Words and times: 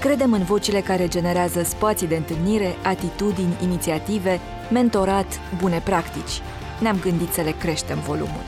Credem 0.00 0.32
în 0.32 0.42
vocile 0.42 0.80
care 0.80 1.08
generează 1.08 1.62
spații 1.62 2.06
de 2.06 2.16
întâlnire, 2.16 2.74
atitudini, 2.82 3.56
inițiative, 3.62 4.40
mentorat, 4.72 5.40
bune 5.60 5.82
practici. 5.84 6.40
Ne-am 6.80 6.98
gândit 7.00 7.32
să 7.32 7.40
le 7.40 7.50
creștem 7.50 7.98
volumul. 7.98 8.42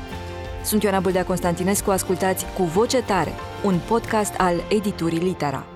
Sunt 0.64 0.82
Ioana 0.82 1.00
Bâldea 1.00 1.24
Constantinescu, 1.24 1.90
ascultați 1.90 2.44
Cu 2.56 2.62
Voce 2.62 3.02
Tare, 3.02 3.32
un 3.64 3.78
podcast 3.88 4.34
al 4.38 4.54
editurii 4.68 5.18
Litera. 5.18 5.66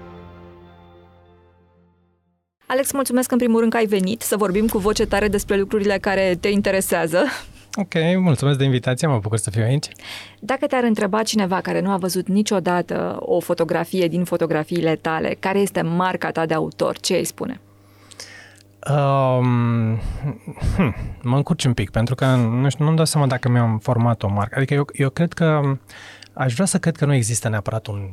Alex, 2.66 2.92
mulțumesc 2.92 3.30
în 3.30 3.38
primul 3.38 3.58
rând 3.60 3.72
că 3.72 3.76
ai 3.76 3.86
venit 3.86 4.22
să 4.22 4.36
vorbim 4.36 4.66
cu 4.66 4.78
voce 4.78 5.06
tare 5.06 5.28
despre 5.28 5.56
lucrurile 5.56 5.98
care 5.98 6.36
te 6.40 6.48
interesează. 6.48 7.24
Ok, 7.76 7.94
mulțumesc 8.18 8.58
de 8.58 8.64
invitație, 8.64 9.06
mă 9.06 9.18
bucur 9.18 9.38
să 9.38 9.50
fiu 9.50 9.62
aici. 9.62 9.88
Dacă 10.40 10.66
te-ar 10.66 10.84
întreba 10.84 11.22
cineva 11.22 11.60
care 11.60 11.80
nu 11.80 11.90
a 11.90 11.96
văzut 11.96 12.28
niciodată 12.28 13.16
o 13.20 13.40
fotografie 13.40 14.08
din 14.08 14.24
fotografiile 14.24 14.96
tale, 14.96 15.36
care 15.38 15.58
este 15.58 15.82
marca 15.82 16.30
ta 16.30 16.46
de 16.46 16.54
autor, 16.54 16.98
ce 16.98 17.14
îi 17.14 17.24
spune? 17.24 17.60
Um, 18.90 19.94
hm, 20.76 20.94
mă 21.22 21.36
încurci 21.36 21.64
un 21.64 21.72
pic, 21.72 21.90
pentru 21.90 22.14
că 22.14 22.26
nu 22.34 22.68
știu, 22.68 22.84
nu-mi 22.84 22.96
dau 22.96 23.04
seama 23.04 23.26
dacă 23.26 23.48
mi-am 23.48 23.78
format 23.78 24.22
o 24.22 24.28
marcă. 24.28 24.54
Adică 24.56 24.74
eu, 24.74 24.84
eu 24.92 25.10
cred 25.10 25.32
că 25.32 25.60
aș 26.32 26.54
vrea 26.54 26.66
să 26.66 26.78
cred 26.78 26.96
că 26.96 27.04
nu 27.04 27.14
există 27.14 27.48
neapărat 27.48 27.86
un 27.86 28.10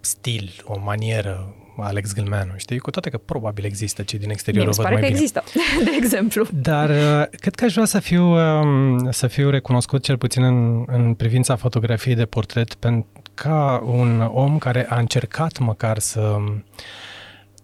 stil, 0.00 0.50
o 0.64 0.78
manieră 0.84 1.54
Alex 1.82 2.14
Gâlmeanu, 2.14 2.52
știi? 2.56 2.78
Cu 2.78 2.90
toate 2.90 3.10
că 3.10 3.18
probabil 3.18 3.64
există 3.64 4.02
cei 4.02 4.18
din 4.18 4.30
exterior 4.30 4.64
Mie 4.64 4.72
o 4.72 4.76
văd 4.76 4.84
pare 4.84 4.94
mai 4.94 5.02
că 5.02 5.08
bine. 5.08 5.20
există, 5.20 5.44
de 5.90 5.90
exemplu. 5.96 6.46
Dar 6.52 6.88
uh, 6.88 7.26
cred 7.40 7.54
că 7.54 7.64
aș 7.64 7.72
vrea 7.72 7.84
să 7.84 7.98
fiu, 7.98 8.24
um, 8.24 9.10
să 9.10 9.26
fiu 9.26 9.50
recunoscut 9.50 10.02
cel 10.02 10.18
puțin 10.18 10.42
în, 10.42 10.84
în 10.86 11.14
privința 11.14 11.56
fotografiei 11.56 12.14
de 12.14 12.24
portret 12.24 12.76
ca 13.34 13.82
un 13.84 14.20
om 14.20 14.58
care 14.58 14.86
a 14.88 14.98
încercat 14.98 15.58
măcar 15.58 15.98
să 15.98 16.36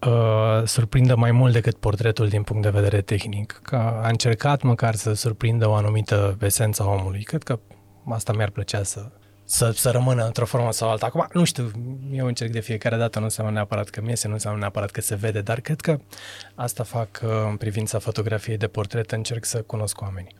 uh, 0.06 0.62
surprindă 0.64 1.16
mai 1.16 1.30
mult 1.30 1.52
decât 1.52 1.77
portretul 1.77 2.28
din 2.28 2.42
punct 2.42 2.62
de 2.62 2.70
vedere 2.70 3.00
tehnic, 3.00 3.61
că 3.62 3.77
a 3.77 4.08
încercat 4.08 4.62
măcar 4.62 4.94
să 4.94 5.12
surprindă 5.12 5.69
o 5.69 5.74
anumită 5.74 6.36
esență 6.41 6.83
a 6.83 6.86
omului. 6.86 7.22
Cred 7.22 7.42
că 7.42 7.58
asta 8.08 8.33
mi-ar 8.33 8.50
plăcea 8.50 8.83
să, 8.83 9.11
să, 9.45 9.70
să 9.70 9.91
rămână 9.91 10.25
într-o 10.25 10.45
formă 10.45 10.73
sau 10.73 10.91
alta. 10.91 11.06
Acum, 11.06 11.27
nu 11.33 11.45
știu, 11.45 11.70
eu 12.12 12.27
încerc 12.27 12.50
de 12.50 12.61
fiecare 12.61 12.97
dată, 12.97 13.19
nu 13.19 13.25
înseamnă 13.25 13.53
neapărat 13.53 13.89
că 13.89 14.01
miese, 14.01 14.27
nu 14.27 14.33
înseamnă 14.33 14.61
neapărat 14.61 14.91
că 14.91 15.01
se 15.01 15.14
vede, 15.14 15.41
dar 15.41 15.61
cred 15.61 15.81
că 15.81 15.98
asta 16.55 16.83
fac 16.83 17.20
uh, 17.25 17.31
în 17.51 17.56
privința 17.56 17.98
fotografiei 17.98 18.56
de 18.56 18.67
portret, 18.67 19.11
încerc 19.11 19.45
să 19.45 19.62
cunosc 19.67 20.01
oamenii. 20.01 20.34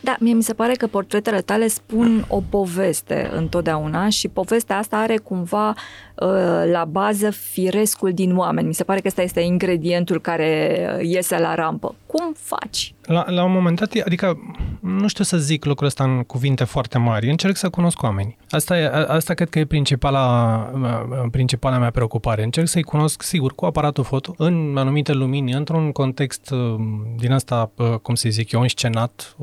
Da, 0.00 0.16
mie 0.20 0.32
mi 0.32 0.42
se 0.42 0.54
pare 0.54 0.74
că 0.74 0.86
portretele 0.86 1.40
tale 1.40 1.68
spun 1.68 2.24
o 2.28 2.40
poveste 2.48 3.30
întotdeauna 3.32 4.08
și 4.08 4.28
povestea 4.28 4.78
asta 4.78 4.96
are 4.96 5.16
cumva 5.16 5.68
uh, 5.68 6.28
la 6.70 6.84
bază 6.84 7.30
firescul 7.30 8.12
din 8.12 8.36
oameni. 8.36 8.66
Mi 8.66 8.74
se 8.74 8.84
pare 8.84 9.00
că 9.00 9.06
ăsta 9.08 9.22
este 9.22 9.40
ingredientul 9.40 10.20
care 10.20 11.00
iese 11.02 11.38
la 11.38 11.54
rampă. 11.54 11.94
Cum 12.06 12.34
faci? 12.38 12.94
La, 13.06 13.24
la 13.30 13.44
un 13.44 13.52
moment 13.52 13.78
dat, 13.78 13.92
adică 14.04 14.38
nu 14.80 15.08
știu 15.08 15.24
să 15.24 15.36
zic 15.36 15.64
lucrul 15.64 15.86
ăsta 15.86 16.04
în 16.04 16.22
cuvinte 16.22 16.64
foarte 16.64 16.98
mari, 16.98 17.30
încerc 17.30 17.56
să 17.56 17.68
cunosc 17.68 18.02
oamenii. 18.02 18.36
Asta, 18.50 18.78
e, 18.78 18.90
asta 19.08 19.34
cred 19.34 19.48
că 19.48 19.58
e 19.58 19.64
principala, 19.64 20.26
principala 21.30 21.78
mea 21.78 21.90
preocupare. 21.90 22.42
Încerc 22.42 22.68
să-i 22.68 22.82
cunosc, 22.82 23.22
sigur, 23.22 23.54
cu 23.54 23.64
aparatul 23.64 24.04
foto, 24.04 24.34
în 24.36 24.74
anumite 24.76 25.12
lumini, 25.12 25.52
într-un 25.52 25.92
context 25.92 26.50
uh, 26.50 26.74
din 27.16 27.32
asta, 27.32 27.70
uh, 27.76 27.94
cum 28.02 28.14
să 28.14 28.28
zic 28.28 28.52
eu, 28.52 28.60
înscenat, 28.60 29.36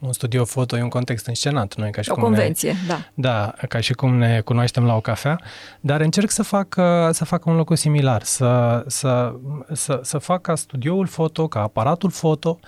un 0.00 0.12
studio 0.12 0.44
foto 0.44 0.76
e 0.76 0.82
un 0.82 0.88
context 0.88 1.26
înscenat, 1.26 1.74
nu 1.74 1.86
e 1.86 1.90
ca 1.90 2.00
și 2.00 2.10
o 2.10 2.14
cum 2.14 2.22
convenție, 2.22 2.72
ne, 2.72 2.78
da. 2.86 2.98
Da, 3.14 3.54
ca 3.68 3.80
și 3.80 3.92
cum 3.92 4.16
ne 4.16 4.40
cunoaștem 4.40 4.84
la 4.84 4.94
o 4.94 5.00
cafea, 5.00 5.40
dar 5.80 6.00
încerc 6.00 6.30
să 6.30 6.42
fac, 6.42 6.74
să 7.10 7.24
fac 7.24 7.46
un 7.46 7.56
lucru 7.56 7.74
similar, 7.74 8.22
să, 8.22 8.84
să, 8.86 9.34
să, 9.72 10.00
să 10.02 10.18
fac 10.18 10.40
ca 10.40 10.54
studioul 10.54 11.06
foto, 11.06 11.48
ca 11.48 11.62
aparatul 11.62 12.10
foto, 12.10 12.58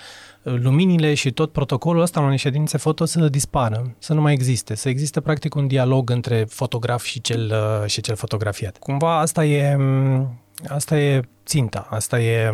luminile 0.43 1.15
și 1.15 1.31
tot 1.31 1.53
protocolul 1.53 2.03
ăsta 2.03 2.21
în 2.21 2.27
unei 2.27 2.39
ședințe 2.39 2.79
foto 2.79 3.05
să 3.05 3.29
dispară, 3.29 3.95
să 3.99 4.15
nu 4.15 4.21
mai 4.21 4.33
existe, 4.33 4.75
să 4.75 4.89
existe 4.89 5.21
practic 5.21 5.55
un 5.55 5.67
dialog 5.67 6.11
între 6.11 6.47
fotograf 6.49 7.05
și 7.05 7.21
cel, 7.21 7.55
și 7.87 8.01
cel 8.01 8.17
fotografiat. 8.17 8.77
Cumva 8.79 9.19
asta 9.19 9.45
e, 9.45 9.77
asta 10.69 10.99
e 10.99 11.21
ținta, 11.47 11.87
asta 11.91 12.21
e 12.21 12.51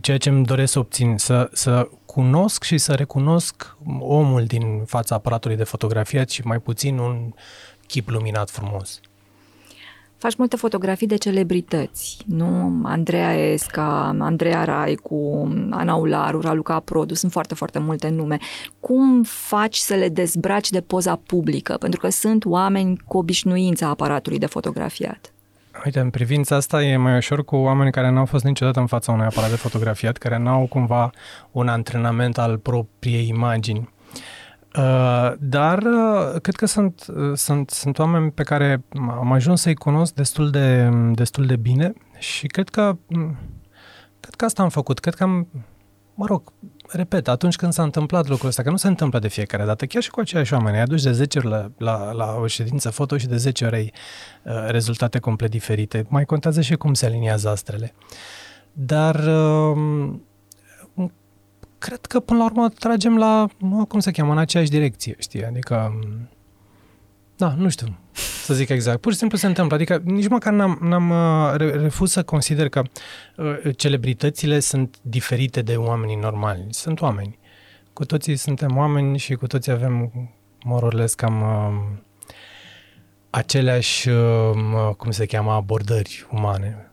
ceea 0.00 0.18
ce 0.18 0.28
îmi 0.28 0.44
doresc 0.44 0.72
să 0.72 0.78
obțin, 0.78 1.16
să, 1.16 1.48
să 1.52 1.88
cunosc 2.06 2.62
și 2.62 2.78
să 2.78 2.92
recunosc 2.92 3.76
omul 4.00 4.44
din 4.44 4.82
fața 4.86 5.14
aparatului 5.14 5.56
de 5.56 5.64
fotografiat 5.64 6.30
și 6.30 6.42
mai 6.46 6.58
puțin 6.58 6.98
un 6.98 7.32
chip 7.86 8.08
luminat 8.08 8.50
frumos. 8.50 9.00
Faci 10.16 10.36
multe 10.36 10.56
fotografii 10.56 11.06
de 11.06 11.16
celebrități, 11.16 12.16
nu? 12.26 12.80
Andreea 12.82 13.32
Esca, 13.32 14.16
Andreea 14.18 14.64
Raicu, 14.64 15.48
Ana 15.70 15.94
Ularu, 15.94 16.40
Raluca 16.40 16.80
Produ, 16.80 17.14
sunt 17.14 17.32
foarte, 17.32 17.54
foarte 17.54 17.78
multe 17.78 18.08
nume. 18.08 18.38
Cum 18.80 19.22
faci 19.22 19.76
să 19.76 19.94
le 19.94 20.08
dezbraci 20.08 20.70
de 20.70 20.80
poza 20.80 21.16
publică? 21.16 21.76
Pentru 21.76 22.00
că 22.00 22.08
sunt 22.08 22.44
oameni 22.44 22.98
cu 23.06 23.18
obișnuința 23.18 23.88
aparatului 23.88 24.38
de 24.38 24.46
fotografiat. 24.46 25.32
Uite, 25.84 26.00
în 26.00 26.10
privința 26.10 26.56
asta 26.56 26.82
e 26.82 26.96
mai 26.96 27.16
ușor 27.16 27.44
cu 27.44 27.56
oameni 27.56 27.90
care 27.90 28.10
n-au 28.10 28.24
fost 28.24 28.44
niciodată 28.44 28.80
în 28.80 28.86
fața 28.86 29.12
unui 29.12 29.26
aparat 29.26 29.50
de 29.50 29.56
fotografiat, 29.56 30.16
care 30.16 30.38
n-au 30.38 30.66
cumva 30.66 31.10
un 31.50 31.68
antrenament 31.68 32.38
al 32.38 32.58
propriei 32.58 33.28
imagini. 33.28 33.88
Uh, 34.76 35.32
dar 35.38 35.82
uh, 35.82 36.40
cred 36.42 36.54
că 36.54 36.66
sunt, 36.66 37.06
uh, 37.08 37.36
sunt, 37.36 37.70
sunt 37.70 37.98
oameni 37.98 38.30
pe 38.30 38.42
care 38.42 38.82
am 38.98 39.32
ajuns 39.32 39.60
să-i 39.60 39.74
cunosc 39.74 40.14
destul 40.14 40.50
de, 40.50 40.88
destul 41.12 41.46
de 41.46 41.56
bine 41.56 41.92
și 42.18 42.46
cred 42.46 42.68
că, 42.68 42.96
cred 44.20 44.34
că 44.36 44.44
asta 44.44 44.62
am 44.62 44.68
făcut. 44.68 44.98
Cred 44.98 45.14
că 45.14 45.22
am, 45.22 45.48
mă 46.14 46.26
rog, 46.26 46.52
repet, 46.92 47.28
atunci 47.28 47.56
când 47.56 47.72
s-a 47.72 47.82
întâmplat 47.82 48.28
lucrul 48.28 48.48
ăsta, 48.48 48.62
că 48.62 48.70
nu 48.70 48.76
se 48.76 48.88
întâmplă 48.88 49.18
de 49.18 49.28
fiecare 49.28 49.64
dată, 49.64 49.86
chiar 49.86 50.02
și 50.02 50.10
cu 50.10 50.20
aceiași 50.20 50.52
oameni, 50.52 50.76
ai 50.76 50.82
aduci 50.82 51.02
de 51.02 51.12
10 51.12 51.38
ori 51.38 51.48
la, 51.48 51.70
la, 51.78 52.12
la 52.12 52.36
o 52.40 52.46
ședință 52.46 52.90
foto 52.90 53.16
și 53.16 53.26
de 53.26 53.36
10 53.36 53.64
ori 53.64 53.74
ai 53.74 53.92
uh, 54.42 54.52
rezultate 54.66 55.18
complet 55.18 55.50
diferite. 55.50 56.06
Mai 56.08 56.24
contează 56.24 56.60
și 56.60 56.74
cum 56.74 56.94
se 56.94 57.06
aliniază 57.06 57.48
astrele. 57.48 57.94
Dar 58.72 59.14
uh, 59.14 60.14
cred 61.78 62.06
că 62.06 62.20
până 62.20 62.38
la 62.38 62.44
urmă 62.44 62.68
tragem 62.68 63.18
la, 63.18 63.48
nu, 63.58 63.84
cum 63.84 64.00
se 64.00 64.10
cheamă, 64.10 64.32
în 64.32 64.38
aceeași 64.38 64.70
direcție, 64.70 65.14
știi? 65.18 65.44
Adică, 65.44 65.98
da, 67.40 67.54
nu 67.56 67.68
știu 67.68 67.98
să 68.50 68.54
zic 68.54 68.68
exact. 68.68 69.00
Pur 69.00 69.12
și 69.12 69.18
simplu 69.18 69.36
se 69.36 69.46
întâmplă. 69.46 69.74
Adică 69.74 70.00
nici 70.04 70.28
măcar 70.28 70.52
n-am, 70.52 70.78
n-am 70.82 71.10
uh, 71.10 71.54
refuz 71.56 72.10
să 72.10 72.22
consider 72.22 72.68
că 72.68 72.82
uh, 73.36 73.76
celebritățile 73.76 74.60
sunt 74.60 74.96
diferite 75.02 75.62
de 75.62 75.76
oamenii 75.76 76.16
normali. 76.16 76.66
Sunt 76.70 77.00
oameni. 77.00 77.38
Cu 77.92 78.04
toții 78.04 78.36
suntem 78.36 78.76
oameni 78.76 79.18
și 79.18 79.34
cu 79.34 79.46
toții 79.46 79.72
avem 79.72 80.12
moroles 80.64 81.14
cam 81.14 81.40
uh, 81.42 81.98
aceleași, 83.30 84.08
uh, 84.08 84.94
cum 84.96 85.10
se 85.10 85.26
cheamă, 85.26 85.52
abordări 85.52 86.26
umane. 86.32 86.90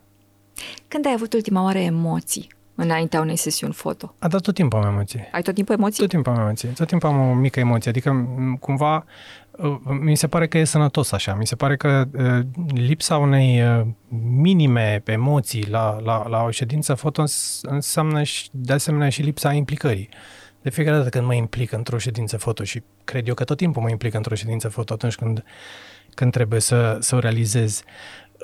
Când 0.88 1.06
ai 1.06 1.14
avut 1.16 1.34
ultima 1.34 1.64
oară 1.64 1.78
emoții? 1.78 2.56
înaintea 2.78 3.20
unei 3.20 3.36
sesiuni 3.36 3.74
foto? 3.74 4.16
A 4.20 4.28
dat 4.28 4.42
tot 4.42 4.54
timpul 4.54 4.80
am 4.80 4.94
emoții. 4.94 5.28
Ai 5.32 5.42
tot 5.42 5.54
timpul 5.54 5.76
emoții? 5.76 6.00
Tot 6.00 6.10
timpul 6.10 6.34
am 6.34 6.40
emoții. 6.40 6.68
Tot 6.68 6.88
timpul 6.88 7.10
am 7.10 7.30
o 7.30 7.34
mică 7.34 7.60
emoție. 7.60 7.90
Adică, 7.90 8.28
cumva, 8.60 8.96
uh, 8.96 9.04
mi 10.00 10.16
se 10.16 10.28
pare 10.28 10.48
că 10.48 10.58
e 10.58 10.64
sănătos 10.64 11.12
așa. 11.12 11.34
Mi 11.34 11.48
se 11.48 11.56
pare 11.56 11.76
că 11.78 12.04
uh, 12.14 12.40
lipsa 12.74 13.18
unei 13.18 13.62
uh, 13.62 13.86
minime 14.20 15.02
emoții 15.06 15.70
la, 15.70 16.00
la, 16.00 16.28
la 16.28 16.44
o 16.44 16.50
ședință 16.50 16.94
foto 16.94 17.24
înseamnă 17.62 18.24
și, 18.24 18.50
de 18.52 18.74
asemenea 18.74 19.10
și 19.10 19.22
lipsa 19.22 19.54
implicării. 19.54 20.10
De 20.62 20.70
fiecare 20.70 20.98
dată 20.98 21.10
când 21.10 21.26
mă 21.26 21.34
implic 21.34 21.72
într-o 21.72 21.98
ședință 21.98 22.38
foto 22.38 22.64
și 22.64 22.84
cred 23.04 23.28
eu 23.28 23.34
că 23.34 23.44
tot 23.44 23.58
timpul 23.58 23.82
mă 23.82 23.90
implic 23.90 24.14
într-o 24.14 24.36
ședință 24.36 24.70
foto 24.70 24.94
atunci 24.94 25.16
când, 25.16 25.44
când 26.14 26.32
trebuie 26.32 26.60
să, 26.60 26.98
să 27.00 27.16
o 27.16 27.20
realizez, 27.20 27.84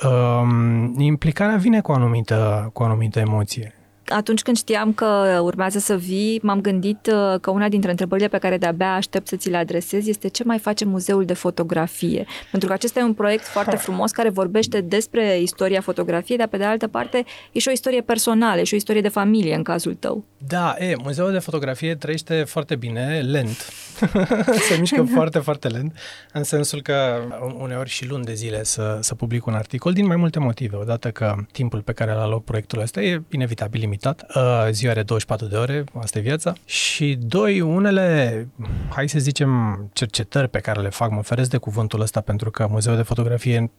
um, 0.10 1.00
implicarea 1.00 1.56
vine 1.56 1.82
cu 1.82 1.92
o 1.92 1.96
anumită, 1.96 2.70
cu 2.74 2.82
o 2.82 2.86
anumită 2.86 3.20
emoție 3.20 3.83
atunci 4.08 4.42
când 4.42 4.58
știam 4.58 4.94
că 4.94 5.40
urmează 5.44 5.80
să 5.80 5.98
vii, 5.98 6.40
m-am 6.44 6.62
gândit 6.62 7.12
uh, 7.14 7.40
că 7.42 7.52
una 7.52 7.70
dintre 7.70 7.90
întrebările 7.90 8.28
pe 8.28 8.38
care 8.38 8.58
de-abia 8.58 8.94
aștept 8.94 9.28
să 9.28 9.36
ți 9.36 9.50
le 9.50 9.58
adresez 9.58 10.08
este 10.08 10.28
ce 10.28 10.44
mai 10.44 10.60
face 10.60 10.86
Muzeul 10.86 11.26
de 11.26 11.34
Fotografie. 11.34 12.26
Pentru 12.52 12.68
că 12.68 12.74
acesta 12.74 13.00
e 13.00 13.04
un 13.04 13.14
proiect 13.14 13.46
foarte 13.46 13.76
frumos 13.76 14.12
care 14.12 14.30
vorbește 14.30 14.82
despre 14.82 15.40
istoria 15.40 15.82
fotografiei, 15.82 16.38
dar 16.38 16.48
pe 16.48 16.58
de 16.58 16.64
altă 16.64 16.88
parte 16.88 17.26
e 17.52 17.60
și 17.60 17.68
o 17.68 17.72
istorie 17.72 18.02
personală, 18.02 18.60
e 18.60 18.64
și 18.64 18.74
o 18.74 18.78
istorie 18.78 19.02
de 19.02 19.10
familie 19.10 19.56
în 19.56 19.64
cazul 19.64 19.96
tău. 20.00 20.24
Da, 20.48 20.76
e, 20.80 20.96
Muzeul 21.04 21.32
de 21.32 21.40
Fotografie 21.40 21.96
trăiește 21.96 22.44
foarte 22.48 22.76
bine, 22.76 23.22
lent, 23.26 23.74
se 24.70 24.78
mișcă 24.80 25.04
foarte, 25.04 25.40
foarte 25.40 25.68
lent, 25.68 25.98
în 26.34 26.44
sensul 26.44 26.82
că 26.82 27.22
uneori 27.58 27.90
și 27.90 28.08
luni 28.08 28.24
de 28.24 28.34
zile 28.34 28.64
să, 28.64 28.98
să 29.02 29.16
public 29.16 29.46
un 29.46 29.54
articol 29.54 29.94
din 29.94 30.06
mai 30.06 30.16
multe 30.16 30.40
motive. 30.40 30.76
Odată 30.76 31.12
că 31.12 31.36
timpul 31.52 31.82
pe 31.82 31.94
care 31.94 32.12
îl 32.12 32.18
aloc 32.18 32.44
proiectul 32.44 32.80
ăsta 32.80 33.02
e 33.02 33.22
inevitabil 33.30 33.80
limitat. 33.80 34.26
Uh, 34.36 34.68
ziua 34.72 34.92
are 34.92 35.04
24 35.04 35.48
de 35.48 35.56
ore, 35.56 35.84
asta 36.00 36.18
e 36.18 36.22
viața. 36.22 36.54
Și 36.66 37.18
doi, 37.22 37.62
unele, 37.62 38.48
hai 38.90 39.10
să 39.10 39.20
zicem, 39.20 39.50
cercetări 39.94 40.50
pe 40.50 40.60
care 40.60 40.82
le 40.82 40.90
fac, 40.90 41.12
mă 41.12 41.22
feresc 41.22 41.50
de 41.50 41.58
cuvântul 41.58 42.02
ăsta 42.02 42.22
pentru 42.22 42.52
că 42.52 42.68
Muzeul 42.70 42.96
de 42.96 43.02
Fotografie 43.02 43.72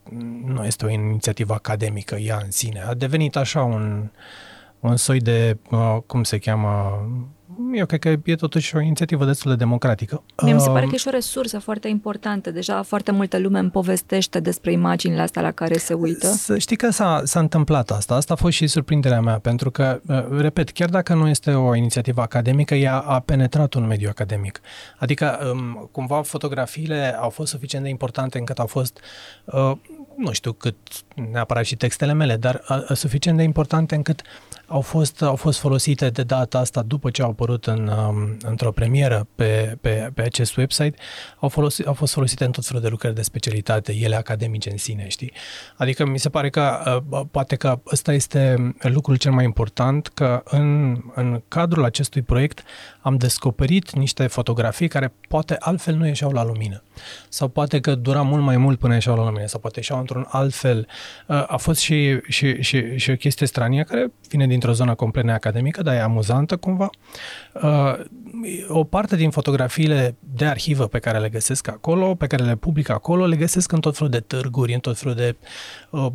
nu 0.44 0.64
este 0.64 0.84
o 0.84 0.90
inițiativă 0.90 1.54
academică 1.54 2.14
ea 2.14 2.40
în 2.44 2.50
sine. 2.50 2.84
A 2.88 2.94
devenit 2.94 3.36
așa 3.36 3.62
un, 3.62 4.10
un 4.80 4.96
soi 4.96 5.20
de, 5.20 5.56
uh, 5.70 5.96
cum 6.06 6.22
se 6.22 6.38
cheamă, 6.38 7.02
eu 7.74 7.86
cred 7.86 8.00
că 8.00 8.16
e 8.24 8.34
totuși 8.34 8.76
o 8.76 8.80
inițiativă 8.80 9.24
destul 9.24 9.50
de 9.50 9.56
democratică. 9.56 10.22
Mie 10.42 10.54
mi 10.54 10.60
se 10.60 10.68
pare 10.68 10.86
că 10.86 10.94
e 10.94 10.98
și 10.98 11.08
o 11.08 11.10
resursă 11.10 11.58
foarte 11.58 11.88
importantă. 11.88 12.50
Deja 12.50 12.82
foarte 12.82 13.10
multă 13.10 13.38
lume 13.38 13.58
îmi 13.58 13.70
povestește 13.70 14.40
despre 14.40 14.72
imaginile 14.72 15.20
astea 15.20 15.42
la 15.42 15.50
care 15.50 15.76
se 15.76 15.94
uită. 15.94 16.26
Să 16.26 16.58
știi 16.58 16.76
că 16.76 16.90
s-a, 16.90 17.22
s-a 17.24 17.40
întâmplat 17.40 17.90
asta. 17.90 18.14
Asta 18.14 18.32
a 18.32 18.36
fost 18.36 18.56
și 18.56 18.66
surprinderea 18.66 19.20
mea, 19.20 19.38
pentru 19.38 19.70
că, 19.70 20.00
uh, 20.06 20.40
repet, 20.40 20.70
chiar 20.70 20.88
dacă 20.88 21.14
nu 21.14 21.28
este 21.28 21.50
o 21.50 21.74
inițiativă 21.74 22.20
academică, 22.20 22.74
ea 22.74 22.98
a 22.98 23.20
penetrat 23.20 23.74
un 23.74 23.86
mediu 23.86 24.08
academic. 24.08 24.60
Adică, 24.98 25.52
um, 25.52 25.88
cumva, 25.92 26.22
fotografiile 26.22 27.16
au 27.20 27.30
fost 27.30 27.50
suficient 27.50 27.84
de 27.84 27.90
importante 27.90 28.38
încât 28.38 28.58
au 28.58 28.66
fost 28.66 29.00
uh, 29.44 29.72
nu 30.16 30.32
știu 30.32 30.52
cât 30.52 30.76
neapărat 31.30 31.64
și 31.64 31.76
textele 31.76 32.12
mele, 32.12 32.36
dar 32.36 32.62
a, 32.66 32.84
a, 32.88 32.94
suficient 32.94 33.36
de 33.36 33.42
importante 33.42 33.94
încât 33.94 34.22
au 34.66 34.80
fost, 34.80 35.22
au 35.22 35.36
fost 35.36 35.58
folosite 35.58 36.10
de 36.10 36.22
data 36.22 36.58
asta 36.58 36.82
după 36.82 37.10
ce 37.10 37.22
au 37.22 37.30
apărut 37.30 37.66
în, 37.66 37.88
um, 37.88 38.36
într-o 38.42 38.72
premieră 38.72 39.26
pe, 39.34 39.76
pe, 39.80 40.10
pe 40.14 40.22
acest 40.22 40.56
website, 40.56 40.98
au, 41.38 41.48
folosit, 41.48 41.86
au 41.86 41.92
fost 41.92 42.12
folosite 42.12 42.44
în 42.44 42.50
tot 42.50 42.66
felul 42.66 42.82
de 42.82 42.88
lucrări 42.88 43.14
de 43.14 43.22
specialitate, 43.22 43.94
ele 43.94 44.16
academice 44.16 44.70
în 44.70 44.76
sine, 44.76 45.08
știi? 45.08 45.32
Adică 45.76 46.06
mi 46.06 46.18
se 46.18 46.28
pare 46.28 46.50
că 46.50 47.00
uh, 47.10 47.20
poate 47.30 47.56
că 47.56 47.80
ăsta 47.92 48.12
este 48.12 48.74
lucrul 48.78 49.16
cel 49.16 49.32
mai 49.32 49.44
important, 49.44 50.10
că 50.14 50.42
în, 50.44 50.98
în 51.14 51.42
cadrul 51.48 51.84
acestui 51.84 52.22
proiect 52.22 52.62
am 53.00 53.16
descoperit 53.16 53.92
niște 53.92 54.26
fotografii 54.26 54.88
care 54.88 55.12
poate 55.28 55.56
altfel 55.58 55.94
nu 55.94 56.06
ieșeau 56.06 56.30
la 56.30 56.44
lumină. 56.44 56.82
Sau 57.28 57.48
poate 57.48 57.80
că 57.80 57.94
dura 57.94 58.22
mult 58.22 58.42
mai 58.42 58.56
mult 58.56 58.78
până 58.78 58.94
ieșeau 58.94 59.16
la 59.16 59.24
lumină, 59.24 59.46
sau 59.46 59.60
poate 59.60 59.78
ieșeau 59.78 59.98
într-un 59.98 60.26
alt 60.28 60.54
fel. 60.54 60.86
Uh, 61.26 61.44
a 61.46 61.56
fost 61.56 61.80
și, 61.80 62.20
și, 62.28 62.62
și, 62.62 62.96
și 62.96 63.10
o 63.10 63.16
chestie 63.16 63.46
stranie 63.46 63.82
care 63.82 64.12
vine 64.28 64.44
dintr-o 64.54 64.72
zonă 64.72 64.94
complet 64.94 65.24
neacademică, 65.24 65.82
dar 65.82 65.94
e 65.94 66.00
amuzantă 66.00 66.56
cumva. 66.56 66.90
Uh, 67.52 67.94
o 68.68 68.84
parte 68.84 69.16
din 69.16 69.30
fotografiile 69.30 70.16
de 70.20 70.44
arhivă 70.44 70.86
pe 70.86 70.98
care 70.98 71.18
le 71.18 71.28
găsesc 71.28 71.68
acolo, 71.68 72.14
pe 72.14 72.26
care 72.26 72.42
le 72.42 72.56
public 72.56 72.88
acolo, 72.88 73.26
le 73.26 73.36
găsesc 73.36 73.72
în 73.72 73.80
tot 73.80 73.96
felul 73.96 74.10
de 74.10 74.20
târguri, 74.20 74.74
în 74.74 74.80
tot 74.80 74.98
felul 74.98 75.14
de, 75.14 75.36
uh, 75.90 76.06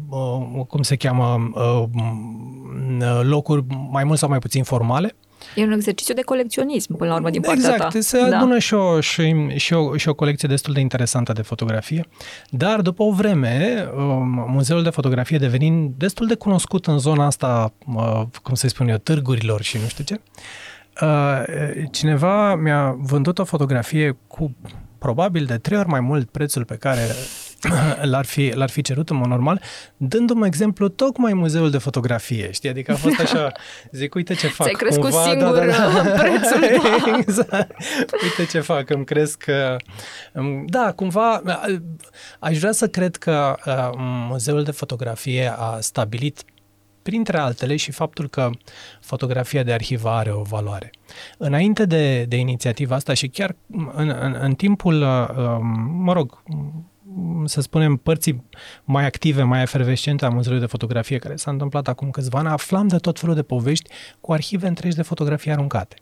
cum 0.68 0.82
se 0.82 0.96
cheamă, 0.96 1.52
locuri 3.22 3.66
mai 3.92 4.04
mult 4.04 4.20
sau 4.20 4.30
mai 4.30 4.40
puțin 4.40 4.64
formale. 4.64 5.16
E 5.56 5.64
un 5.64 5.72
exercițiu 5.72 6.14
de 6.14 6.22
colecționism, 6.22 6.96
până 6.98 7.10
la 7.10 7.16
urmă, 7.16 7.30
din 7.30 7.42
partea 7.42 7.60
exact, 7.60 7.78
ta. 7.78 7.98
Exact, 7.98 8.06
se 8.06 8.36
adună 8.36 8.54
da. 8.54 8.60
și, 8.60 8.74
o, 8.74 9.00
și, 9.00 9.36
și, 9.56 9.74
o, 9.74 9.98
și 9.98 10.10
o 10.10 10.14
colecție 10.14 10.48
destul 10.48 10.74
de 10.74 10.80
interesantă 10.80 11.34
de 11.34 11.42
fotografie. 11.42 12.06
Dar, 12.50 12.82
după 12.82 13.04
o 13.04 13.12
vreme, 13.12 13.88
um, 13.96 14.46
Muzeul 14.48 14.84
de 14.84 14.90
Fotografie 14.90 15.38
devenind 15.38 15.94
destul 15.98 16.28
de 16.28 16.36
cunoscut 16.36 16.88
în 16.88 16.98
zona 16.98 17.26
asta, 17.26 17.74
uh, 17.96 18.22
cum 18.44 18.56
să 18.56 18.68
spun 18.68 18.88
eu, 18.88 18.98
târgurilor 18.98 19.62
și 19.62 19.78
nu 19.78 19.88
știu 19.88 20.04
ce, 20.04 20.22
uh, 21.02 21.44
cineva 21.92 22.56
mi-a 22.56 22.96
vândut 23.00 23.40
o 23.40 23.44
fotografie 23.44 24.18
cu 24.28 24.56
probabil 24.98 25.46
de 25.46 25.58
trei 25.58 25.78
ori 25.78 25.88
mai 25.88 26.00
mult 26.00 26.30
prețul 26.30 26.66
pe 26.66 26.76
care 26.76 27.08
l-ar 28.12 28.26
fi, 28.26 28.52
l-ar 28.56 28.70
fi 28.70 28.82
cerut 28.82 29.10
în 29.10 29.16
mod 29.16 29.28
normal, 29.28 29.62
dându-mă 29.98 30.46
exemplu 30.46 30.88
tocmai 30.88 31.34
muzeul 31.34 31.70
de 31.70 31.78
fotografie, 31.78 32.52
știi? 32.52 32.70
Adică 32.70 32.92
a 32.92 32.96
fost 32.96 33.20
așa, 33.26 33.52
zic, 33.92 34.16
uite 34.16 34.34
ce 34.34 34.48
fac. 34.48 34.68
Ți-ai 34.68 34.80
crescut 34.80 35.10
cumva, 35.10 35.24
singur 35.24 35.54
da, 35.54 35.66
da, 35.66 36.04
da. 36.04 36.10
prețul, 36.10 36.60
da. 36.82 37.18
exact. 37.20 37.76
Uite 38.24 38.46
ce 38.52 38.60
fac, 38.60 38.90
îmi 38.90 39.06
cresc, 39.06 39.46
da, 40.66 40.92
cumva, 40.96 41.42
aș 42.40 42.58
vrea 42.58 42.72
să 42.72 42.88
cred 42.88 43.16
că 43.16 43.56
uh, 43.66 43.90
muzeul 44.30 44.64
de 44.64 44.72
fotografie 44.72 45.54
a 45.58 45.80
stabilit 45.80 46.44
printre 47.02 47.38
altele 47.38 47.76
și 47.76 47.92
faptul 47.92 48.30
că 48.30 48.50
fotografia 49.02 49.64
de 49.64 49.74
arhivă 49.74 50.10
are 50.10 50.32
o 50.32 50.42
valoare. 50.42 50.92
Înainte 51.38 51.86
de, 51.86 52.24
de 52.24 52.36
inițiativa 52.36 52.96
asta 52.96 53.14
și 53.14 53.28
chiar 53.28 53.56
în, 53.94 54.16
în, 54.20 54.38
în 54.40 54.54
timpul, 54.54 55.02
uh, 55.02 55.28
um, 55.38 55.68
mă 56.04 56.14
rog, 56.14 56.44
să 57.46 57.62
spunem, 57.62 57.96
părții 57.96 58.44
mai 58.84 59.06
active, 59.06 59.44
mai 59.44 59.62
efervescente 59.62 60.26
a 60.26 60.30
Muzeului 60.30 60.62
de 60.62 60.68
Fotografie, 60.68 61.18
care 61.18 61.36
s-a 61.36 61.52
întâmplat 61.52 61.88
acum 61.88 62.10
câțiva 62.10 62.40
ani, 62.40 62.48
aflam 62.48 62.88
de 62.88 62.98
tot 62.98 63.20
felul 63.20 63.36
de 63.36 63.44
povești 63.44 63.90
cu 64.22 64.32
arhive 64.32 64.68
întregi 64.68 64.96
de 64.96 65.02
fotografii 65.02 65.52
aruncate. 65.52 65.96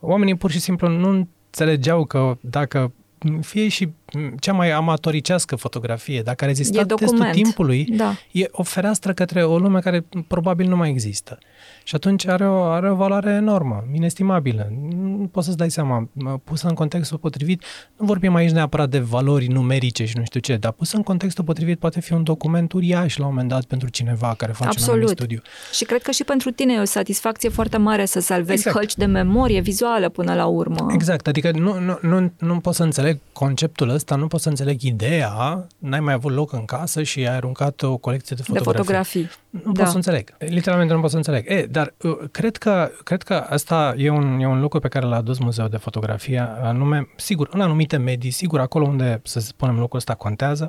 Oamenii 0.00 0.36
pur 0.36 0.50
și 0.50 0.60
simplu 0.60 0.88
nu 0.88 1.08
înțelegeau 1.08 2.04
că 2.04 2.36
dacă 2.40 2.92
fie 3.40 3.68
și 3.68 3.92
cea 4.38 4.52
mai 4.52 4.70
amatoricească 4.70 5.56
fotografie, 5.56 6.22
dacă 6.22 6.44
a 6.44 6.46
rezistat 6.46 6.94
testul 6.94 7.28
timpului, 7.32 7.84
da. 7.84 8.16
e 8.32 8.48
o 8.50 8.62
fereastră 8.62 9.12
către 9.12 9.44
o 9.44 9.58
lume 9.58 9.80
care 9.80 10.04
probabil 10.26 10.68
nu 10.68 10.76
mai 10.76 10.88
există. 10.88 11.38
Și 11.84 11.94
atunci 11.94 12.26
are 12.26 12.48
o, 12.48 12.62
are 12.62 12.90
o 12.90 12.94
valoare 12.94 13.30
enormă, 13.30 13.84
inestimabilă. 13.94 14.72
Nu 14.90 15.28
poți 15.32 15.46
să-ți 15.46 15.58
dai 15.58 15.70
seama, 15.70 16.08
pusă 16.44 16.68
în 16.68 16.74
contextul 16.74 17.18
potrivit, 17.18 17.62
nu 17.96 18.06
vorbim 18.06 18.34
aici 18.34 18.50
neapărat 18.50 18.88
de 18.88 18.98
valori 18.98 19.46
numerice 19.46 20.04
și 20.04 20.18
nu 20.18 20.24
știu 20.24 20.40
ce, 20.40 20.56
dar 20.56 20.72
pusă 20.72 20.96
în 20.96 21.02
contextul 21.02 21.44
potrivit 21.44 21.78
poate 21.78 22.00
fi 22.00 22.12
un 22.12 22.22
document 22.22 22.72
uriaș 22.72 23.16
la 23.16 23.24
un 23.24 23.30
moment 23.30 23.48
dat 23.48 23.64
pentru 23.64 23.88
cineva 23.88 24.34
care 24.36 24.52
face 24.52 24.68
Absolut. 24.68 25.02
un 25.02 25.08
studiu. 25.08 25.42
Și 25.72 25.84
cred 25.84 26.02
că 26.02 26.10
și 26.10 26.24
pentru 26.24 26.50
tine 26.50 26.72
e 26.72 26.80
o 26.80 26.84
satisfacție 26.84 27.48
foarte 27.48 27.76
mare 27.76 28.04
să 28.04 28.20
salvezi 28.20 28.58
exact. 28.58 28.76
hălci 28.76 28.94
de 28.94 29.04
memorie 29.04 29.60
vizuală 29.60 30.08
până 30.08 30.34
la 30.34 30.46
urmă. 30.46 30.86
Exact, 30.92 31.26
adică 31.26 31.50
nu, 31.50 31.78
nu, 31.78 31.98
nu, 32.02 32.32
nu 32.38 32.58
pot 32.58 32.74
să 32.74 32.82
înțeleg 32.82 33.18
conceptul 33.32 33.88
ăsta, 33.88 34.03
nu 34.10 34.26
pot 34.26 34.40
să 34.40 34.48
înțeleg 34.48 34.80
ideea, 34.80 35.66
n-ai 35.78 36.00
mai 36.00 36.14
avut 36.14 36.32
loc 36.32 36.52
în 36.52 36.64
casă 36.64 37.02
și 37.02 37.18
ai 37.18 37.36
aruncat 37.36 37.82
o 37.82 37.96
colecție 37.96 38.36
de 38.36 38.42
fotografii. 38.42 38.72
De 38.72 38.78
fotografii. 38.78 39.30
Nu 39.50 39.72
da. 39.72 39.82
pot 39.82 39.90
să 39.90 39.96
înțeleg. 39.96 40.34
Literalmente 40.38 40.94
nu 40.94 41.00
pot 41.00 41.10
să 41.10 41.16
înțeleg. 41.16 41.44
E, 41.50 41.66
dar 41.70 41.94
uh, 42.02 42.16
cred 42.30 42.56
că, 42.56 42.90
cred 43.04 43.22
că 43.22 43.34
asta 43.34 43.94
e 43.96 44.10
un, 44.10 44.40
e 44.40 44.46
un 44.46 44.60
lucru 44.60 44.78
pe 44.80 44.88
care 44.88 45.06
l-a 45.06 45.16
adus 45.16 45.38
Muzeul 45.38 45.68
de 45.68 45.76
Fotografie, 45.76 46.38
anume, 46.62 47.08
sigur, 47.16 47.48
în 47.52 47.60
anumite 47.60 47.96
medii, 47.96 48.30
sigur, 48.30 48.60
acolo 48.60 48.86
unde, 48.86 49.20
să 49.24 49.40
spunem, 49.40 49.78
lucrul 49.78 49.98
ăsta 49.98 50.14
contează, 50.14 50.68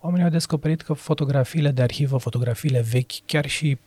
oamenii 0.00 0.24
au 0.24 0.30
descoperit 0.30 0.82
că 0.82 0.92
fotografiile 0.92 1.70
de 1.70 1.82
arhivă, 1.82 2.16
fotografiile 2.16 2.84
vechi, 2.90 3.12
chiar 3.26 3.46
și 3.46 3.78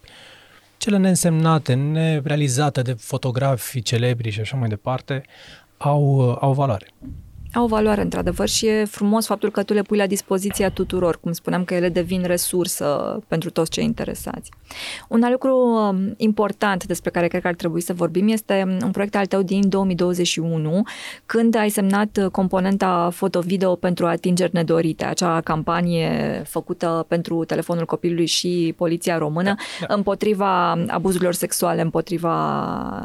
cele 0.78 0.98
neînsemnate, 0.98 1.74
nerealizate 1.74 2.82
de 2.82 2.94
fotografi 2.94 3.82
celebri 3.82 4.30
și 4.30 4.40
așa 4.40 4.58
mai 4.58 4.68
departe, 4.68 5.24
au, 5.78 6.38
au 6.42 6.54
valoare 6.54 6.88
au 7.56 7.68
valoare, 7.68 8.02
într-adevăr, 8.02 8.48
și 8.48 8.68
e 8.68 8.86
frumos 8.86 9.26
faptul 9.26 9.52
că 9.52 9.64
tu 9.64 9.74
le 9.74 9.82
pui 9.82 9.98
la 9.98 10.08
dispoziția 10.08 10.70
tuturor, 10.70 11.20
cum 11.20 11.32
spuneam 11.32 11.64
că 11.64 11.74
ele 11.74 11.90
devin 11.90 12.24
resursă 12.26 13.20
pentru 13.28 13.50
toți 13.50 13.72
cei 13.72 13.84
interesați. 13.84 14.52
Un 15.08 15.24
alt 15.24 15.32
lucru 15.32 15.56
um, 15.58 16.14
important 16.18 16.86
despre 16.86 17.10
care 17.10 17.28
cred 17.28 17.42
că 17.42 17.48
ar 17.48 17.54
trebui 17.54 17.82
să 17.82 17.94
vorbim 17.94 18.28
este 18.28 18.64
um, 18.66 18.78
un 18.84 18.92
proiect 18.92 19.16
al 19.16 19.26
tău 19.26 19.42
din 19.42 19.70
2021, 19.70 20.84
când 21.26 21.56
ai 21.56 21.70
semnat 21.70 22.28
componenta 22.32 23.10
foto-video 23.14 23.76
pentru 23.76 24.06
atingeri 24.06 24.54
nedorite, 24.54 25.06
acea 25.06 25.42
campanie 25.42 26.42
făcută 26.46 27.06
pentru 27.08 27.44
telefonul 27.46 27.86
copilului 27.86 28.26
și 28.26 28.74
poliția 28.78 29.18
română 29.18 29.56
da, 29.80 29.86
da. 29.88 29.94
împotriva 29.94 30.72
abuzurilor 30.88 31.34
sexuale, 31.34 31.82
împotriva 31.82 32.34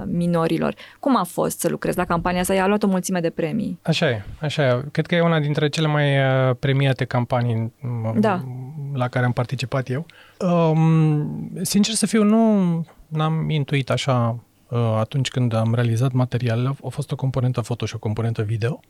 minorilor. 0.06 0.74
Cum 1.00 1.16
a 1.16 1.24
fost 1.24 1.60
să 1.60 1.68
lucrezi 1.68 1.96
la 1.96 2.04
campania 2.04 2.40
asta? 2.40 2.54
I-a 2.54 2.66
luat 2.66 2.82
o 2.82 2.86
mulțime 2.86 3.20
de 3.20 3.30
premii. 3.30 3.78
Așa 3.82 4.08
e. 4.10 4.24
Așa, 4.40 4.84
cred 4.92 5.06
că 5.06 5.14
e 5.14 5.20
una 5.20 5.40
dintre 5.40 5.68
cele 5.68 5.86
mai 5.86 6.18
uh, 6.18 6.56
premiate 6.58 7.04
campanii 7.04 7.72
da. 8.14 8.44
la 8.92 9.08
care 9.08 9.24
am 9.24 9.32
participat 9.32 9.90
eu. 9.90 10.06
Um, 10.38 11.50
sincer 11.62 11.94
să 11.94 12.06
fiu, 12.06 12.22
nu 12.22 12.86
n-am 13.08 13.50
intuit 13.50 13.90
așa 13.90 14.38
uh, 14.68 14.78
atunci 14.98 15.28
când 15.28 15.54
am 15.54 15.74
realizat 15.74 16.12
materialele. 16.12 16.68
A 16.84 16.88
fost 16.88 17.12
o 17.12 17.16
componentă 17.16 17.60
foto 17.60 17.86
și 17.86 17.94
o 17.94 17.98
componentă 17.98 18.42
video. 18.42 18.80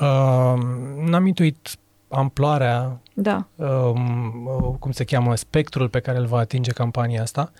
Uh, 0.00 0.62
n-am 1.04 1.26
intuit 1.26 1.68
amploarea, 2.08 3.00
da. 3.14 3.46
uh, 3.54 3.92
cum 4.78 4.90
se 4.90 5.04
cheamă, 5.04 5.34
spectrul 5.34 5.88
pe 5.88 6.00
care 6.00 6.18
îl 6.18 6.26
va 6.26 6.38
atinge 6.38 6.70
campania 6.70 7.22
asta. 7.22 7.52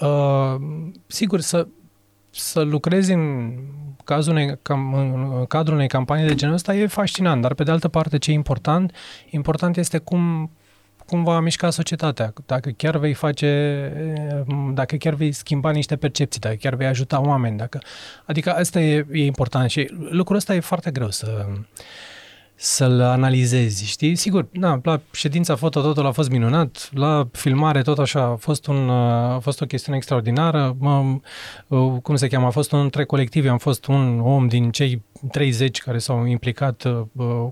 Uh, 0.00 0.54
sigur, 1.06 1.40
să, 1.40 1.66
să 2.34 2.60
lucrezi 2.60 3.12
în 3.12 3.52
cazul 4.04 4.32
unei, 4.32 4.58
cam, 4.62 4.94
în 4.94 5.44
cadrul 5.46 5.74
unei 5.74 5.88
campanii 5.88 6.26
de 6.26 6.34
genul 6.34 6.54
ăsta 6.54 6.74
e 6.74 6.86
fascinant, 6.86 7.42
dar 7.42 7.54
pe 7.54 7.62
de 7.62 7.70
altă 7.70 7.88
parte 7.88 8.18
ce 8.18 8.30
e 8.30 8.34
important? 8.34 8.92
Important 9.30 9.76
este 9.76 9.98
cum 9.98 10.50
cum 11.06 11.24
va 11.24 11.40
mișca 11.40 11.70
societatea, 11.70 12.32
dacă 12.46 12.70
chiar 12.70 12.96
vei 12.96 13.12
face, 13.12 13.92
dacă 14.72 14.96
chiar 14.96 15.14
vei 15.14 15.32
schimba 15.32 15.70
niște 15.70 15.96
percepții, 15.96 16.40
dacă 16.40 16.54
chiar 16.54 16.74
vei 16.74 16.86
ajuta 16.86 17.20
oameni, 17.20 17.56
dacă, 17.56 17.78
adică 18.24 18.52
asta 18.52 18.80
e, 18.80 19.06
e 19.12 19.24
important 19.24 19.70
și 19.70 19.90
lucrul 20.10 20.36
ăsta 20.36 20.54
e 20.54 20.60
foarte 20.60 20.90
greu 20.90 21.10
să, 21.10 21.46
să-l 22.56 23.00
analizezi, 23.00 23.86
știi? 23.86 24.14
Sigur, 24.14 24.46
na, 24.52 24.80
la 24.82 25.00
ședința 25.12 25.56
foto 25.56 25.80
totul 25.80 26.06
a 26.06 26.10
fost 26.10 26.30
minunat, 26.30 26.90
la 26.92 27.28
filmare 27.32 27.82
tot 27.82 27.98
așa 27.98 28.22
a 28.22 28.36
fost, 28.36 28.66
un, 28.66 28.90
a 28.90 29.38
fost 29.38 29.60
o 29.60 29.66
chestiune 29.66 29.96
extraordinară, 29.96 30.76
mă, 30.78 31.18
cum 32.02 32.16
se 32.16 32.28
cheamă, 32.28 32.46
a 32.46 32.50
fost 32.50 32.72
un 32.72 32.78
întreg 32.80 33.06
colectiv, 33.06 33.48
am 33.48 33.58
fost 33.58 33.86
un 33.86 34.20
om 34.20 34.48
din 34.48 34.70
cei 34.70 35.02
30 35.30 35.80
care 35.80 35.98
s-au 35.98 36.24
implicat, 36.24 36.82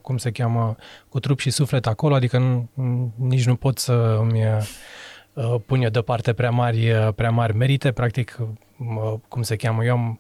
cum 0.03 0.17
se 0.17 0.31
cheamă, 0.31 0.77
cu 1.09 1.21
trup 1.21 1.39
și 1.39 1.51
suflet 1.51 1.87
acolo, 1.87 2.15
adică 2.15 2.39
nu, 2.39 2.69
nici 3.17 3.47
nu 3.47 3.55
pot 3.55 3.79
să 3.79 4.19
îmi 4.21 4.41
pun 5.67 5.83
eu 5.83 5.89
deoparte 5.89 6.33
prea 6.33 6.51
mari, 6.51 7.13
prea 7.15 7.31
mari 7.31 7.57
merite, 7.57 7.93
practic, 7.93 8.39
cum 9.29 9.43
se 9.43 9.57
cheamă, 9.57 9.85
eu 9.85 9.93
am 9.93 10.19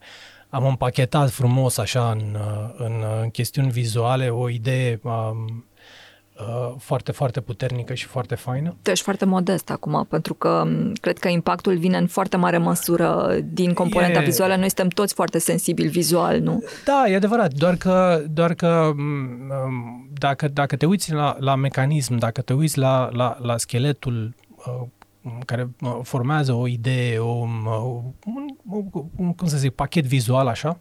am 0.54 0.66
împachetat 0.66 1.30
frumos 1.30 1.78
așa 1.78 2.10
în, 2.10 2.36
în, 2.76 2.92
în 3.22 3.30
chestiuni 3.30 3.70
vizuale 3.70 4.28
o 4.28 4.48
idee 4.48 5.00
um, 5.02 5.64
uh, 6.38 6.74
foarte, 6.78 7.12
foarte 7.12 7.40
puternică 7.40 7.94
și 7.94 8.06
foarte 8.06 8.34
faină. 8.34 8.76
Tu 8.82 8.90
ești 8.90 9.04
foarte 9.04 9.24
modest 9.24 9.70
acum, 9.70 10.06
pentru 10.08 10.34
că 10.34 10.48
um, 10.48 10.92
cred 10.92 11.18
că 11.18 11.28
impactul 11.28 11.76
vine 11.76 11.96
în 11.96 12.06
foarte 12.06 12.36
mare 12.36 12.58
măsură 12.58 13.36
din 13.44 13.72
componenta 13.72 14.20
e... 14.20 14.24
vizuală. 14.24 14.56
Noi 14.56 14.66
suntem 14.66 14.88
toți 14.88 15.14
foarte 15.14 15.38
sensibili 15.38 15.88
vizual, 15.88 16.40
nu? 16.40 16.62
Da, 16.84 17.04
e 17.08 17.14
adevărat, 17.14 17.52
doar 17.52 17.76
că, 17.76 18.22
doar 18.30 18.54
că 18.54 18.92
um, 18.96 20.08
dacă, 20.12 20.48
dacă 20.48 20.76
te 20.76 20.86
uiți 20.86 21.12
la, 21.12 21.36
la 21.38 21.54
mecanism, 21.54 22.16
dacă 22.16 22.40
te 22.40 22.52
uiți 22.52 22.78
la, 22.78 23.08
la, 23.12 23.36
la 23.40 23.56
scheletul 23.56 24.34
uh, 24.56 24.86
care 25.46 25.70
formează 26.02 26.52
o 26.52 26.66
idee, 26.66 27.18
o, 27.18 27.28
un, 27.28 27.66
un, 29.16 29.34
cum 29.34 29.46
să 29.46 29.56
zic, 29.56 29.70
pachet 29.70 30.04
vizual 30.04 30.46
așa, 30.46 30.78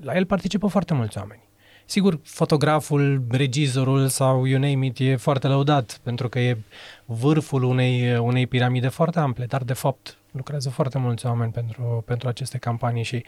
la 0.00 0.16
el 0.16 0.26
participă 0.26 0.66
foarte 0.66 0.94
mulți 0.94 1.18
oameni. 1.18 1.42
Sigur, 1.86 2.20
fotograful, 2.22 3.24
regizorul 3.30 4.08
sau 4.08 4.44
you 4.44 4.60
name 4.60 4.86
it 4.86 4.98
e 4.98 5.16
foarte 5.16 5.46
lăudat 5.46 6.00
pentru 6.02 6.28
că 6.28 6.38
e 6.38 6.58
vârful 7.04 7.62
unei, 7.62 8.16
unei 8.18 8.46
piramide 8.46 8.88
foarte 8.88 9.18
ample, 9.18 9.44
dar 9.44 9.62
de 9.62 9.72
fapt 9.72 10.18
lucrează 10.30 10.70
foarte 10.70 10.98
mulți 10.98 11.26
oameni 11.26 11.52
pentru, 11.52 12.02
pentru 12.06 12.28
aceste 12.28 12.58
campanii 12.58 13.02
și 13.02 13.24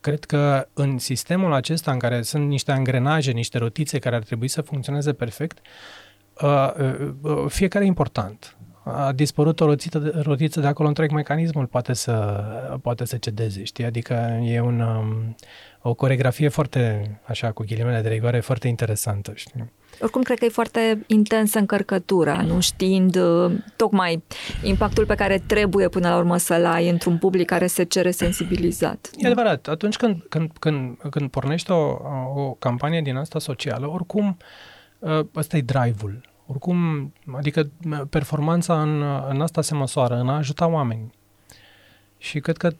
cred 0.00 0.24
că 0.24 0.68
în 0.72 0.98
sistemul 0.98 1.52
acesta 1.52 1.92
în 1.92 1.98
care 1.98 2.22
sunt 2.22 2.48
niște 2.48 2.72
angrenaje, 2.72 3.30
niște 3.30 3.58
rotițe 3.58 3.98
care 3.98 4.16
ar 4.16 4.22
trebui 4.22 4.48
să 4.48 4.62
funcționeze 4.62 5.12
perfect, 5.12 5.58
uh, 6.42 6.72
uh, 6.78 7.12
uh, 7.20 7.44
fiecare 7.48 7.84
e 7.84 7.88
important 7.88 8.56
a 8.94 9.12
dispărut 9.12 9.60
o 9.60 9.64
rotiță 9.64 9.98
de, 9.98 10.12
rotiță 10.22 10.60
de 10.60 10.66
acolo, 10.66 10.88
întreg 10.88 11.10
mecanismul 11.10 11.66
poate 11.66 11.92
să, 11.92 12.12
poate 12.82 13.04
să 13.04 13.16
cedeze, 13.16 13.64
știi? 13.64 13.84
Adică 13.84 14.40
e 14.44 14.60
un, 14.60 14.80
um, 14.80 15.36
o 15.82 15.94
coregrafie 15.94 16.48
foarte, 16.48 17.10
așa, 17.24 17.52
cu 17.52 17.64
ghilimele 17.66 18.00
de 18.00 18.08
rigoare, 18.08 18.40
foarte 18.40 18.68
interesantă, 18.68 19.32
știi? 19.34 19.72
Oricum, 20.00 20.22
cred 20.22 20.38
că 20.38 20.44
e 20.44 20.48
foarte 20.48 21.04
intensă 21.06 21.58
încărcătura, 21.58 22.42
nu 22.42 22.60
știind 22.60 23.16
uh, 23.16 23.52
tocmai 23.76 24.22
impactul 24.62 25.06
pe 25.06 25.14
care 25.14 25.42
trebuie 25.46 25.88
până 25.88 26.08
la 26.08 26.16
urmă 26.16 26.36
să-l 26.36 26.66
ai 26.66 26.88
într-un 26.88 27.18
public 27.18 27.46
care 27.46 27.66
se 27.66 27.82
cere 27.82 28.10
sensibilizat. 28.10 29.10
E 29.16 29.26
adevărat. 29.26 29.66
Atunci 29.68 29.96
când, 29.96 30.22
când, 30.28 30.50
când, 30.58 30.96
când 31.10 31.30
pornești 31.30 31.70
o, 31.70 31.96
o 32.34 32.56
campanie 32.58 33.00
din 33.00 33.16
asta 33.16 33.38
socială, 33.38 33.86
oricum, 33.86 34.36
uh, 34.98 35.20
ăsta 35.36 35.56
e 35.56 35.60
drive-ul 35.60 36.29
oricum, 36.50 37.12
adică 37.36 37.70
performanța 38.10 38.82
în, 38.82 39.02
în 39.28 39.40
asta 39.40 39.62
se 39.62 39.74
măsoară, 39.74 40.14
în 40.14 40.28
a 40.28 40.36
ajuta 40.36 40.66
oameni. 40.66 41.10
Și 42.18 42.40
cred 42.40 42.56
că 42.56 42.70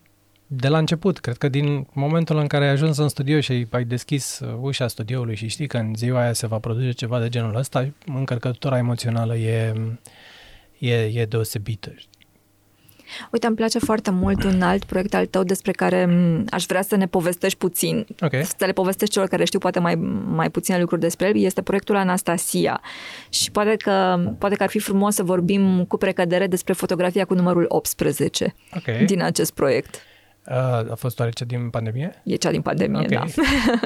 de 0.46 0.68
la 0.68 0.78
început, 0.78 1.18
cred 1.18 1.36
că 1.36 1.48
din 1.48 1.86
momentul 1.92 2.36
în 2.36 2.46
care 2.46 2.64
ai 2.64 2.70
ajuns 2.70 2.96
în 2.96 3.08
studio 3.08 3.40
și 3.40 3.66
ai 3.70 3.84
deschis 3.84 4.38
uh, 4.38 4.58
ușa 4.60 4.88
studioului 4.88 5.34
și 5.34 5.48
știi 5.48 5.66
că 5.66 5.76
în 5.76 5.94
ziua 5.94 6.20
aia 6.20 6.32
se 6.32 6.46
va 6.46 6.58
produce 6.58 6.90
ceva 6.90 7.20
de 7.20 7.28
genul 7.28 7.54
ăsta, 7.54 7.92
încărcătura 8.06 8.78
emoțională 8.78 9.36
e, 9.36 9.72
e, 10.78 10.94
e 10.94 11.24
deosebită. 11.24 11.94
Uite, 13.30 13.46
îmi 13.46 13.56
place 13.56 13.78
foarte 13.78 14.10
mult 14.10 14.44
un 14.44 14.62
alt 14.62 14.84
proiect 14.84 15.14
al 15.14 15.26
tău 15.26 15.42
despre 15.42 15.72
care 15.72 16.08
aș 16.50 16.64
vrea 16.64 16.82
să 16.82 16.96
ne 16.96 17.06
povestești 17.06 17.58
puțin. 17.58 18.06
Okay. 18.20 18.44
Să 18.44 18.64
le 18.66 18.72
povestești 18.72 19.14
celor 19.14 19.28
care 19.28 19.44
știu 19.44 19.58
poate 19.58 19.78
mai, 19.78 19.94
mai 20.26 20.50
puține 20.50 20.78
lucruri 20.78 21.00
despre 21.00 21.28
el. 21.28 21.36
Este 21.36 21.62
proiectul 21.62 21.96
Anastasia. 21.96 22.80
Și 23.28 23.50
poate 23.50 23.76
că, 23.76 24.20
poate 24.38 24.54
că 24.54 24.62
ar 24.62 24.68
fi 24.68 24.78
frumos 24.78 25.14
să 25.14 25.22
vorbim 25.22 25.84
cu 25.84 25.96
precădere 25.96 26.46
despre 26.46 26.72
fotografia 26.72 27.24
cu 27.24 27.34
numărul 27.34 27.64
18 27.68 28.54
okay. 28.76 29.04
din 29.04 29.22
acest 29.22 29.52
proiect. 29.52 29.94
Uh, 30.46 30.90
a 30.90 30.94
fost 30.96 31.18
oare 31.18 31.30
cea 31.30 31.44
din 31.44 31.70
pandemie? 31.70 32.22
E 32.24 32.34
cea 32.34 32.50
din 32.50 32.62
pandemie, 32.62 33.00
okay. 33.00 33.32
da. 33.36 33.42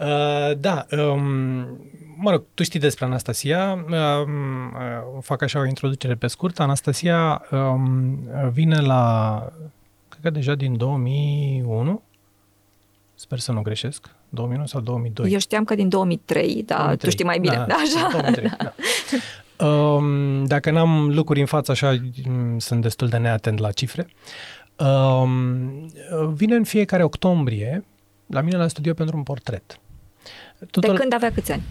Uh, 0.00 0.58
da, 0.58 0.86
um, 0.90 1.22
mă 2.16 2.30
rog, 2.30 2.42
tu 2.54 2.62
știi 2.62 2.80
despre 2.80 3.04
Anastasia, 3.04 3.84
um, 3.86 3.92
uh, 3.92 5.22
fac 5.22 5.42
așa 5.42 5.58
o 5.58 5.66
introducere 5.66 6.14
pe 6.14 6.26
scurt. 6.26 6.60
Anastasia 6.60 7.42
um, 7.50 8.18
vine 8.52 8.80
la, 8.80 9.44
cred 10.08 10.22
că 10.22 10.30
deja 10.30 10.54
din 10.54 10.76
2001, 10.76 12.02
sper 13.14 13.38
să 13.38 13.52
nu 13.52 13.62
greșesc, 13.62 14.10
2001 14.28 14.66
sau 14.66 14.80
2002. 14.80 15.32
Eu 15.32 15.38
știam 15.38 15.64
că 15.64 15.74
din 15.74 15.88
2003, 15.88 16.62
dar 16.66 16.78
2003. 16.78 16.96
tu 16.96 17.10
știi 17.10 17.24
mai 17.24 17.38
bine. 17.38 17.54
Da, 17.54 17.64
da, 17.64 17.74
așa. 17.74 18.08
2003, 18.10 18.48
da. 18.48 18.56
da. 18.58 19.66
Um, 19.66 20.44
dacă 20.44 20.70
n-am 20.70 21.10
lucruri 21.14 21.40
în 21.40 21.46
față, 21.46 21.70
așa, 21.70 21.96
mm, 22.28 22.58
sunt 22.58 22.82
destul 22.82 23.08
de 23.08 23.16
neatent 23.16 23.58
la 23.58 23.70
cifre. 23.70 24.08
Um, 24.76 25.90
vine 26.32 26.54
în 26.54 26.64
fiecare 26.64 27.02
octombrie 27.02 27.84
la 28.26 28.40
mine 28.40 28.56
la 28.56 28.68
studio 28.68 28.94
pentru 28.94 29.16
un 29.16 29.22
portret. 29.22 29.80
Total... 30.70 30.90
De 30.90 30.98
când 30.98 31.14
avea 31.14 31.32
câți 31.32 31.52
ani? 31.52 31.62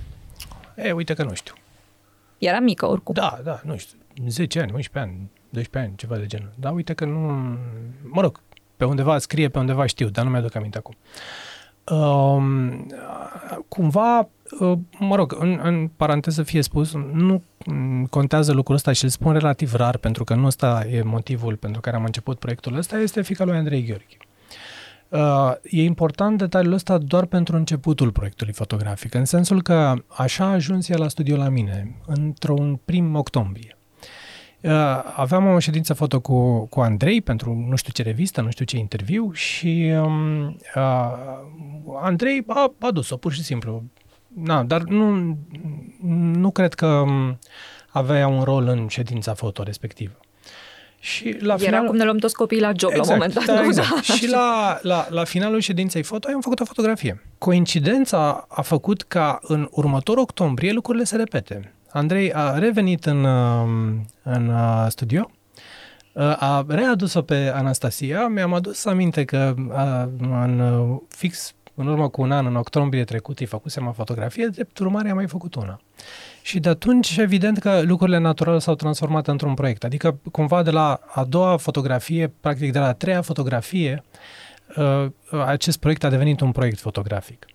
E, 0.75 0.91
uite 0.91 1.13
că 1.13 1.23
nu 1.23 1.33
știu. 1.33 1.53
Era 2.37 2.59
mică 2.59 2.85
oricum. 2.85 3.13
Da, 3.13 3.39
da, 3.43 3.61
nu 3.63 3.77
știu. 3.77 3.97
10 4.27 4.59
ani, 4.59 4.71
11 4.73 5.11
ani, 5.11 5.29
12 5.49 5.77
ani, 5.77 5.97
ceva 5.97 6.15
de 6.15 6.25
genul. 6.25 6.51
Dar 6.55 6.73
uite 6.73 6.93
că 6.93 7.05
nu... 7.05 7.57
Mă 8.03 8.21
rog, 8.21 8.41
pe 8.77 8.85
undeva 8.85 9.17
scrie, 9.17 9.49
pe 9.49 9.59
undeva 9.59 9.85
știu, 9.85 10.09
dar 10.09 10.23
nu 10.23 10.29
mi-aduc 10.29 10.55
aminte 10.55 10.77
acum. 10.77 10.95
Um, 11.95 12.87
cumva, 13.67 14.29
uh, 14.59 14.77
mă 14.99 15.15
rog, 15.15 15.35
în, 15.39 15.59
în 15.63 15.89
paranteză 15.97 16.43
fie 16.43 16.61
spus, 16.61 16.93
nu 17.11 17.43
contează 18.09 18.53
lucrul 18.53 18.75
ăsta 18.75 18.91
și 18.91 19.03
îl 19.03 19.09
spun 19.09 19.33
relativ 19.33 19.73
rar, 19.73 19.97
pentru 19.97 20.23
că 20.23 20.33
nu 20.33 20.45
ăsta 20.45 20.85
e 20.91 21.01
motivul 21.01 21.55
pentru 21.55 21.81
care 21.81 21.95
am 21.95 22.03
început 22.03 22.39
proiectul 22.39 22.75
ăsta, 22.75 22.99
este 22.99 23.21
fica 23.21 23.43
lui 23.43 23.57
Andrei 23.57 23.83
Gheorghe. 23.83 24.17
Uh, 25.09 25.51
e 25.63 25.83
important 25.83 26.37
detaliul 26.37 26.73
ăsta 26.73 26.97
doar 26.97 27.25
pentru 27.25 27.55
începutul 27.55 28.11
proiectului 28.11 28.53
fotografic, 28.53 29.13
în 29.13 29.25
sensul 29.25 29.61
că 29.61 29.93
așa 30.07 30.45
a 30.45 30.51
ajuns 30.51 30.89
el 30.89 30.99
la 30.99 31.07
studio 31.07 31.37
la 31.37 31.49
mine, 31.49 31.95
într-un 32.05 32.79
prim 32.85 33.15
octombrie. 33.15 33.77
Uh, 34.61 34.71
aveam 35.15 35.45
o 35.47 35.59
ședință 35.59 35.93
foto 35.93 36.19
cu, 36.19 36.65
cu 36.65 36.79
Andrei 36.79 37.21
pentru 37.21 37.65
nu 37.69 37.75
știu 37.75 37.91
ce 37.93 38.03
revistă, 38.03 38.41
nu 38.41 38.49
știu 38.49 38.65
ce 38.65 38.77
interviu 38.77 39.31
și 39.31 39.91
um, 40.03 40.45
uh, 40.75 41.11
Andrei 42.01 42.43
a 42.47 42.73
adus-o 42.79 43.17
pur 43.17 43.33
și 43.33 43.43
simplu. 43.43 43.83
Na, 44.27 44.63
dar 44.63 44.81
nu, 44.81 45.37
nu 46.33 46.51
cred 46.51 46.73
că 46.73 46.87
um, 46.87 47.39
avea 47.89 48.27
un 48.27 48.41
rol 48.41 48.67
în 48.67 48.87
ședința 48.87 49.33
foto 49.33 49.63
respectivă. 49.63 50.19
Și 50.99 51.37
la 51.39 51.53
Era 51.53 51.65
final... 51.65 51.85
cum 51.85 51.95
ne 51.95 52.03
luăm 52.03 52.17
toți 52.17 52.35
copiii 52.35 52.61
la 52.61 52.71
job 52.75 52.89
exact, 52.89 53.07
la 53.07 53.13
un 53.13 53.19
moment 53.19 53.33
dat. 53.33 53.45
Da, 53.45 53.63
exact. 53.63 54.07
Da. 54.07 54.13
Și 54.13 54.29
la, 54.29 54.79
la, 54.81 55.07
la 55.09 55.23
finalul 55.23 55.59
ședinței 55.59 56.03
foto 56.03 56.27
am 56.33 56.41
făcut 56.41 56.59
o 56.59 56.65
fotografie. 56.65 57.23
Coincidența 57.37 58.45
a 58.49 58.61
făcut 58.61 59.01
ca 59.01 59.39
în 59.41 59.67
următorul 59.71 60.21
octombrie 60.21 60.71
lucrurile 60.71 61.03
se 61.03 61.15
repete. 61.15 61.73
Andrei 61.91 62.33
a 62.33 62.57
revenit 62.57 63.05
în, 63.05 63.23
um, 63.23 64.05
în 64.23 64.47
uh, 64.47 64.85
studio, 64.87 65.31
uh, 66.13 66.23
a 66.23 66.65
readus-o 66.67 67.21
pe 67.21 67.51
Anastasia, 67.55 68.27
mi-am 68.27 68.53
adus 68.53 68.85
aminte 68.85 69.25
că 69.25 69.55
a, 69.71 70.09
în 70.43 70.59
uh, 70.59 70.99
fix 71.07 71.53
în 71.75 71.87
urmă 71.87 72.09
cu 72.09 72.21
un 72.21 72.31
an, 72.31 72.45
în 72.45 72.55
octombrie 72.55 73.03
trecut, 73.03 73.39
îi 73.39 73.45
făcusem 73.45 73.87
o 73.87 73.91
fotografie, 73.91 74.45
drept 74.45 74.77
urmare 74.77 75.09
am 75.09 75.15
mai 75.15 75.27
făcut 75.27 75.55
una. 75.55 75.79
Și 76.49 76.59
de 76.59 76.69
atunci, 76.69 77.17
evident 77.17 77.57
că 77.57 77.81
lucrurile 77.81 78.17
naturale 78.17 78.59
s-au 78.59 78.75
transformat 78.75 79.27
într-un 79.27 79.53
proiect. 79.53 79.83
Adică, 79.83 80.19
cumva, 80.31 80.63
de 80.63 80.71
la 80.71 80.99
a 81.07 81.23
doua 81.23 81.57
fotografie, 81.57 82.33
practic 82.39 82.71
de 82.71 82.79
la 82.79 82.85
a 82.85 82.93
treia 82.93 83.21
fotografie, 83.21 84.03
uh, 84.77 85.05
acest 85.45 85.79
proiect 85.79 86.03
a 86.03 86.09
devenit 86.09 86.39
un 86.39 86.51
proiect 86.51 86.79
fotografic. 86.79 87.45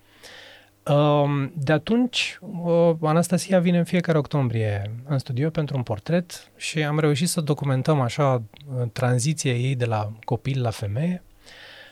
Um, 0.83 1.51
de 1.55 1.71
atunci, 1.71 2.39
uh, 2.41 2.91
Anastasia 3.01 3.59
vine 3.59 3.77
în 3.77 3.83
fiecare 3.83 4.17
octombrie 4.17 4.91
în 5.07 5.17
studio 5.17 5.49
pentru 5.49 5.77
un 5.77 5.83
portret 5.83 6.51
și 6.55 6.83
am 6.83 6.99
reușit 6.99 7.27
să 7.27 7.41
documentăm 7.41 7.99
așa 7.99 8.33
uh, 8.33 8.87
tranziția 8.93 9.53
ei 9.53 9.75
de 9.75 9.85
la 9.85 10.11
copil 10.23 10.61
la 10.61 10.69
femeie. 10.69 11.23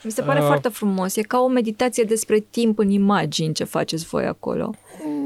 Mi 0.04 0.12
se 0.12 0.22
pare 0.22 0.40
uh, 0.40 0.46
foarte 0.46 0.70
frumos. 0.70 1.16
E 1.16 1.22
ca 1.22 1.40
o 1.40 1.48
meditație 1.48 2.04
despre 2.04 2.40
timp 2.40 2.78
în 2.80 2.90
imagini 2.90 3.54
ce 3.54 3.64
faceți 3.64 4.06
voi 4.06 4.26
acolo. 4.26 4.74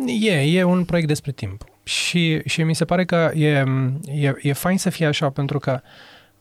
E, 0.08 0.58
e 0.58 0.64
un 0.64 0.86
proiect 0.86 1.08
despre 1.08 1.32
timp. 1.32 1.64
și, 1.84 2.42
și 2.46 2.64
mi 2.64 2.76
se 2.76 2.86
pare 2.86 3.06
că 3.06 3.32
e, 3.36 3.64
e, 4.06 4.36
e 4.42 4.54
fain 4.54 4.78
să 4.78 4.90
fie 4.90 5.06
așa, 5.06 5.30
pentru 5.30 5.60
că 5.60 5.82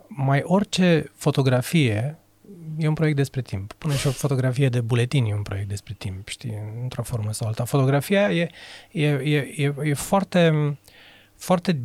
mai 0.08 0.42
orice 0.44 1.12
fotografie 1.14 2.18
e 2.78 2.88
un 2.88 2.94
proiect 2.94 3.16
despre 3.16 3.42
timp. 3.42 3.72
Până 3.72 3.94
și 3.94 4.06
o 4.06 4.10
fotografie 4.10 4.68
de 4.68 4.80
buletin 4.80 5.24
e 5.24 5.34
un 5.34 5.42
proiect 5.42 5.68
despre 5.68 5.94
timp, 5.98 6.28
știi, 6.28 6.58
într-o 6.82 7.02
formă 7.02 7.32
sau 7.32 7.46
alta. 7.46 7.64
Fotografia 7.64 8.32
e, 8.32 8.50
e, 8.90 9.06
e, 9.06 9.52
e, 9.56 9.74
e 9.82 9.94
foarte, 9.94 10.76
foarte 11.36 11.80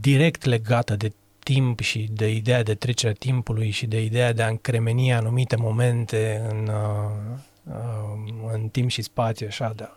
direct 0.00 0.44
legată 0.44 0.96
de 0.96 1.12
timp 1.38 1.80
și 1.80 2.08
de 2.12 2.32
ideea 2.32 2.62
de 2.62 2.74
trecerea 2.74 3.14
timpului 3.18 3.70
și 3.70 3.86
de 3.86 4.04
ideea 4.04 4.32
de 4.32 4.42
a 4.42 4.48
încremeni 4.48 5.12
anumite 5.12 5.56
momente 5.56 6.46
în, 6.50 6.66
uh, 6.66 7.38
uh, 7.64 8.52
în 8.52 8.68
timp 8.68 8.90
și 8.90 9.02
spațiu, 9.02 9.46
așa, 9.46 9.72
de 9.76 9.82
a 9.82 9.94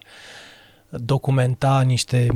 documenta 0.92 1.82
niște, 1.82 2.28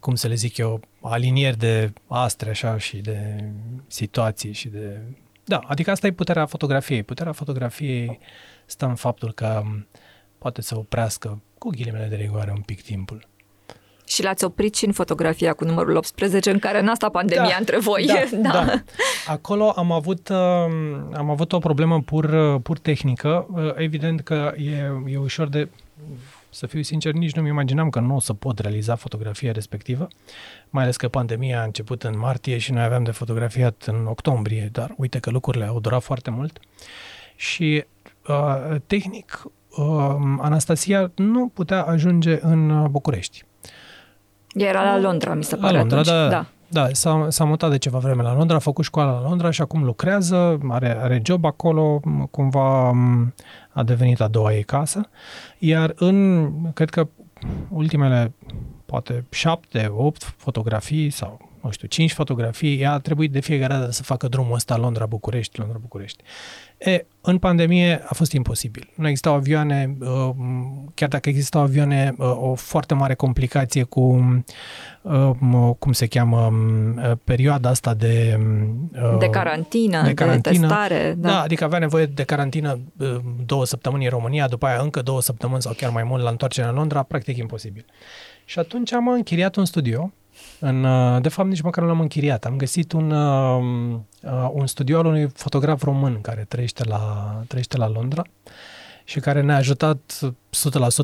cum 0.00 0.14
să 0.14 0.28
le 0.28 0.34
zic 0.34 0.56
eu, 0.56 0.80
alinieri 1.00 1.56
de 1.56 1.92
astre, 2.06 2.50
așa, 2.50 2.78
și 2.78 2.96
de 2.96 3.44
situații 3.86 4.52
și 4.52 4.68
de... 4.68 5.00
Da, 5.44 5.60
adică 5.66 5.90
asta 5.90 6.06
e 6.06 6.12
puterea 6.12 6.46
fotografiei. 6.46 7.02
Puterea 7.02 7.32
fotografiei 7.32 8.18
stă 8.66 8.86
în 8.86 8.94
faptul 8.94 9.32
că 9.32 9.62
poate 10.38 10.62
să 10.62 10.76
oprească 10.76 11.42
cu 11.58 11.68
ghilimele 11.68 12.06
de 12.06 12.16
rigoare 12.16 12.50
un 12.54 12.60
pic 12.60 12.82
timpul. 12.82 13.26
Și 14.06 14.22
l-ați 14.22 14.44
oprit 14.44 14.74
și 14.74 14.84
în 14.84 14.92
fotografia 14.92 15.52
cu 15.52 15.64
numărul 15.64 15.96
18, 15.96 16.50
în 16.50 16.58
care 16.58 16.80
n-a 16.80 16.94
stat 16.94 17.10
pandemia 17.10 17.48
da, 17.48 17.56
între 17.58 17.78
voi. 17.78 18.06
Da, 18.06 18.22
da. 18.50 18.64
da. 18.64 18.82
Acolo 19.26 19.72
am 19.76 19.92
avut, 19.92 20.28
um, 20.28 20.36
am 21.14 21.30
avut 21.30 21.52
o 21.52 21.58
problemă 21.58 22.02
pur, 22.02 22.58
pur 22.60 22.78
tehnică. 22.78 23.46
Uh, 23.50 23.72
evident 23.74 24.20
că 24.20 24.52
e, 24.56 25.12
e 25.12 25.16
ușor 25.16 25.48
de 25.48 25.68
să 26.50 26.66
fiu 26.66 26.82
sincer, 26.82 27.12
nici 27.12 27.34
nu-mi 27.34 27.48
imaginam 27.48 27.90
că 27.90 28.00
nu 28.00 28.14
o 28.14 28.20
să 28.20 28.32
pot 28.32 28.58
realiza 28.58 28.94
fotografia 28.94 29.52
respectivă, 29.52 30.08
mai 30.70 30.82
ales 30.82 30.96
că 30.96 31.08
pandemia 31.08 31.60
a 31.60 31.64
început 31.64 32.02
în 32.02 32.18
martie 32.18 32.58
și 32.58 32.72
noi 32.72 32.82
aveam 32.82 33.02
de 33.02 33.10
fotografiat 33.10 33.84
în 33.86 34.06
octombrie, 34.06 34.68
dar 34.72 34.94
uite 34.96 35.18
că 35.18 35.30
lucrurile 35.30 35.64
au 35.64 35.80
durat 35.80 36.02
foarte 36.02 36.30
mult. 36.30 36.58
Și 37.36 37.84
uh, 38.28 38.76
tehnic, 38.86 39.42
uh, 39.76 39.84
Anastasia 40.40 41.10
nu 41.14 41.48
putea 41.48 41.82
ajunge 41.82 42.38
în 42.42 42.90
București. 42.90 43.44
Era 44.54 44.82
la 44.82 44.98
Londra, 44.98 45.34
mi 45.34 45.44
se 45.44 45.56
pare 45.56 45.72
la 45.72 45.78
Londra, 45.78 45.98
atunci. 45.98 46.14
Da, 46.14 46.28
da. 46.28 46.46
Da, 46.70 46.88
s-a, 46.92 47.26
s-a 47.28 47.44
mutat 47.44 47.70
de 47.70 47.78
ceva 47.78 47.98
vreme 47.98 48.22
la 48.22 48.34
Londra, 48.34 48.56
a 48.56 48.58
făcut 48.58 48.84
școala 48.84 49.10
la 49.10 49.28
Londra 49.28 49.50
și 49.50 49.60
acum 49.60 49.84
lucrează, 49.84 50.58
are, 50.68 50.98
are 51.00 51.20
job 51.24 51.44
acolo, 51.44 52.00
cumva 52.30 52.92
a 53.72 53.82
devenit 53.82 54.20
a 54.20 54.28
doua 54.28 54.52
ei 54.52 54.62
casă. 54.62 55.08
Iar 55.58 55.92
în, 55.96 56.50
cred 56.72 56.90
că 56.90 57.08
ultimele, 57.68 58.32
poate 58.86 59.26
șapte, 59.30 59.92
opt 59.96 60.34
fotografii 60.36 61.10
sau 61.10 61.47
nu 61.62 61.70
știu, 61.70 61.88
cinci 61.88 62.12
fotografii, 62.12 62.80
ea 62.80 62.92
a 62.92 62.98
trebuit 62.98 63.32
de 63.32 63.40
fiecare 63.40 63.74
dată 63.74 63.90
să 63.90 64.02
facă 64.02 64.28
drumul 64.28 64.54
ăsta 64.54 64.76
Londra-București, 64.76 65.58
Londra-București. 65.58 66.22
E, 66.78 67.06
în 67.20 67.38
pandemie 67.38 68.02
a 68.06 68.14
fost 68.14 68.32
imposibil. 68.32 68.88
Nu 68.94 69.06
existau 69.06 69.34
avioane, 69.34 69.96
uh, 70.00 70.30
chiar 70.94 71.08
dacă 71.08 71.28
existau 71.28 71.60
avioane, 71.60 72.14
uh, 72.18 72.36
o 72.36 72.54
foarte 72.54 72.94
mare 72.94 73.14
complicație 73.14 73.82
cu, 73.82 74.00
uh, 75.02 75.30
cum 75.78 75.92
se 75.92 76.06
cheamă, 76.06 76.52
perioada 77.24 77.68
asta 77.68 77.94
de... 77.94 78.40
De 79.18 79.30
carantină, 79.30 80.02
de, 80.02 80.14
carantină. 80.14 80.54
de 80.54 80.66
testare. 80.66 81.14
Da. 81.18 81.28
da, 81.28 81.40
adică 81.40 81.64
avea 81.64 81.78
nevoie 81.78 82.06
de 82.06 82.22
carantină 82.22 82.78
două 83.46 83.64
săptămâni 83.66 84.04
în 84.04 84.10
România, 84.10 84.48
după 84.48 84.66
aia 84.66 84.80
încă 84.80 85.02
două 85.02 85.20
săptămâni 85.20 85.62
sau 85.62 85.72
chiar 85.76 85.90
mai 85.90 86.02
mult 86.02 86.22
la 86.22 86.30
întoarcerea 86.30 86.70
în 86.70 86.76
Londra, 86.76 87.02
practic 87.02 87.36
imposibil. 87.36 87.84
Și 88.44 88.58
atunci 88.58 88.92
am 88.92 89.08
închiriat 89.08 89.56
un 89.56 89.64
studio 89.64 90.12
în, 90.60 90.84
uh, 90.84 91.22
de 91.22 91.28
fapt, 91.28 91.48
nici 91.48 91.60
măcar 91.60 91.82
nu 91.82 91.88
l-am 91.88 92.00
închiriat. 92.00 92.44
Am 92.44 92.56
găsit 92.56 92.92
un, 92.92 93.10
uh, 93.10 93.98
uh, 94.22 94.50
un 94.52 94.66
studio 94.66 94.98
al 94.98 95.06
unui 95.06 95.28
fotograf 95.34 95.82
român 95.82 96.20
care 96.20 96.44
trăiește 96.48 96.84
la, 96.84 97.42
trăiește 97.46 97.76
la 97.76 97.88
Londra 97.88 98.22
și 99.04 99.20
care 99.20 99.40
ne-a 99.40 99.56
ajutat 99.56 100.20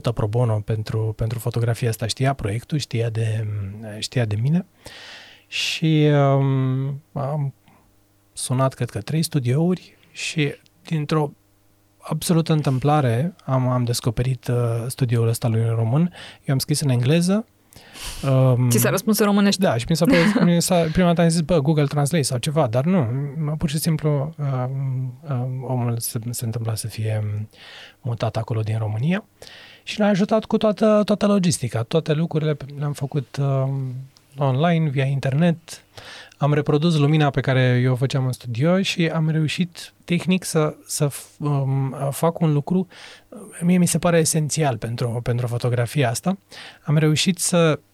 100% 0.09 0.13
pro 0.15 0.27
bono 0.27 0.61
pentru, 0.61 1.13
pentru 1.17 1.39
fotografia 1.39 1.89
asta. 1.89 2.07
Știa 2.07 2.33
proiectul, 2.33 2.79
știa 2.79 3.09
de, 3.11 3.47
știa 3.99 4.25
de 4.25 4.37
mine 4.37 4.67
și 5.47 6.11
um, 6.13 7.03
am 7.13 7.55
sunat, 8.33 8.75
cred 8.75 8.91
că, 8.91 9.01
trei 9.01 9.23
studiouri 9.23 9.97
și 10.13 10.55
dintr-o 10.83 11.33
absolută 11.99 12.53
întâmplare 12.53 13.35
am, 13.45 13.69
am 13.69 13.85
descoperit 13.85 14.47
uh, 14.47 14.85
studioul 14.87 15.29
ăsta 15.29 15.49
lui 15.49 15.69
român. 15.69 16.13
Eu 16.45 16.55
am 16.55 16.59
scris 16.59 16.81
în 16.81 16.89
engleză, 16.89 17.47
Um, 18.29 18.71
Ți 18.71 18.79
s-a 18.79 18.91
răspuns 18.91 19.19
în 19.19 19.27
românește? 19.27 19.63
Da, 19.63 19.77
și 19.77 19.85
mi 19.89 19.97
s-a, 19.97 20.05
părut, 20.05 20.45
mi 20.45 20.63
s-a 20.63 20.87
prima 20.93 21.07
dată 21.07 21.21
am 21.21 21.29
zis, 21.29 21.41
bă, 21.41 21.61
Google 21.61 21.85
Translate 21.85 22.25
sau 22.25 22.39
ceva, 22.39 22.67
dar 22.67 22.85
nu, 22.85 23.07
pur 23.59 23.69
și 23.69 23.79
simplu 23.79 24.35
uh, 24.39 24.69
uh, 25.29 25.47
omul 25.63 25.99
se, 25.99 26.19
se 26.31 26.45
întâmpla 26.45 26.75
să 26.75 26.87
fie 26.87 27.25
mutat 28.01 28.37
acolo 28.37 28.61
din 28.61 28.79
România 28.79 29.25
și 29.83 30.01
ne-a 30.01 30.09
ajutat 30.09 30.45
cu 30.45 30.57
toată, 30.57 31.03
toată 31.05 31.27
logistica, 31.27 31.83
toate 31.83 32.13
lucrurile 32.13 32.57
le-am 32.79 32.93
făcut 32.93 33.37
uh, 33.41 33.69
online, 34.39 34.89
via 34.89 35.05
internet, 35.05 35.85
am 36.37 36.53
reprodus 36.53 36.99
lumina 36.99 37.31
pe 37.31 37.41
care 37.41 37.81
eu 37.83 37.93
o 37.93 37.97
făceam 37.97 38.27
în 38.27 38.33
studio 38.33 38.83
și 38.83 39.07
am 39.07 39.29
reușit 39.29 39.93
tehnic 40.05 40.45
să, 40.45 40.77
să 40.87 41.11
um, 41.39 41.97
fac 42.11 42.41
un 42.41 42.53
lucru, 42.53 42.87
mie 43.61 43.79
mi 43.79 43.87
se 43.87 43.99
pare 43.99 44.19
esențial 44.19 44.79
pentru, 44.79 45.21
pentru 45.23 45.47
fotografia 45.47 46.11
asta. 46.11 46.39
Am 46.83 46.97
reușit 46.97 47.39
să 47.39 47.79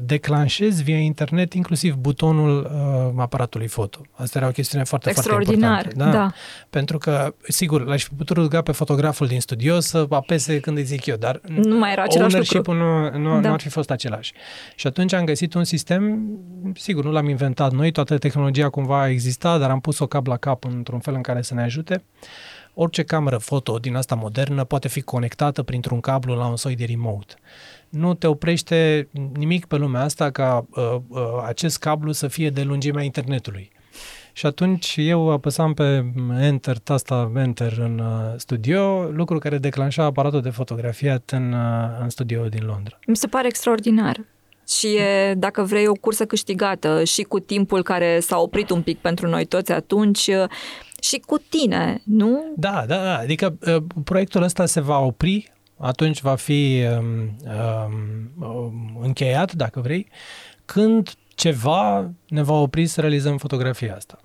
declanșezi 0.00 0.82
via 0.82 0.98
internet 0.98 1.52
inclusiv 1.52 1.94
butonul 1.94 2.70
uh, 3.14 3.22
aparatului 3.22 3.66
foto. 3.66 4.00
Asta 4.12 4.38
era 4.38 4.48
o 4.48 4.50
chestiune 4.50 4.84
foarte, 4.84 5.10
foarte 5.10 5.52
importantă. 5.52 5.90
Da? 5.96 6.10
da. 6.10 6.32
Pentru 6.70 6.98
că, 6.98 7.34
sigur, 7.48 7.84
l-aș 7.84 8.04
fi 8.04 8.14
putut 8.14 8.36
ruga 8.36 8.62
pe 8.62 8.72
fotograful 8.72 9.26
din 9.26 9.40
studio 9.40 9.80
să 9.80 10.06
apese 10.10 10.60
când 10.60 10.76
îi 10.76 10.82
zic 10.82 11.06
eu, 11.06 11.16
dar 11.16 11.40
nu 11.46 11.78
mai 11.78 11.92
era 11.92 12.02
același 12.02 12.54
lucru. 12.54 12.72
Nu, 12.72 13.18
nu, 13.18 13.40
da. 13.40 13.48
nu 13.48 13.52
ar 13.52 13.60
fi 13.60 13.68
fost 13.68 13.90
același. 13.90 14.32
Și 14.74 14.86
atunci 14.86 15.12
am 15.12 15.24
găsit 15.24 15.54
un 15.54 15.64
sistem, 15.64 16.22
sigur, 16.74 17.04
nu 17.04 17.10
l-am 17.10 17.28
inventat 17.28 17.72
noi, 17.72 17.90
toată 17.90 18.18
tehnologia 18.18 18.68
cumva 18.68 19.08
exista, 19.08 19.58
dar 19.58 19.70
am 19.70 19.80
pus-o 19.80 20.06
cap 20.06 20.26
la 20.26 20.36
cap 20.36 20.64
într-un 20.64 21.00
fel 21.00 21.14
în 21.14 21.22
care 21.22 21.42
să 21.42 21.54
ne 21.54 21.62
ajute. 21.62 22.04
Orice 22.74 23.02
cameră 23.02 23.36
foto 23.36 23.78
din 23.78 23.94
asta 23.94 24.14
modernă 24.14 24.64
poate 24.64 24.88
fi 24.88 25.00
conectată 25.00 25.62
printr-un 25.62 26.00
cablu 26.00 26.34
la 26.34 26.46
un 26.46 26.56
soi 26.56 26.76
de 26.76 26.84
remote 26.84 27.34
nu 27.92 28.14
te 28.14 28.26
oprește 28.26 29.08
nimic 29.32 29.64
pe 29.64 29.76
lumea 29.76 30.00
asta 30.00 30.30
ca 30.30 30.66
uh, 30.70 30.96
uh, 31.08 31.20
acest 31.46 31.78
cablu 31.78 32.12
să 32.12 32.28
fie 32.28 32.50
de 32.50 32.62
lungimea 32.62 33.02
internetului. 33.02 33.70
Și 34.32 34.46
atunci 34.46 34.94
eu 34.96 35.30
apăsam 35.30 35.74
pe 35.74 36.04
Enter, 36.40 36.78
tasta 36.78 37.32
Enter 37.36 37.78
în 37.78 37.98
uh, 37.98 38.34
studio, 38.36 39.02
lucru 39.02 39.38
care 39.38 39.58
declanșa 39.58 40.04
aparatul 40.04 40.40
de 40.40 40.50
fotografiat 40.50 41.30
în, 41.30 41.52
uh, 41.52 42.00
în 42.02 42.08
studio 42.08 42.48
din 42.48 42.64
Londra. 42.64 42.98
Mi 43.06 43.16
se 43.16 43.26
pare 43.26 43.46
extraordinar. 43.46 44.24
Și 44.68 44.96
e, 44.96 45.34
dacă 45.34 45.62
vrei, 45.62 45.86
o 45.86 45.92
cursă 45.92 46.24
câștigată 46.24 47.04
și 47.04 47.22
cu 47.22 47.38
timpul 47.38 47.82
care 47.82 48.20
s-a 48.20 48.38
oprit 48.38 48.70
un 48.70 48.82
pic 48.82 48.98
pentru 48.98 49.28
noi 49.28 49.44
toți 49.44 49.72
atunci 49.72 50.26
uh, 50.26 50.44
și 51.02 51.18
cu 51.26 51.38
tine, 51.38 52.02
nu? 52.04 52.52
Da, 52.56 52.84
da, 52.86 53.02
da. 53.02 53.18
Adică 53.18 53.58
uh, 53.66 53.82
proiectul 54.04 54.42
ăsta 54.42 54.66
se 54.66 54.80
va 54.80 54.98
opri 54.98 55.52
atunci 55.82 56.20
va 56.20 56.34
fi 56.34 56.82
um, 56.98 57.36
um, 58.40 58.98
încheiat, 59.00 59.52
dacă 59.52 59.80
vrei, 59.80 60.08
când 60.64 61.12
ceva 61.34 62.10
ne 62.28 62.42
va 62.42 62.54
opri 62.54 62.86
să 62.86 63.00
realizăm 63.00 63.36
fotografia 63.36 63.94
asta. 63.94 64.20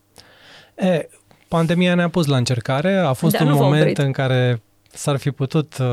E, 0.76 1.10
pandemia 1.48 1.96
ne-a 1.96 2.10
pus 2.10 2.26
la 2.26 2.38
încercare, 2.38 2.98
a 2.98 3.14
fost 3.14 3.38
da, 3.38 3.44
un 3.44 3.52
moment 3.52 3.98
în 3.98 4.12
care 4.12 4.62
s-ar 4.92 5.18
fi 5.18 5.32
putut 5.32 5.78
uh, 5.78 5.88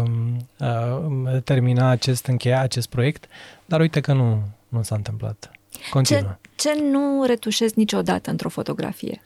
uh, 0.00 0.10
uh, 0.58 1.42
termina 1.44 1.88
acest, 1.88 2.26
încheia 2.26 2.60
acest 2.60 2.88
proiect, 2.88 3.24
dar 3.64 3.80
uite 3.80 4.00
că 4.00 4.12
nu, 4.12 4.42
nu 4.68 4.82
s-a 4.82 4.94
întâmplat. 4.94 5.50
Continuă. 5.90 6.38
Ce, 6.54 6.68
ce 6.68 6.82
nu 6.90 7.24
retușezi 7.26 7.72
niciodată 7.76 8.30
într-o 8.30 8.48
fotografie? 8.48 9.20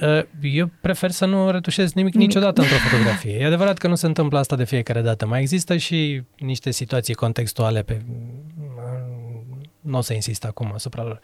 Uh, 0.00 0.24
eu 0.42 0.70
prefer 0.80 1.10
să 1.10 1.26
nu 1.26 1.50
retușez 1.50 1.92
nimic 1.92 2.14
niciodată 2.14 2.60
într-o 2.60 2.76
fotografie. 2.76 3.36
E 3.38 3.46
adevărat 3.46 3.78
că 3.78 3.88
nu 3.88 3.94
se 3.94 4.06
întâmplă 4.06 4.38
asta 4.38 4.56
de 4.56 4.64
fiecare 4.64 5.00
dată. 5.00 5.26
Mai 5.26 5.40
există 5.40 5.76
și 5.76 6.22
niște 6.38 6.70
situații 6.70 7.14
contextuale 7.14 7.82
pe... 7.82 8.02
Nu 9.80 9.98
o 9.98 10.00
să 10.00 10.14
insist 10.14 10.44
acum 10.44 10.72
asupra 10.74 11.02
lor. 11.02 11.20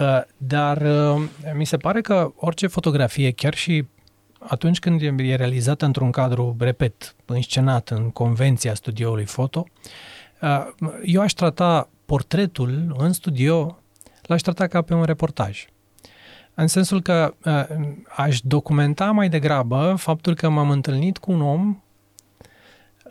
Uh, 0.00 0.20
dar 0.36 0.82
uh, 0.82 1.28
mi 1.54 1.66
se 1.66 1.76
pare 1.76 2.00
că 2.00 2.32
orice 2.36 2.66
fotografie, 2.66 3.30
chiar 3.30 3.54
și 3.54 3.86
atunci 4.38 4.78
când 4.78 5.00
e 5.18 5.34
realizată 5.34 5.84
într-un 5.84 6.10
cadru, 6.10 6.56
repet, 6.58 7.14
înscenat 7.24 7.88
în 7.88 8.10
convenția 8.10 8.74
studioului 8.74 9.24
foto, 9.24 9.66
eu 11.04 11.20
aș 11.20 11.32
trata 11.32 11.88
portretul 12.06 12.94
în 12.98 13.12
studio, 13.12 13.78
l-aș 14.22 14.40
trata 14.40 14.66
ca 14.66 14.82
pe 14.82 14.94
un 14.94 15.04
reportaj. 15.04 15.66
În 16.58 16.66
sensul 16.66 17.02
că 17.02 17.34
uh, 17.44 17.88
aș 18.16 18.40
documenta 18.40 19.10
mai 19.10 19.28
degrabă 19.28 19.94
faptul 19.98 20.34
că 20.34 20.48
m-am 20.48 20.70
întâlnit 20.70 21.18
cu 21.18 21.32
un 21.32 21.40
om 21.40 21.80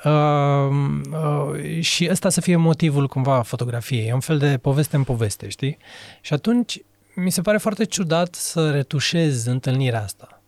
Uh, 0.04 1.02
uh, 1.12 1.82
și 1.82 2.08
ăsta 2.12 2.30
să 2.30 2.42
fie 2.42 2.56
motivul 2.56 3.08
cumva 3.08 3.42
fotografiei. 3.42 4.08
E 4.08 4.14
un 4.14 4.20
fel 4.20 4.38
de 4.38 4.58
poveste 4.58 4.96
în 4.96 5.04
poveste, 5.04 5.48
știi? 5.48 5.78
Și 6.22 6.34
atunci 6.34 6.82
mi 7.16 7.30
se 7.30 7.42
pare 7.42 7.58
foarte 7.58 7.84
ciudat 7.84 8.36
să 8.36 8.72
retușez 8.72 9.46
întâlnirea 9.46 10.04
asta. 10.04 10.42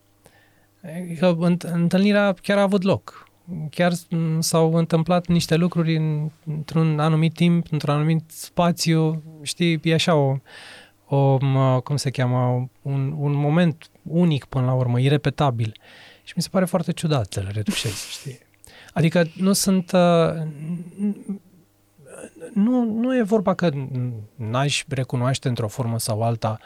Adică 0.82 1.58
întâlnirea 1.72 2.34
chiar 2.42 2.58
a 2.58 2.62
avut 2.62 2.82
loc. 2.82 3.28
Chiar 3.70 3.92
s-au 4.38 4.74
întâmplat 4.74 5.26
niște 5.26 5.56
lucruri 5.56 5.96
în, 5.96 6.30
într-un 6.46 6.98
anumit 6.98 7.34
timp, 7.34 7.66
într-un 7.70 7.94
anumit 7.94 8.22
spațiu, 8.26 9.22
știi, 9.42 9.80
e 9.82 9.94
așa 9.94 10.14
o, 10.14 10.36
o 11.08 11.38
cum 11.80 11.96
se 11.96 12.10
cheamă, 12.10 12.68
un, 12.82 13.14
un 13.18 13.32
moment 13.34 13.90
unic 14.02 14.44
până 14.44 14.64
la 14.64 14.72
urmă, 14.72 15.00
irepetabil. 15.00 15.72
Și 16.22 16.32
mi 16.36 16.42
se 16.42 16.48
pare 16.50 16.64
foarte 16.64 16.92
ciudat 16.92 17.32
să 17.32 17.40
le 17.40 17.50
retușez, 17.52 18.06
știi? 18.18 18.38
Adică 18.92 19.26
nu 19.36 19.52
sunt... 19.52 19.92
Uh, 19.92 20.42
nu, 22.52 22.84
nu 22.84 23.16
e 23.16 23.22
vorba 23.22 23.54
că 23.54 23.70
n-aș 24.34 24.84
recunoaște 24.88 25.48
într-o 25.48 25.68
formă 25.68 25.98
sau 25.98 26.22
alta 26.22 26.58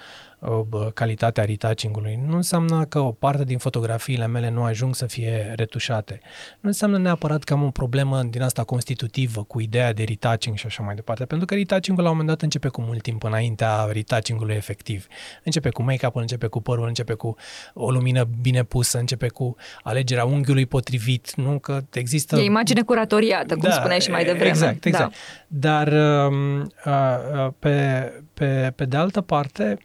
calitatea 0.95 1.45
retouching-ului. 1.45 2.21
Nu 2.27 2.37
înseamnă 2.37 2.85
că 2.85 2.99
o 2.99 3.11
parte 3.11 3.45
din 3.45 3.59
fotografiile 3.59 4.27
mele 4.27 4.51
nu 4.51 4.63
ajung 4.63 4.95
să 4.95 5.07
fie 5.07 5.53
retușate. 5.57 6.21
Nu 6.61 6.69
înseamnă 6.69 6.99
neapărat 6.99 7.45
că 7.45 7.53
am 7.53 7.63
o 7.63 7.71
problemă 7.71 8.23
din 8.23 8.43
asta 8.43 8.65
constitutivă 8.65 9.43
cu 9.43 9.61
ideea 9.61 9.93
de 9.93 10.05
retouching 10.05 10.57
și 10.57 10.67
așa 10.67 10.83
mai 10.83 10.95
departe, 10.95 11.25
pentru 11.25 11.47
că 11.47 11.55
retouching-ul 11.55 12.03
la 12.03 12.11
un 12.11 12.17
moment 12.17 12.35
dat 12.35 12.43
începe 12.43 12.69
cu 12.69 12.81
mult 12.81 13.03
timp 13.03 13.23
înaintea 13.23 13.85
retouching-ului 13.93 14.55
efectiv. 14.55 15.07
Începe 15.45 15.69
cu 15.69 15.83
make-up 15.83 16.17
începe 16.17 16.47
cu 16.47 16.61
părul, 16.61 16.87
începe 16.87 17.13
cu 17.13 17.37
o 17.75 17.91
lumină 17.91 18.29
bine 18.41 18.63
pusă, 18.63 18.99
începe 18.99 19.29
cu 19.29 19.57
alegerea 19.83 20.25
unghiului 20.25 20.67
potrivit, 20.67 21.35
nu 21.35 21.59
că 21.59 21.81
există... 21.93 22.37
E 22.37 22.45
imagine 22.45 22.83
curatoriată, 22.83 23.55
cum 23.55 23.69
da, 23.69 23.75
spuneai 23.75 24.01
și 24.01 24.11
mai 24.11 24.25
devreme. 24.25 24.49
Exact, 24.49 24.85
exact. 24.85 25.15
Da. 25.47 25.69
Dar 25.69 25.87
uh, 26.27 26.63
uh, 26.85 27.53
pe, 27.59 28.13
pe, 28.35 28.73
pe 28.77 28.85
de 28.85 28.97
altă 28.97 29.21
parte, 29.21 29.79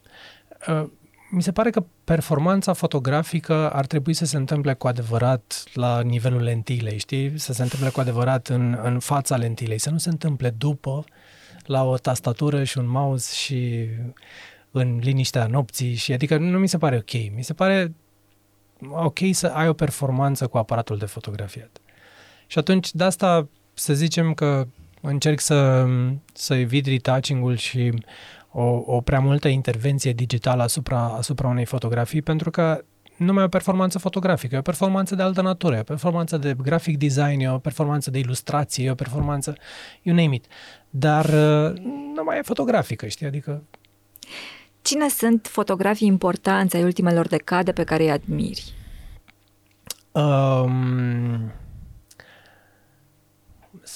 Uh, 0.46 0.46
mi 1.29 1.41
se 1.41 1.51
pare 1.51 1.69
că 1.69 1.83
performanța 2.03 2.73
fotografică 2.73 3.71
ar 3.71 3.85
trebui 3.85 4.13
să 4.13 4.25
se 4.25 4.37
întâmple 4.37 4.73
cu 4.73 4.87
adevărat 4.87 5.63
la 5.73 6.01
nivelul 6.01 6.41
lentilei, 6.41 6.97
știi? 6.97 7.39
Să 7.39 7.53
se 7.53 7.61
întâmple 7.61 7.89
cu 7.89 7.99
adevărat 7.99 8.47
în, 8.47 8.79
în 8.83 8.99
fața 8.99 9.35
lentilei, 9.35 9.77
să 9.77 9.89
nu 9.89 9.97
se 9.97 10.09
întâmple 10.09 10.49
după 10.49 11.03
la 11.65 11.83
o 11.83 11.97
tastatură 11.97 12.63
și 12.63 12.77
un 12.77 12.89
mouse 12.89 13.35
și 13.35 13.87
în 14.71 14.99
liniștea 15.01 15.47
nopții 15.47 15.93
și 15.93 16.13
adică 16.13 16.37
nu 16.37 16.59
mi 16.59 16.67
se 16.67 16.77
pare 16.77 16.95
ok. 16.95 17.11
Mi 17.35 17.43
se 17.43 17.53
pare 17.53 17.93
ok 18.91 19.19
să 19.31 19.47
ai 19.47 19.67
o 19.67 19.73
performanță 19.73 20.47
cu 20.47 20.57
aparatul 20.57 20.97
de 20.97 21.05
fotografiat. 21.05 21.77
Și 22.47 22.57
atunci 22.57 22.93
de 22.93 23.03
asta 23.03 23.47
să 23.73 23.93
zicem 23.93 24.33
că 24.33 24.67
încerc 25.01 25.39
să, 25.39 25.85
să 26.33 26.55
evit 26.55 26.85
retouching-ul 26.85 27.55
și 27.55 27.93
o, 28.51 28.83
o 28.85 29.01
prea 29.01 29.19
multă 29.19 29.47
intervenție 29.47 30.13
digitală 30.13 30.63
asupra, 30.63 30.99
asupra 30.99 31.47
unei 31.47 31.65
fotografii, 31.65 32.21
pentru 32.21 32.49
că 32.49 32.83
nu 33.17 33.33
mai 33.33 33.41
e 33.41 33.45
o 33.45 33.49
performanță 33.49 33.99
fotografică, 33.99 34.55
e 34.55 34.57
o 34.57 34.61
performanță 34.61 35.15
de 35.15 35.21
altă 35.21 35.41
natură, 35.41 35.75
e 35.75 35.79
o 35.79 35.83
performanță 35.83 36.37
de 36.37 36.55
graphic 36.61 36.97
design, 36.97 37.39
e 37.39 37.51
o 37.51 37.57
performanță 37.57 38.11
de 38.11 38.19
ilustrație, 38.19 38.85
e 38.85 38.91
o 38.91 38.95
performanță, 38.95 39.57
you 40.01 40.15
name 40.15 40.35
it. 40.35 40.45
Dar 40.89 41.25
uh, 41.25 41.77
nu 42.15 42.23
mai 42.25 42.37
e 42.37 42.41
fotografică, 42.41 43.07
știi, 43.07 43.25
adică... 43.25 43.63
Cine 44.81 45.09
sunt 45.09 45.47
fotografii 45.51 46.07
importanți 46.07 46.75
ai 46.75 46.83
ultimelor 46.83 47.27
decade 47.27 47.71
pe 47.71 47.83
care 47.83 48.03
îi 48.03 48.11
admiri? 48.11 48.73
Um, 50.11 51.51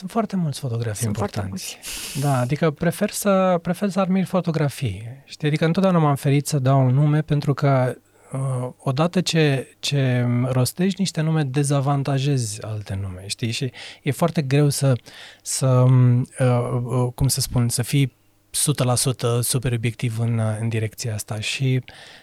sunt 0.01 0.13
foarte 0.13 0.35
mulți 0.35 0.59
fotografii 0.59 1.03
Sunt 1.03 1.15
importanți. 1.15 1.77
Da, 2.19 2.39
adică 2.39 2.71
prefer 2.71 3.09
să, 3.09 3.59
prefer 3.61 3.89
să 3.89 3.99
admir 3.99 4.25
fotografii. 4.25 5.21
Știi? 5.25 5.47
Adică 5.47 5.65
întotdeauna 5.65 5.99
m-am 5.99 6.15
ferit 6.15 6.47
să 6.47 6.59
dau 6.59 6.85
un 6.85 6.93
nume 6.93 7.21
pentru 7.21 7.53
că 7.53 7.95
uh, 8.31 8.69
odată 8.77 9.21
ce, 9.21 9.75
ce 9.79 10.27
rostești 10.43 10.99
niște 10.99 11.21
nume, 11.21 11.43
dezavantajezi 11.43 12.63
alte 12.63 12.99
nume, 13.01 13.23
știi? 13.27 13.51
Și 13.51 13.71
e 14.03 14.11
foarte 14.11 14.41
greu 14.41 14.69
să, 14.69 14.93
să 15.41 15.67
uh, 15.67 16.25
uh, 16.83 17.07
cum 17.15 17.27
să 17.27 17.41
spun, 17.41 17.69
să 17.69 17.81
fii 17.81 18.13
100% 18.51 19.39
super 19.41 19.73
obiectiv 19.73 20.19
în, 20.19 20.41
în 20.59 20.69
direcția 20.69 21.13
asta 21.13 21.39
și 21.39 21.81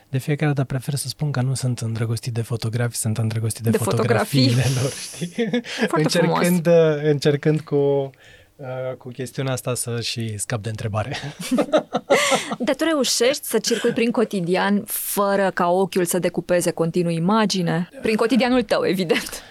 de 0.08 0.18
fiecare 0.18 0.52
dată 0.52 0.66
prefer 0.66 0.94
să 0.94 1.08
spun 1.08 1.30
că 1.30 1.40
nu 1.40 1.54
sunt 1.54 1.78
îndrăgostit 1.78 2.32
de 2.32 2.42
fotografii, 2.42 2.96
sunt 2.96 3.18
îndrăgostit 3.18 3.62
de, 3.62 3.70
de 3.70 3.76
fotografiile 3.76 4.62
fotografii. 4.62 4.76
lor, 4.82 4.92
știi? 4.92 5.62
încercând, 5.90 6.62
frumos. 6.62 7.00
încercând 7.02 7.60
cu, 7.60 8.10
uh, 8.56 8.94
cu 8.98 9.08
chestiunea 9.08 9.52
asta 9.52 9.74
să 9.74 10.00
și 10.00 10.38
scap 10.38 10.62
de 10.62 10.68
întrebare. 10.68 11.16
Dar 12.66 12.74
tu 12.74 12.84
reușești 12.84 13.44
să 13.44 13.58
circui 13.58 13.92
prin 13.92 14.10
cotidian 14.10 14.82
fără 14.86 15.50
ca 15.54 15.68
ochiul 15.68 16.04
să 16.04 16.18
decupeze 16.18 16.70
continuu 16.70 17.12
imagine? 17.12 17.88
Prin 18.02 18.16
cotidianul 18.16 18.62
tău, 18.62 18.84
evident. 18.84 19.42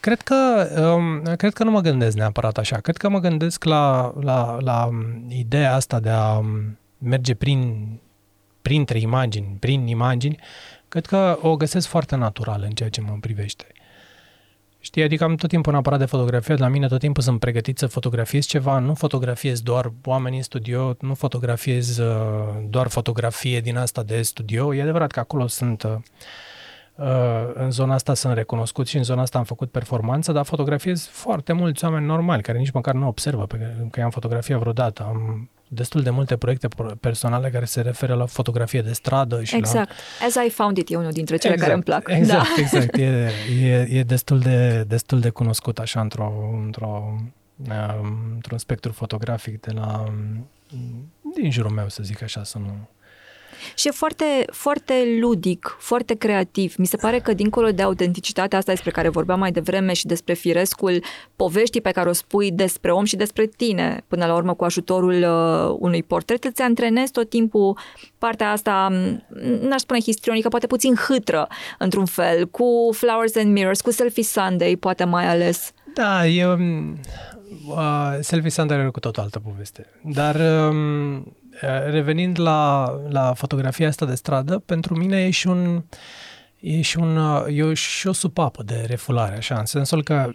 Cred 0.00 0.20
că, 0.20 0.68
um, 0.96 1.34
cred 1.36 1.52
că 1.52 1.64
nu 1.64 1.70
mă 1.70 1.80
gândesc 1.80 2.16
neapărat 2.16 2.58
așa. 2.58 2.76
Cred 2.76 2.96
că 2.96 3.08
mă 3.08 3.18
gândesc 3.18 3.64
la, 3.64 4.14
la, 4.20 4.58
la 4.60 4.90
ideea 5.28 5.74
asta 5.74 6.00
de 6.00 6.08
a 6.08 6.40
merge 6.98 7.34
prin, 7.34 7.86
printre 8.64 8.98
imagini, 8.98 9.56
prin 9.60 9.86
imagini. 9.86 10.38
Cred 10.88 11.06
că 11.06 11.38
o 11.42 11.56
găsesc 11.56 11.86
foarte 11.86 12.16
naturală 12.16 12.64
în 12.64 12.70
ceea 12.70 12.88
ce 12.88 13.00
mă 13.00 13.16
privește. 13.20 13.66
Știi, 14.80 15.02
adică 15.02 15.24
am 15.24 15.34
tot 15.34 15.48
timpul 15.48 15.72
un 15.72 15.78
aparat 15.78 15.98
de 15.98 16.04
fotografie, 16.04 16.54
la 16.54 16.68
mine 16.68 16.86
tot 16.86 16.98
timpul 16.98 17.22
sunt 17.22 17.40
pregătit 17.40 17.78
să 17.78 17.86
fotografiez 17.86 18.46
ceva, 18.46 18.78
nu 18.78 18.94
fotografiez 18.94 19.60
doar 19.60 19.92
oameni 20.04 20.36
în 20.36 20.42
studio, 20.42 20.96
nu 21.00 21.14
fotografiez 21.14 21.98
uh, 21.98 22.14
doar 22.68 22.88
fotografie 22.88 23.60
din 23.60 23.76
asta 23.76 24.02
de 24.02 24.22
studio. 24.22 24.74
E 24.74 24.82
adevărat 24.82 25.10
că 25.10 25.20
acolo 25.20 25.46
sunt 25.46 25.82
uh, 25.82 25.94
Uh, 26.96 27.06
în 27.54 27.70
zona 27.70 27.94
asta 27.94 28.14
sunt 28.14 28.34
recunoscut 28.34 28.86
și 28.86 28.96
în 28.96 29.02
zona 29.02 29.22
asta 29.22 29.38
am 29.38 29.44
făcut 29.44 29.70
performanță, 29.70 30.32
dar 30.32 30.44
fotografiez 30.44 31.06
foarte 31.06 31.52
mulți 31.52 31.84
oameni 31.84 32.06
normali 32.06 32.42
care 32.42 32.58
nici 32.58 32.70
măcar 32.70 32.94
nu 32.94 33.06
observă 33.06 33.46
pe 33.46 33.76
că 33.90 34.00
am 34.00 34.10
fotografiat 34.10 34.58
vreodată. 34.58 35.02
Am 35.02 35.50
destul 35.68 36.02
de 36.02 36.10
multe 36.10 36.36
proiecte 36.36 36.68
personale 37.00 37.50
care 37.50 37.64
se 37.64 37.80
referă 37.80 38.14
la 38.14 38.26
fotografie 38.26 38.82
de 38.82 38.92
stradă 38.92 39.42
și 39.42 39.56
Exact. 39.56 39.90
La... 40.20 40.26
As 40.26 40.46
I 40.46 40.50
Found 40.50 40.76
It 40.76 40.90
e 40.90 40.96
unul 40.96 41.10
dintre 41.10 41.36
cele 41.36 41.52
exact, 41.52 41.70
care 41.70 41.74
îmi 41.74 41.82
plac. 41.82 42.08
Exact, 42.18 42.54
da. 42.56 42.60
exact. 42.60 42.96
E, 42.96 43.30
e, 43.66 43.88
e 43.90 44.02
destul, 44.02 44.38
de, 44.38 44.84
destul 44.88 45.20
de 45.20 45.28
cunoscut 45.28 45.78
așa 45.78 46.00
într-o, 46.00 46.32
într-o, 46.64 47.18
um, 47.56 48.32
într-un 48.34 48.58
spectru 48.58 48.92
fotografic 48.92 49.60
de 49.60 49.72
la 49.72 50.12
din 51.34 51.50
jurul 51.50 51.70
meu, 51.70 51.88
să 51.88 52.02
zic 52.02 52.22
așa, 52.22 52.44
să 52.44 52.58
nu 52.58 52.88
și 53.74 53.88
e 53.88 53.90
foarte, 53.90 54.24
foarte 54.50 54.94
ludic, 55.20 55.76
foarte 55.78 56.14
creativ. 56.14 56.74
Mi 56.78 56.86
se 56.86 56.96
pare 56.96 57.18
că 57.18 57.32
dincolo 57.32 57.70
de 57.70 57.82
autenticitatea 57.82 58.58
asta 58.58 58.72
despre 58.72 58.90
care 58.90 59.08
vorbeam 59.08 59.38
mai 59.38 59.52
devreme 59.52 59.92
și 59.92 60.06
despre 60.06 60.34
firescul 60.34 61.02
poveștii 61.36 61.80
pe 61.80 61.90
care 61.90 62.08
o 62.08 62.12
spui 62.12 62.50
despre 62.50 62.92
om 62.92 63.04
și 63.04 63.16
despre 63.16 63.46
tine, 63.46 64.04
până 64.08 64.26
la 64.26 64.34
urmă 64.34 64.54
cu 64.54 64.64
ajutorul 64.64 65.22
uh, 65.22 65.76
unui 65.78 66.02
portret, 66.02 66.44
îți 66.44 66.62
antrenezi 66.62 67.12
tot 67.12 67.28
timpul 67.28 67.78
partea 68.18 68.50
asta, 68.50 68.88
n-aș 69.60 69.80
spune 69.80 70.00
histrionică, 70.00 70.48
poate 70.48 70.66
puțin 70.66 70.94
hâtră, 70.94 71.48
într-un 71.78 72.04
fel, 72.04 72.46
cu 72.46 72.90
Flowers 72.92 73.36
and 73.36 73.52
Mirrors, 73.52 73.80
cu 73.80 73.90
Selfie 73.90 74.22
Sunday, 74.22 74.76
poate 74.76 75.04
mai 75.04 75.26
ales. 75.26 75.72
Da, 75.94 76.26
eu... 76.26 76.58
Uh, 77.68 78.16
Selfie 78.20 78.50
Sunday 78.50 78.78
are 78.78 78.88
cu 78.88 79.00
tot 79.00 79.16
o 79.16 79.20
altă 79.20 79.38
poveste. 79.38 79.86
Dar... 80.02 80.36
Um 80.70 81.24
Eh, 81.24 81.43
revenind 81.90 82.40
la, 82.40 82.90
la 83.08 83.34
fotografia 83.34 83.88
asta 83.88 84.06
de 84.06 84.14
stradă, 84.14 84.58
pentru 84.58 84.96
mine 84.96 85.24
e 85.24 85.30
și 85.30 85.46
un 85.46 85.82
e 86.60 86.80
și, 86.80 86.98
un, 86.98 87.18
e 87.48 87.74
și 87.74 88.06
o 88.06 88.12
supapă 88.12 88.62
de 88.62 88.84
refulare, 88.86 89.36
așa, 89.36 89.58
în 89.58 89.64
sensul 89.64 90.02
că 90.02 90.30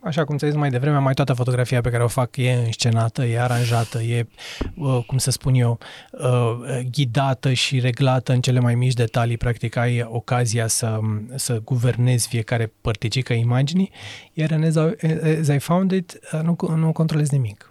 așa 0.00 0.24
cum 0.24 0.36
ți-ai 0.36 0.50
zis 0.50 0.60
mai 0.60 0.70
devreme, 0.70 0.98
mai 0.98 1.14
toată 1.14 1.32
fotografia 1.32 1.80
pe 1.80 1.90
care 1.90 2.02
o 2.02 2.08
fac 2.08 2.36
e 2.36 2.52
înscenată, 2.52 3.24
e 3.24 3.40
aranjată, 3.40 4.02
e, 4.02 4.26
uh, 4.74 5.04
cum 5.06 5.18
să 5.18 5.30
spun 5.30 5.54
eu, 5.54 5.78
uh, 6.10 6.80
ghidată 6.90 7.52
și 7.52 7.80
reglată 7.80 8.32
în 8.32 8.40
cele 8.40 8.60
mai 8.60 8.74
mici 8.74 8.92
detalii. 8.92 9.36
Practic 9.36 9.76
ai 9.76 10.02
ocazia 10.02 10.66
să, 10.66 10.98
să 11.34 11.60
guvernezi 11.64 12.28
fiecare 12.28 12.72
părticică 12.80 13.32
imaginii, 13.32 13.90
iar 14.32 14.50
în 14.50 14.62
As 14.62 15.48
I 15.48 15.58
Found 15.58 15.90
It 15.90 16.18
uh, 16.32 16.40
nu, 16.40 16.56
nu 16.76 16.92
controlezi 16.92 17.34
nimic. 17.34 17.67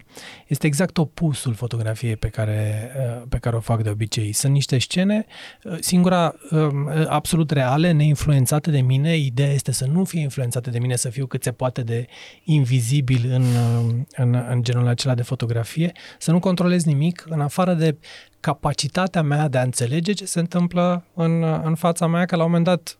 Este 0.47 0.67
exact 0.67 0.97
opusul 0.97 1.53
fotografiei 1.53 2.15
pe 2.15 2.27
care, 2.27 2.91
uh, 2.97 3.23
pe 3.29 3.37
care 3.37 3.55
o 3.55 3.59
fac 3.59 3.83
de 3.83 3.89
obicei. 3.89 4.31
Sunt 4.31 4.53
niște 4.53 4.77
scene, 4.77 5.25
uh, 5.63 5.77
singura 5.79 6.35
um, 6.51 6.89
absolut 7.07 7.51
reale, 7.51 7.91
neinfluențate 7.91 8.71
de 8.71 8.81
mine. 8.81 9.17
Ideea 9.17 9.51
este 9.51 9.71
să 9.71 9.85
nu 9.85 10.03
fie 10.03 10.21
influențate 10.21 10.69
de 10.69 10.79
mine, 10.79 10.95
să 10.95 11.09
fiu 11.09 11.25
cât 11.25 11.43
se 11.43 11.51
poate 11.51 11.81
de 11.81 12.07
invizibil 12.43 13.29
în, 13.31 13.43
um, 13.43 14.07
în, 14.15 14.45
în 14.49 14.63
genul 14.63 14.87
acela 14.87 15.15
de 15.15 15.21
fotografie, 15.21 15.91
să 16.19 16.31
nu 16.31 16.39
controlez 16.39 16.83
nimic 16.83 17.25
în 17.29 17.41
afară 17.41 17.73
de 17.73 17.97
capacitatea 18.39 19.21
mea 19.21 19.47
de 19.47 19.57
a 19.57 19.61
înțelege 19.61 20.11
ce 20.13 20.25
se 20.25 20.39
întâmplă 20.39 21.05
în, 21.13 21.43
în 21.43 21.75
fața 21.75 22.07
mea, 22.07 22.25
că 22.25 22.35
la 22.35 22.43
un 22.43 22.49
moment 22.49 22.67
dat 22.67 22.97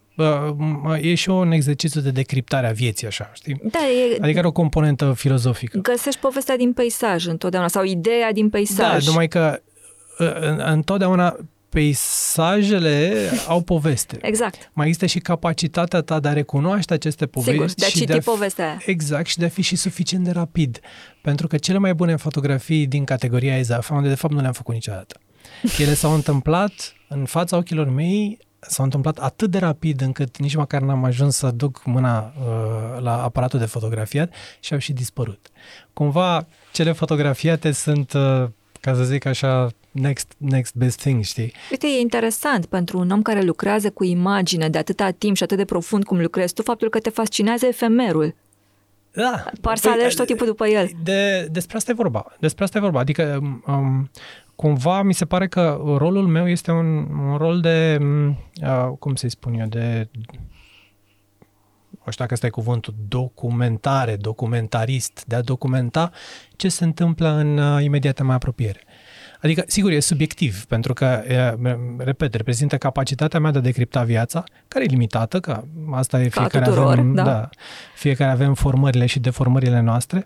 e 1.02 1.16
și 1.16 1.30
un 1.30 1.52
exercițiu 1.52 2.02
de 2.02 2.12
decriptare 2.12 2.68
a 2.68 2.72
vieții, 2.72 3.08
așa, 3.08 3.32
știi? 3.34 3.62
Da, 3.64 3.80
e... 3.80 4.18
Adică 4.22 4.38
are 4.38 4.48
o 4.48 4.52
componentă 4.52 5.14
filozofică. 5.16 5.80
Găsești 5.80 6.20
povestea 6.20 6.58
din 6.58 6.74
peisaj 6.74 7.26
întotdeauna 7.26 7.70
sau 7.70 7.84
ideea 7.84 8.32
din 8.32 8.50
peisaj. 8.50 9.06
Da, 9.06 9.12
numai 9.12 9.28
că 9.28 9.62
întotdeauna 10.58 11.38
peisajele 11.70 13.30
au 13.48 13.62
poveste. 13.62 14.18
Exact. 14.32 14.72
Mai 14.74 14.86
există 14.86 15.06
și 15.06 15.20
capacitatea 15.20 16.02
ta 16.02 16.20
de 16.20 16.28
a 16.28 16.34
recunoaște 16.34 16.94
aceste 16.94 17.26
povești. 17.26 17.52
Sigur, 17.52 17.74
de 17.76 17.86
a 17.86 17.88
și 17.88 17.94
citi 17.94 18.06
de 18.06 18.14
a 18.14 18.20
fi, 18.20 18.26
povestea 18.26 18.78
Exact, 18.86 19.26
și 19.26 19.38
de 19.38 19.46
a 19.46 19.50
fi 19.50 19.62
și 19.62 19.76
suficient 19.76 20.24
de 20.24 20.32
rapid. 20.32 20.80
Pentru 21.22 21.48
că 21.48 21.58
cele 21.58 21.78
mai 21.78 21.94
bune 21.94 22.16
fotografii 22.16 22.88
din 22.88 23.04
categoria 23.04 23.58
EZAF, 23.58 23.90
unde 23.90 24.08
de 24.08 24.16
fapt 24.16 24.34
nu 24.34 24.40
le-am 24.40 24.54
făcut 24.54 24.74
niciodată. 24.74 25.20
Ele 25.84 25.94
s-au 25.94 26.14
întâmplat 26.14 26.94
în 27.08 27.26
fața 27.26 27.58
ochilor 27.58 27.90
mei, 27.90 28.40
s-au 28.68 28.86
întâmplat 28.86 29.18
atât 29.18 29.52
de 29.52 29.58
rapid 29.58 30.02
încât 30.02 30.38
nici 30.38 30.56
măcar 30.56 30.82
n-am 30.82 31.04
ajuns 31.04 31.36
să 31.36 31.52
duc 31.52 31.82
mâna 31.86 32.34
uh, 32.40 33.02
la 33.02 33.24
aparatul 33.24 33.60
de 33.60 33.66
fotografiat 33.66 34.34
și 34.60 34.74
au 34.74 34.80
și 34.80 34.94
dispărut. 34.94 35.48
Cumva, 35.94 36.48
cele 36.74 36.92
fotografiate 36.92 37.72
sunt, 37.72 38.14
uh, 38.14 38.46
ca 38.82 38.94
să 38.94 39.04
zic 39.04 39.26
așa, 39.26 39.70
next, 39.92 40.34
next 40.38 40.76
best 40.76 41.00
thing, 41.00 41.24
știi? 41.24 41.54
Uite, 41.72 41.88
e 41.88 42.00
interesant 42.00 42.66
pentru 42.66 43.00
un 43.00 43.10
om 43.10 43.22
care 43.22 43.42
lucrează 43.42 43.90
cu 43.90 44.04
imagine 44.04 44.70
de 44.70 44.78
atâta 44.78 45.10
timp 45.10 45.36
și 45.36 45.44
atât 45.44 45.58
de 45.58 45.66
profund 45.66 46.04
cum 46.04 46.22
lucrezi 46.22 46.54
tu, 46.54 46.62
faptul 46.62 46.90
că 46.90 47.00
te 47.00 47.10
fascinează 47.10 47.66
efemerul. 47.66 48.36
Da. 49.18 49.44
Par 49.62 49.78
să 49.78 49.90
alegi 49.90 50.16
tot 50.16 50.26
timpul 50.26 50.46
după 50.46 50.68
el. 50.68 50.90
De, 51.04 51.48
despre 51.52 51.78
asta 51.78 51.92
e 51.92 51.94
vorba. 51.94 52.26
Despre 52.40 52.64
asta 52.64 52.78
e 52.78 52.82
vorba. 52.82 53.00
Adică, 53.00 53.40
um, 53.68 54.10
cumva, 54.56 55.02
mi 55.02 55.14
se 55.14 55.26
pare 55.26 55.48
că 55.48 55.82
rolul 55.98 56.28
meu 56.28 56.50
este 56.50 56.72
un, 56.72 57.08
un 57.30 57.38
rol 57.38 57.60
de, 57.60 57.98
uh, 58.62 58.98
cum 59.00 59.16
să-i 59.16 59.30
spun 59.30 59.54
eu, 59.54 59.68
de 59.68 60.10
nu 62.08 62.14
știu 62.14 62.26
dacă 62.26 62.34
ăsta 62.34 62.46
e 62.46 62.62
cuvântul, 62.62 62.94
documentare, 63.08 64.16
documentarist, 64.16 65.24
de 65.26 65.36
a 65.36 65.42
documenta 65.42 66.12
ce 66.56 66.70
se 66.70 66.84
întâmplă 66.84 67.30
în 67.30 67.58
uh, 67.58 67.84
imediată 67.84 68.24
mai 68.24 68.36
apropiere. 68.36 68.84
Adică, 69.42 69.64
sigur, 69.68 69.92
e 69.92 70.00
subiectiv, 70.00 70.66
pentru 70.66 70.94
că, 70.94 71.24
repet, 71.98 72.34
reprezintă 72.34 72.78
capacitatea 72.78 73.40
mea 73.40 73.52
de 73.52 73.58
a 73.58 73.62
decripta 73.62 74.04
viața, 74.04 74.44
care 74.68 74.84
e 74.84 74.88
limitată, 74.88 75.40
că 75.40 75.64
asta 75.92 76.22
e 76.22 76.30
fiecare 76.30 76.66
tuturor, 76.66 76.92
avem, 76.92 77.14
da. 77.14 77.24
da, 77.24 77.50
fiecare 77.96 78.32
avem 78.32 78.54
formările 78.54 79.06
și 79.06 79.20
deformările 79.20 79.80
noastre. 79.80 80.26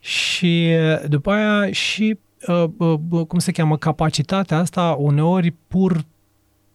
Și 0.00 0.72
după 1.06 1.30
aia 1.30 1.72
și, 1.72 2.18
cum 3.28 3.38
se 3.38 3.52
cheamă, 3.52 3.76
capacitatea 3.76 4.58
asta 4.58 4.96
uneori 4.98 5.54
pur 5.68 6.04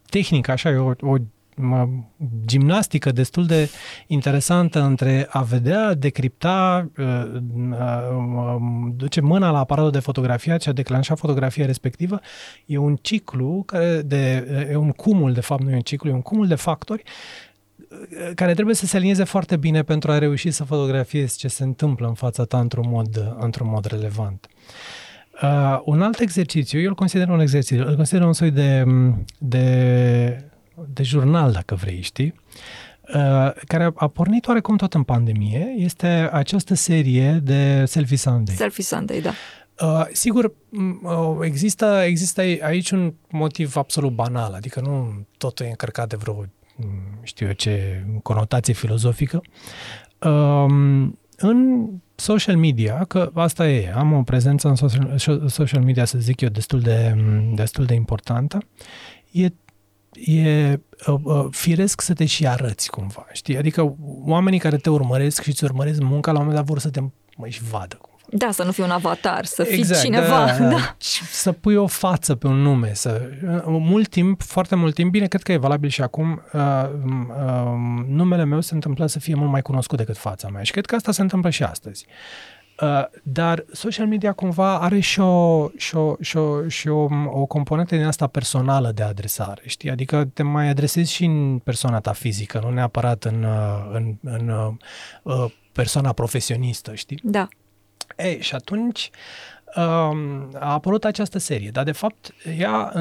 tehnică, 0.10 0.52
așa, 0.52 0.70
e 0.70 0.76
o, 0.76 0.92
o 1.02 1.16
gimnastică 2.46 3.12
destul 3.12 3.46
de 3.46 3.70
interesantă 4.08 4.82
între 4.82 5.28
a 5.30 5.41
vedea, 5.41 5.93
decripta, 5.93 6.89
uh, 6.98 7.06
uh, 7.70 8.56
duce 8.96 9.22
mâna 9.22 9.52
la 9.52 9.60
aparatul 9.60 9.91
de 9.91 10.00
fotografia 10.00 10.58
și 10.58 10.70
a 10.70 10.72
declanșa 10.72 11.15
fotografia 11.15 11.65
respectivă, 11.65 12.20
e 12.65 12.78
un 12.78 12.96
ciclu 13.02 13.63
care 13.65 14.02
de, 14.02 14.48
e 14.72 14.76
un 14.76 14.91
cumul, 14.91 15.34
de 15.34 15.41
fapt 15.41 15.63
nu 15.63 15.72
e 15.72 15.76
un 15.76 15.82
ciclu, 15.82 16.10
e 16.10 16.13
un 16.13 16.22
cumul 16.22 16.48
de 16.48 16.56
factori 16.56 17.04
uh, 17.04 18.32
care 18.36 18.54
trebuie 18.54 18.76
să 18.76 18.86
se 18.86 18.96
alinieze 18.96 19.24
foarte 19.24 19.58
bine 19.58 19.84
pentru 19.84 20.12
a 20.12 20.17
reuși 20.17 20.52
să 20.52 20.63
fotografiezi 20.63 21.38
ce 21.38 21.48
se 21.48 21.63
întâmplă 21.63 22.08
în 22.08 22.13
fața 22.13 22.43
ta 22.43 22.60
într-un 22.60 22.86
mod, 22.89 23.36
într-un 23.39 23.70
mod 23.70 23.86
relevant. 23.86 24.48
Uh, 25.41 25.82
un 25.86 26.02
alt 26.02 26.20
exercițiu, 26.20 26.80
eu 26.80 26.88
îl 26.88 26.96
consider 26.96 27.30
un 27.30 27.39
exercițiu, 27.39 27.88
îl 27.88 27.96
consider 27.96 28.22
un 28.22 28.34
soi 28.34 28.52
de, 28.52 28.84
de 29.38 30.46
de 30.86 31.04
jurnal, 31.04 31.52
dacă 31.52 31.76
vrei, 31.76 32.02
știi? 32.02 32.34
Uh, 33.13 33.52
care 33.68 33.92
a 33.96 34.08
pornit 34.08 34.48
oarecum 34.48 34.78
tot 34.78 34.94
în 34.94 35.04
pandemie, 35.04 35.74
este 35.78 36.30
această 36.32 36.74
serie 36.74 37.32
de 37.32 37.86
Selfie 37.86 38.18
Sunday. 38.18 38.56
Selfie 38.56 38.84
Sunday, 38.84 39.22
da. 39.22 39.32
Uh, 39.82 40.08
sigur, 40.12 40.54
uh, 41.04 41.38
există, 41.42 42.02
există 42.06 42.42
aici 42.42 42.92
un 42.92 43.13
motiv 43.30 43.76
absolut 43.76 44.12
banal, 44.12 44.54
adică 44.54 44.80
nu 44.80 45.26
totul 45.38 45.66
e 45.66 45.70
încărcat 45.70 46.10
de 46.10 46.16
vreo, 46.16 46.46
știu 47.24 47.48
eu 47.48 47.54
ce, 47.54 48.06
conotație 48.24 48.74
filozofică. 48.74 49.42
Uh, 50.22 51.10
în 51.38 51.90
social 52.16 52.58
media, 52.58 53.04
că 53.08 53.32
asta 53.34 53.70
e, 53.70 53.94
am 53.96 54.13
o 54.13 54.22
prezență 54.22 54.68
în 54.68 54.76
social, 54.76 55.48
social 55.48 55.84
media, 55.84 56.06
să 56.06 56.18
zic 56.18 56.42
eu, 56.42 56.50
destul 56.50 56.80
de, 56.80 57.16
destul 57.54 57.86
de 57.86 57.94
importantă, 57.94 58.58
e 59.32 59.50
e 60.25 60.80
uh, 61.08 61.15
uh, 61.23 61.45
firesc 61.51 62.01
să 62.01 62.13
te 62.13 62.25
și 62.25 62.47
arăți 62.47 62.89
cumva, 62.89 63.25
știi? 63.32 63.58
Adică 63.58 63.95
oamenii 64.25 64.60
care 64.60 64.77
te 64.77 64.89
urmăresc 64.89 65.41
și 65.41 65.49
îți 65.49 65.63
urmăresc 65.63 66.01
munca, 66.01 66.32
la 66.32 66.39
un 66.39 66.45
moment 66.45 66.65
dat 66.65 66.69
vor 66.69 66.80
să 66.80 66.89
te 66.89 66.99
mai 67.38 67.49
și 67.49 67.62
vadă 67.63 67.97
cumva. 68.01 68.15
Da, 68.30 68.51
să 68.51 68.63
nu 68.63 68.71
fii 68.71 68.84
un 68.84 68.89
avatar, 68.89 69.45
să 69.45 69.63
fii 69.63 69.77
exact, 69.77 70.01
cineva. 70.01 70.45
Da, 70.45 70.58
da. 70.58 70.69
da. 70.69 70.95
Să 71.32 71.51
pui 71.51 71.75
o 71.75 71.88
față 71.88 72.36
pe 72.36 72.47
un 72.47 72.62
nume. 72.62 72.93
Să, 72.93 73.30
uh, 73.43 73.62
mult 73.65 74.08
timp, 74.08 74.41
foarte 74.41 74.75
mult 74.75 74.93
timp, 74.93 75.12
bine, 75.12 75.27
cred 75.27 75.43
că 75.43 75.51
e 75.51 75.58
valabil 75.58 75.89
și 75.89 76.01
acum, 76.01 76.41
uh, 76.53 76.62
uh, 76.62 78.06
numele 78.08 78.45
meu 78.45 78.62
se 78.62 78.73
întâmplă 78.73 79.06
să 79.06 79.19
fie 79.19 79.36
mult 79.36 79.51
mai 79.51 79.62
cunoscut 79.62 79.97
decât 79.97 80.17
fața 80.17 80.47
mea 80.47 80.63
și 80.63 80.71
cred 80.71 80.86
că 80.86 80.95
asta 80.95 81.12
se 81.12 81.21
întâmplă 81.21 81.49
și 81.49 81.63
astăzi. 81.63 82.06
Uh, 82.08 82.57
dar 83.24 83.66
social 83.72 84.08
media 84.08 84.34
cumva 84.34 84.80
are 84.80 85.00
și 85.00 85.20
o, 85.20 85.68
și 85.78 85.96
o, 85.96 86.16
și 86.22 86.38
o, 86.38 86.68
și 86.68 86.88
o, 86.88 87.08
o 87.26 87.46
componentă 87.46 87.96
din 87.96 88.06
asta 88.06 88.28
personală 88.28 88.92
de 88.92 89.04
adresare, 89.04 89.62
știi? 89.66 89.90
Adică 89.90 90.30
te 90.34 90.44
mai 90.44 90.68
adresezi 90.68 91.13
și 91.13 91.26
în 91.26 91.60
persoana 91.60 92.00
ta 92.00 92.12
fizică, 92.12 92.60
nu 92.63 92.70
neapărat 92.70 93.24
în, 93.24 93.44
uh, 93.44 93.90
în, 93.94 94.16
în, 94.24 94.50
în 94.50 94.78
uh, 95.24 95.52
persoana 95.72 96.12
profesionistă, 96.13 96.94
știi? 96.94 97.20
Da. 97.24 97.48
Ei, 98.18 98.42
și 98.42 98.56
atunci 98.56 99.10
um, 99.76 100.50
a 100.60 100.72
apărut 100.72 101.06
această 101.06 101.38
serie, 101.38 101.70
dar 101.70 101.84
de 101.84 101.92
fapt 101.92 102.34
ea, 102.58 102.92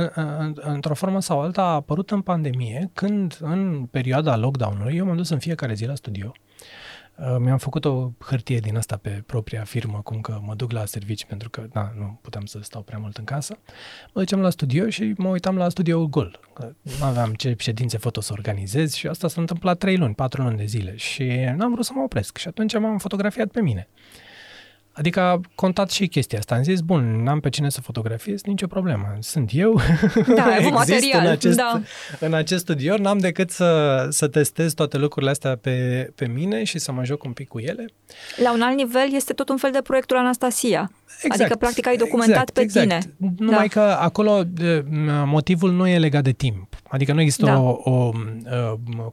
într-o 0.55 0.95
formă 0.95 1.21
sau 1.21 1.41
alta, 1.41 1.63
a 1.63 1.75
apărut 1.75 2.11
în 2.11 2.21
pandemie, 2.21 2.91
când 2.95 3.39
în 3.41 3.87
perioada 3.91 4.37
lockdown-ului 4.37 4.97
eu 4.97 5.07
m-am 5.07 5.17
dus 5.17 5.29
în 5.29 5.39
fiecare 5.39 5.75
zi 5.75 5.85
la 5.85 5.95
studio 5.95 6.33
Uh, 6.33 6.46
mi-am 7.39 7.59
făcut 7.59 7.85
o 7.85 8.11
hârtie 8.19 8.59
din 8.59 8.77
asta 8.77 8.97
pe 8.97 9.23
propria 9.27 9.65
firmă, 9.65 10.01
cum 10.05 10.21
că 10.21 10.39
mă 10.43 10.55
duc 10.55 10.73
la 10.73 10.85
servici 10.85 11.25
pentru 11.25 11.51
că 11.51 11.67
da, 11.73 11.93
nu 11.99 12.19
puteam 12.23 12.45
să 12.45 12.59
stau 12.63 12.83
prea 12.83 12.99
mult 12.99 13.17
în 13.17 13.25
casă. 13.25 13.59
Mă 14.13 14.21
duceam 14.21 14.41
la 14.41 14.51
studio 14.51 14.89
și 14.89 15.15
mă 15.17 15.29
uitam 15.29 15.57
la 15.57 15.69
studio 15.69 16.07
gol. 16.07 16.41
Nu 16.99 17.05
aveam 17.05 17.35
ce 17.35 17.55
ședințe 17.59 17.99
foto 17.99 18.21
să 18.21 18.33
organizez 18.33 18.95
și 18.95 19.07
asta 19.07 19.29
s-a 19.29 19.41
întâmplat 19.41 19.79
trei 19.79 19.97
luni, 19.97 20.15
patru 20.15 20.43
luni 20.43 20.57
de 20.57 20.65
zile 20.65 20.97
și 20.97 21.25
n-am 21.57 21.73
vrut 21.73 21.85
să 21.85 21.93
mă 21.95 22.03
opresc 22.03 22.37
și 22.37 22.49
atunci 22.49 22.79
m-am 22.79 22.99
fotografiat 22.99 23.49
pe 23.49 23.61
mine. 23.63 23.89
Adică 24.97 25.21
a 25.21 25.41
contat 25.55 25.91
și 25.91 26.07
chestia 26.07 26.39
asta. 26.39 26.55
Am 26.55 26.63
zis, 26.63 26.81
bun, 26.81 27.23
n-am 27.23 27.41
pe 27.41 27.49
cine 27.49 27.71
să 27.71 27.81
fotografiez, 27.81 28.43
nicio 28.43 28.67
problemă. 28.67 29.17
Sunt 29.21 29.51
eu, 29.53 29.81
da, 30.35 30.55
exist 30.57 30.73
material, 30.73 31.25
în 31.25 31.31
acest, 31.31 31.57
da. 31.57 31.81
în 32.21 32.35
acest 32.35 32.63
studio, 32.63 32.97
n-am 32.97 33.19
decât 33.19 33.51
să, 33.51 34.07
să 34.11 34.29
testez 34.29 34.73
toate 34.73 34.99
lucrurile 34.99 35.31
astea 35.31 35.57
pe, 35.57 36.11
pe 36.15 36.27
mine 36.27 36.65
și 36.65 36.79
să 36.79 36.93
mă 36.93 37.05
joc 37.05 37.25
un 37.25 37.33
pic 37.33 37.49
cu 37.49 37.59
ele. 37.59 37.87
La 38.37 38.53
un 38.53 38.61
alt 38.61 38.77
nivel 38.77 39.09
este 39.13 39.33
tot 39.33 39.49
un 39.49 39.57
fel 39.57 39.71
de 39.71 39.81
proiectul 39.83 40.17
Anastasia. 40.17 40.91
Exact, 41.23 41.41
adică, 41.41 41.57
practic, 41.57 41.87
ai 41.87 41.97
documentat 41.97 42.29
exact, 42.29 42.53
pe 42.53 42.61
exact. 42.61 42.87
tine. 42.87 43.33
Numai 43.39 43.69
da. 43.69 43.81
că 43.81 43.97
acolo 44.01 44.43
motivul 45.25 45.73
nu 45.73 45.87
e 45.87 45.99
legat 45.99 46.23
de 46.23 46.33
timp. 46.33 46.75
Adică 46.89 47.13
nu 47.13 47.21
există 47.21 47.45
da. 47.45 47.61
o, 47.61 47.81
o, 47.85 48.13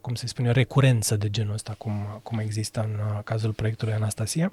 cum 0.02 0.14
se 0.14 0.28
spune, 0.28 0.52
recurență 0.52 1.16
de 1.16 1.30
genul 1.30 1.54
ăsta, 1.54 1.76
cum, 1.78 2.20
cum 2.24 2.40
există 2.40 2.90
în 2.90 3.00
uh, 3.00 3.24
cazul 3.24 3.52
proiectului 3.52 3.94
Anastasia. 3.94 4.52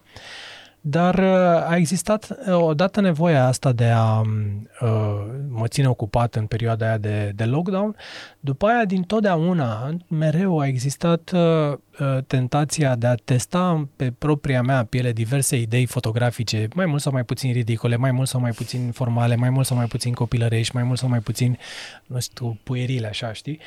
Dar 0.81 1.19
uh, 1.19 1.71
a 1.71 1.77
existat 1.77 2.31
uh, 2.31 2.55
odată 2.55 3.01
nevoia 3.01 3.47
asta 3.47 3.73
de 3.73 3.85
a 3.85 4.21
uh, 4.21 5.27
mă 5.49 5.67
ține 5.67 5.89
ocupat 5.89 6.35
în 6.35 6.47
perioada 6.47 6.87
aia 6.87 6.99
de, 6.99 7.33
de 7.35 7.45
lockdown. 7.45 7.97
După 8.41 8.67
aia, 8.67 8.85
din 8.85 9.03
totdeauna, 9.03 9.97
mereu 10.09 10.59
a 10.59 10.67
existat 10.67 11.31
uh, 11.35 11.79
tentația 12.27 12.95
de 12.95 13.07
a 13.07 13.15
testa 13.15 13.89
pe 13.97 14.13
propria 14.19 14.63
mea 14.63 14.85
piele 14.85 15.13
diverse 15.13 15.57
idei 15.57 15.87
fotografice, 15.87 16.69
mai 16.75 16.87
mult 16.87 17.01
sau 17.01 17.13
mai 17.13 17.25
puțin 17.25 17.53
ridicole, 17.53 17.97
mai 17.97 18.11
mult 18.11 18.29
sau 18.29 18.41
mai 18.41 18.51
puțin 18.51 18.91
formale, 18.91 19.37
mai 19.37 19.51
mult 19.51 19.67
sau 19.67 19.77
mai 19.77 19.87
puțin 19.87 20.13
copilărești, 20.13 20.75
mai 20.75 20.85
mult 20.85 20.99
sau 20.99 21.09
mai 21.09 21.21
puțin, 21.21 21.59
nu 22.07 22.21
știu, 22.21 22.59
puierile, 22.63 23.07
așa, 23.07 23.33
știi? 23.33 23.61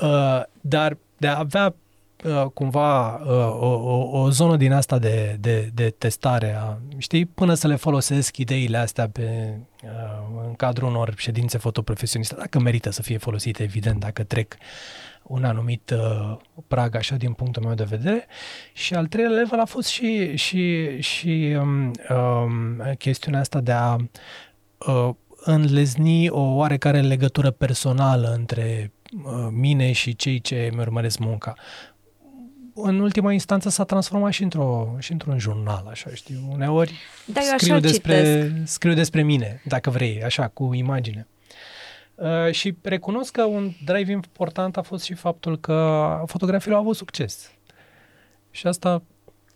Uh, 0.00 0.42
dar 0.60 0.96
de 1.16 1.26
a 1.26 1.38
avea 1.38 1.74
Uh, 2.24 2.44
cumva 2.54 3.14
uh, 3.14 3.28
o, 3.60 3.66
o, 3.66 4.18
o 4.18 4.30
zonă 4.30 4.56
din 4.56 4.72
asta 4.72 4.98
de, 4.98 5.36
de, 5.40 5.70
de 5.74 5.94
testare, 5.98 6.54
a, 6.54 6.78
știi, 6.96 7.26
până 7.26 7.54
să 7.54 7.66
le 7.66 7.76
folosesc 7.76 8.36
ideile 8.36 8.76
astea 8.76 9.08
pe, 9.08 9.58
uh, 9.84 10.44
în 10.46 10.54
cadrul 10.54 10.88
unor 10.88 11.14
ședințe 11.16 11.58
fotoprofesioniste, 11.58 12.34
dacă 12.38 12.58
merită 12.58 12.90
să 12.90 13.02
fie 13.02 13.18
folosite, 13.18 13.62
evident, 13.62 14.00
dacă 14.00 14.22
trec 14.22 14.56
un 15.22 15.44
anumit 15.44 15.90
uh, 15.90 16.36
prag 16.68 16.94
așa 16.94 17.16
din 17.16 17.32
punctul 17.32 17.62
meu 17.62 17.74
de 17.74 17.84
vedere. 17.84 18.26
Și 18.72 18.94
al 18.94 19.06
treilea 19.06 19.32
level 19.32 19.60
a 19.60 19.64
fost 19.64 19.88
și, 19.88 20.36
și, 20.36 20.86
și 21.00 21.56
um, 21.60 21.90
um, 22.10 22.94
chestiunea 22.98 23.40
asta 23.40 23.60
de 23.60 23.72
a 23.72 23.96
uh, 24.86 25.10
înlezni 25.44 26.28
o 26.28 26.40
oarecare 26.40 27.00
legătură 27.00 27.50
personală 27.50 28.34
între 28.36 28.92
uh, 29.12 29.48
mine 29.50 29.92
și 29.92 30.16
cei 30.16 30.40
ce 30.40 30.68
îmi 30.72 30.80
urmăresc 30.80 31.18
munca. 31.18 31.54
În 32.82 33.00
ultima 33.00 33.32
instanță 33.32 33.68
s-a 33.68 33.84
transformat 33.84 34.32
și, 34.32 34.42
într-o, 34.42 34.96
și 34.98 35.12
într-un 35.12 35.38
jurnal, 35.38 35.86
așa, 35.90 36.10
știu. 36.14 36.38
Uneori 36.52 36.94
da, 37.24 37.40
scriu, 37.40 37.78
despre, 37.78 38.52
scriu 38.64 38.92
despre 38.92 39.22
mine, 39.22 39.62
dacă 39.64 39.90
vrei, 39.90 40.22
așa, 40.24 40.48
cu 40.48 40.74
imagine. 40.74 41.26
Uh, 42.14 42.50
și 42.50 42.74
recunosc 42.82 43.32
că 43.32 43.42
un 43.42 43.72
drive 43.84 44.12
important 44.12 44.76
a 44.76 44.82
fost 44.82 45.04
și 45.04 45.14
faptul 45.14 45.58
că 45.58 46.08
fotografiile 46.26 46.76
au 46.76 46.82
avut 46.82 46.96
succes. 46.96 47.50
Și 48.50 48.66
asta 48.66 49.02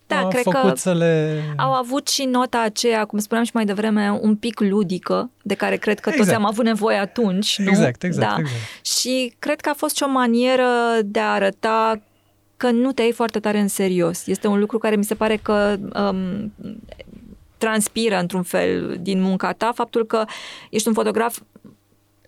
da, 0.06 0.18
a 0.18 0.28
cred 0.28 0.42
făcut 0.42 0.70
că 0.70 0.74
să 0.76 0.94
le... 0.94 1.42
au 1.56 1.72
avut 1.72 2.08
și 2.08 2.24
nota 2.24 2.60
aceea, 2.60 3.04
cum 3.04 3.18
spuneam 3.18 3.44
și 3.44 3.50
mai 3.54 3.64
devreme, 3.64 4.18
un 4.20 4.36
pic 4.36 4.60
ludică, 4.60 5.30
de 5.42 5.54
care 5.54 5.76
cred 5.76 6.00
că 6.00 6.08
exact. 6.08 6.28
toți 6.28 6.38
am 6.38 6.46
avut 6.46 6.64
nevoie 6.64 6.96
atunci. 6.96 7.58
Nu? 7.58 7.68
Exact, 7.68 8.02
exact, 8.02 8.28
da. 8.28 8.36
exact. 8.38 8.60
Și 8.84 9.34
cred 9.38 9.60
că 9.60 9.68
a 9.68 9.74
fost 9.74 9.96
și 9.96 10.02
o 10.02 10.08
manieră 10.08 10.68
de 11.04 11.18
a 11.20 11.32
arăta 11.32 12.02
că 12.62 12.70
nu 12.70 12.92
te 12.92 13.02
iei 13.02 13.12
foarte 13.12 13.40
tare 13.40 13.58
în 13.58 13.68
serios. 13.68 14.26
Este 14.26 14.46
un 14.46 14.58
lucru 14.58 14.78
care 14.78 14.96
mi 14.96 15.04
se 15.04 15.14
pare 15.14 15.36
că 15.36 15.76
um, 16.10 16.52
transpiră 17.58 18.18
într-un 18.18 18.42
fel 18.42 18.98
din 19.00 19.20
munca 19.20 19.52
ta, 19.52 19.72
faptul 19.74 20.06
că 20.06 20.24
ești 20.70 20.88
un 20.88 20.94
fotograf 20.94 21.38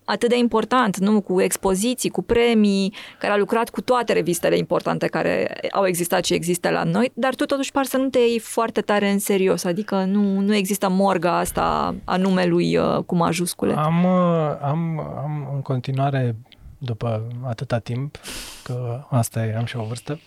atât 0.05 0.29
de 0.29 0.39
important, 0.39 0.97
nu? 0.97 1.21
Cu 1.21 1.41
expoziții, 1.41 2.11
cu 2.11 2.23
premii, 2.23 2.95
care 3.19 3.33
a 3.33 3.37
lucrat 3.37 3.69
cu 3.69 3.81
toate 3.81 4.13
revistele 4.13 4.57
importante 4.57 5.07
care 5.07 5.57
au 5.73 5.87
existat 5.87 6.25
și 6.25 6.35
există 6.35 6.71
la 6.71 6.83
noi, 6.83 7.11
dar 7.15 7.35
tu 7.35 7.45
totuși 7.45 7.73
par 7.73 7.85
să 7.85 7.97
nu 7.97 8.09
te 8.09 8.19
iei 8.19 8.39
foarte 8.39 8.81
tare 8.81 9.11
în 9.11 9.19
serios, 9.19 9.65
adică 9.65 10.05
nu, 10.05 10.41
nu 10.41 10.55
există 10.55 10.89
morga 10.89 11.39
asta 11.39 11.95
a 12.05 12.17
numelui 12.17 12.77
uh, 12.77 12.99
cu 13.07 13.15
majuscule. 13.17 13.75
Am, 13.75 14.05
uh, 14.05 14.59
am, 14.63 15.01
am 15.01 15.51
în 15.55 15.63
continuare, 15.63 16.37
după 16.85 17.29
atâta 17.43 17.79
timp, 17.79 18.19
că 18.63 19.05
asta 19.11 19.47
e, 19.47 19.57
am 19.57 19.65
și 19.65 19.77
o 19.77 19.85
vârstă, 19.85 20.21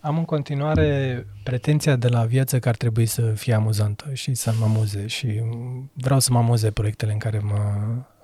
am 0.00 0.18
în 0.18 0.24
continuare 0.24 1.26
pretenția 1.42 1.96
de 1.96 2.08
la 2.08 2.24
viață 2.24 2.58
că 2.58 2.68
ar 2.68 2.76
trebui 2.76 3.06
să 3.06 3.22
fie 3.22 3.54
amuzantă 3.54 4.04
și 4.12 4.34
să 4.34 4.52
mă 4.58 4.64
amuze 4.64 5.06
și 5.06 5.42
vreau 5.92 6.20
să 6.20 6.32
mă 6.32 6.38
amuze 6.38 6.70
proiectele 6.70 7.12
în 7.12 7.18
care 7.18 7.38
mă 7.38 7.60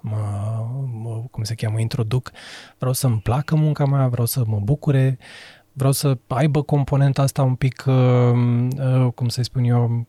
mă, 0.00 0.16
mă, 1.02 1.22
cum 1.30 1.42
se 1.42 1.54
cheamă, 1.54 1.80
introduc, 1.80 2.30
vreau 2.78 2.92
să-mi 2.92 3.20
placă 3.20 3.56
munca 3.56 3.86
mea, 3.86 4.08
vreau 4.08 4.26
să 4.26 4.42
mă 4.46 4.60
bucure, 4.62 5.18
vreau 5.72 5.92
să 5.92 6.18
aibă 6.26 6.62
componenta 6.62 7.22
asta 7.22 7.42
un 7.42 7.54
pic, 7.54 7.84
uh, 7.86 7.94
uh, 7.94 9.12
cum 9.14 9.28
să 9.28 9.42
spun 9.42 9.64
eu, 9.64 10.06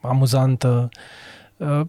amuzantă. 0.00 0.88
Uh, 1.56 1.80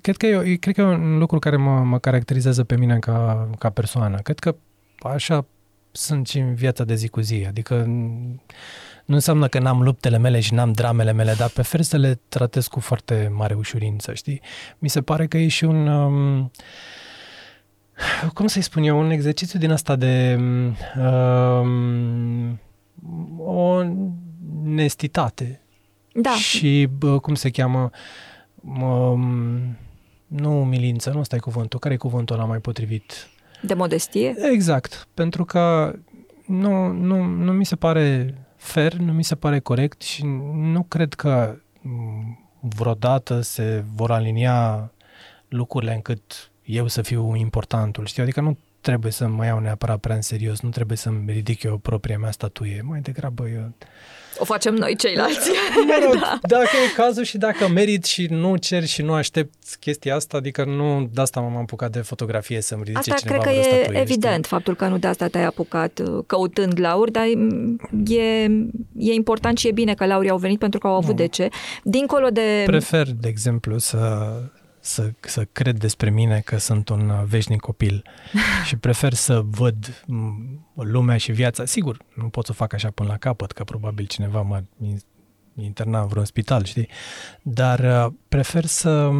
cred 0.00 0.16
că, 0.16 0.26
e, 0.26 0.54
cred 0.54 0.74
că 0.74 0.80
e 0.80 0.84
un 0.84 1.18
lucru 1.18 1.38
care 1.38 1.56
mă, 1.56 1.82
mă 1.82 1.98
caracterizează 1.98 2.64
pe 2.64 2.76
mine 2.76 2.98
ca, 2.98 3.48
ca 3.58 3.70
persoană. 3.70 4.16
Cred 4.16 4.38
că 4.38 4.56
așa 4.98 5.46
sunt 5.90 6.26
și 6.26 6.38
în 6.38 6.54
viața 6.54 6.84
de 6.84 6.94
zi 6.94 7.08
cu 7.08 7.20
zi. 7.20 7.44
Adică 7.48 7.74
nu 9.04 9.14
înseamnă 9.14 9.48
că 9.48 9.58
n-am 9.58 9.82
luptele 9.82 10.18
mele 10.18 10.40
și 10.40 10.54
n-am 10.54 10.72
dramele 10.72 11.12
mele, 11.12 11.34
dar 11.38 11.48
prefer 11.48 11.80
să 11.80 11.96
le 11.96 12.20
tratez 12.28 12.66
cu 12.66 12.80
foarte 12.80 13.32
mare 13.34 13.54
ușurință, 13.54 14.14
știi? 14.14 14.40
Mi 14.78 14.88
se 14.88 15.02
pare 15.02 15.26
că 15.26 15.38
e 15.38 15.48
și 15.48 15.64
un... 15.64 15.86
Um, 15.86 16.50
cum 18.34 18.46
să-i 18.46 18.62
spun 18.62 18.82
eu, 18.82 18.98
un 18.98 19.10
exercițiu 19.10 19.58
din 19.58 19.70
asta 19.70 19.96
de 19.96 20.38
um, 20.98 22.60
o 23.38 23.82
nestitate. 24.62 25.60
Da. 26.12 26.30
Și, 26.30 26.88
bă, 26.98 27.18
cum 27.18 27.34
se 27.34 27.50
cheamă, 27.50 27.90
um, 28.80 29.76
nu 30.26 30.60
umilință, 30.60 31.10
nu 31.10 31.22
stai 31.22 31.38
cuvântul, 31.38 31.78
care 31.78 31.94
e 31.94 31.96
cuvântul 31.96 32.36
ăla 32.36 32.44
mai 32.44 32.58
potrivit? 32.58 33.28
De 33.60 33.74
modestie? 33.74 34.34
Exact, 34.52 35.08
pentru 35.14 35.44
că 35.44 35.94
nu, 36.46 36.92
nu, 36.92 37.22
nu 37.22 37.52
mi 37.52 37.64
se 37.64 37.76
pare 37.76 38.34
fair, 38.56 38.92
nu 38.92 39.12
mi 39.12 39.24
se 39.24 39.34
pare 39.34 39.58
corect 39.58 40.02
și 40.02 40.24
nu 40.54 40.82
cred 40.82 41.14
că 41.14 41.58
mm, 41.80 42.38
vreodată 42.60 43.40
se 43.40 43.84
vor 43.94 44.10
alinia 44.10 44.92
lucrurile 45.48 45.94
încât 45.94 46.50
eu 46.64 46.86
să 46.86 47.02
fiu 47.02 47.34
importantul, 47.34 48.06
știi? 48.06 48.22
Adică 48.22 48.40
nu 48.40 48.58
trebuie 48.80 49.12
să 49.12 49.28
mă 49.28 49.44
iau 49.44 49.58
neapărat 49.58 49.98
prea 49.98 50.14
în 50.14 50.22
serios, 50.22 50.60
nu 50.60 50.68
trebuie 50.68 50.96
să-mi 50.96 51.32
ridic 51.32 51.62
eu 51.62 51.76
propria 51.76 52.18
mea 52.18 52.30
statuie, 52.30 52.82
mai 52.84 53.00
degrabă 53.00 53.48
eu 53.48 53.72
o 54.38 54.44
facem 54.44 54.74
noi 54.74 54.96
ceilalți. 54.96 55.50
Mă 55.88 55.98
rog, 56.04 56.20
da. 56.20 56.38
dacă 56.40 56.76
e 56.86 56.92
cazul 56.96 57.24
și 57.24 57.38
dacă 57.38 57.68
merit 57.68 58.04
și 58.04 58.26
nu 58.30 58.56
cer 58.56 58.84
și 58.84 59.02
nu 59.02 59.12
aștept 59.12 59.54
chestia 59.80 60.14
asta, 60.14 60.36
adică 60.36 60.64
nu 60.64 61.08
de 61.12 61.20
asta 61.20 61.40
m-am 61.40 61.56
apucat 61.56 61.90
de 61.90 61.98
fotografie 61.98 62.60
să-mi 62.60 62.82
ridice 62.84 63.10
asta 63.10 63.14
cineva 63.14 63.42
cred 63.42 63.54
că 63.54 63.60
e 63.60 63.62
statuie, 63.62 64.00
evident, 64.00 64.44
știi? 64.44 64.56
faptul 64.56 64.76
că 64.76 64.86
nu 64.86 64.98
de 64.98 65.06
asta 65.06 65.26
te-ai 65.26 65.44
apucat 65.44 65.98
uh, 65.98 66.24
căutând 66.26 66.80
lauri, 66.80 67.12
dar 67.12 67.24
e, 68.06 68.42
e 68.96 69.12
important 69.12 69.58
și 69.58 69.68
e 69.68 69.72
bine 69.72 69.94
că 69.94 70.06
laurii 70.06 70.30
au 70.30 70.38
venit 70.38 70.58
pentru 70.58 70.78
că 70.80 70.86
au 70.86 70.94
avut 70.94 71.10
nu. 71.10 71.16
de 71.16 71.26
ce. 71.26 71.48
Dincolo 71.82 72.28
de... 72.28 72.62
Prefer, 72.66 73.06
de 73.20 73.28
exemplu, 73.28 73.78
să 73.78 73.98
să, 74.88 75.12
să 75.20 75.44
cred 75.52 75.78
despre 75.78 76.10
mine 76.10 76.40
că 76.40 76.58
sunt 76.58 76.88
un 76.88 77.24
veșnic 77.24 77.60
copil 77.60 78.02
și 78.66 78.76
prefer 78.76 79.12
să 79.12 79.42
văd 79.44 80.04
lumea 80.74 81.16
și 81.16 81.32
viața. 81.32 81.64
Sigur, 81.64 82.02
nu 82.14 82.28
pot 82.28 82.46
să 82.46 82.52
fac 82.52 82.72
așa 82.72 82.90
până 82.90 83.08
la 83.08 83.16
capăt, 83.16 83.52
că 83.52 83.64
probabil 83.64 84.06
cineva 84.06 84.42
mă 84.42 84.62
interna 85.54 86.00
în 86.00 86.06
vreun 86.06 86.24
spital, 86.24 86.64
știi? 86.64 86.88
Dar 87.42 87.78
uh, 87.78 88.12
prefer 88.28 88.64
să, 88.64 89.10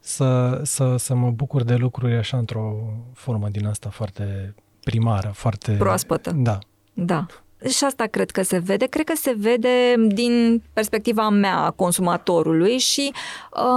să, 0.00 0.60
să, 0.64 0.96
să 0.96 1.14
mă 1.14 1.30
bucur 1.30 1.62
de 1.62 1.74
lucruri 1.74 2.14
așa 2.14 2.38
într-o 2.38 2.76
formă 3.14 3.48
din 3.48 3.66
asta 3.66 3.90
foarte 3.90 4.54
primară, 4.84 5.30
foarte... 5.34 5.72
Proaspătă. 5.72 6.30
Da. 6.30 6.58
Da 6.92 7.26
și 7.68 7.84
asta 7.84 8.06
cred 8.06 8.30
că 8.30 8.42
se 8.42 8.58
vede. 8.58 8.86
Cred 8.86 9.04
că 9.04 9.12
se 9.16 9.34
vede 9.38 9.94
din 10.06 10.62
perspectiva 10.72 11.28
mea 11.28 11.56
a 11.56 11.70
consumatorului 11.70 12.78
și 12.78 13.12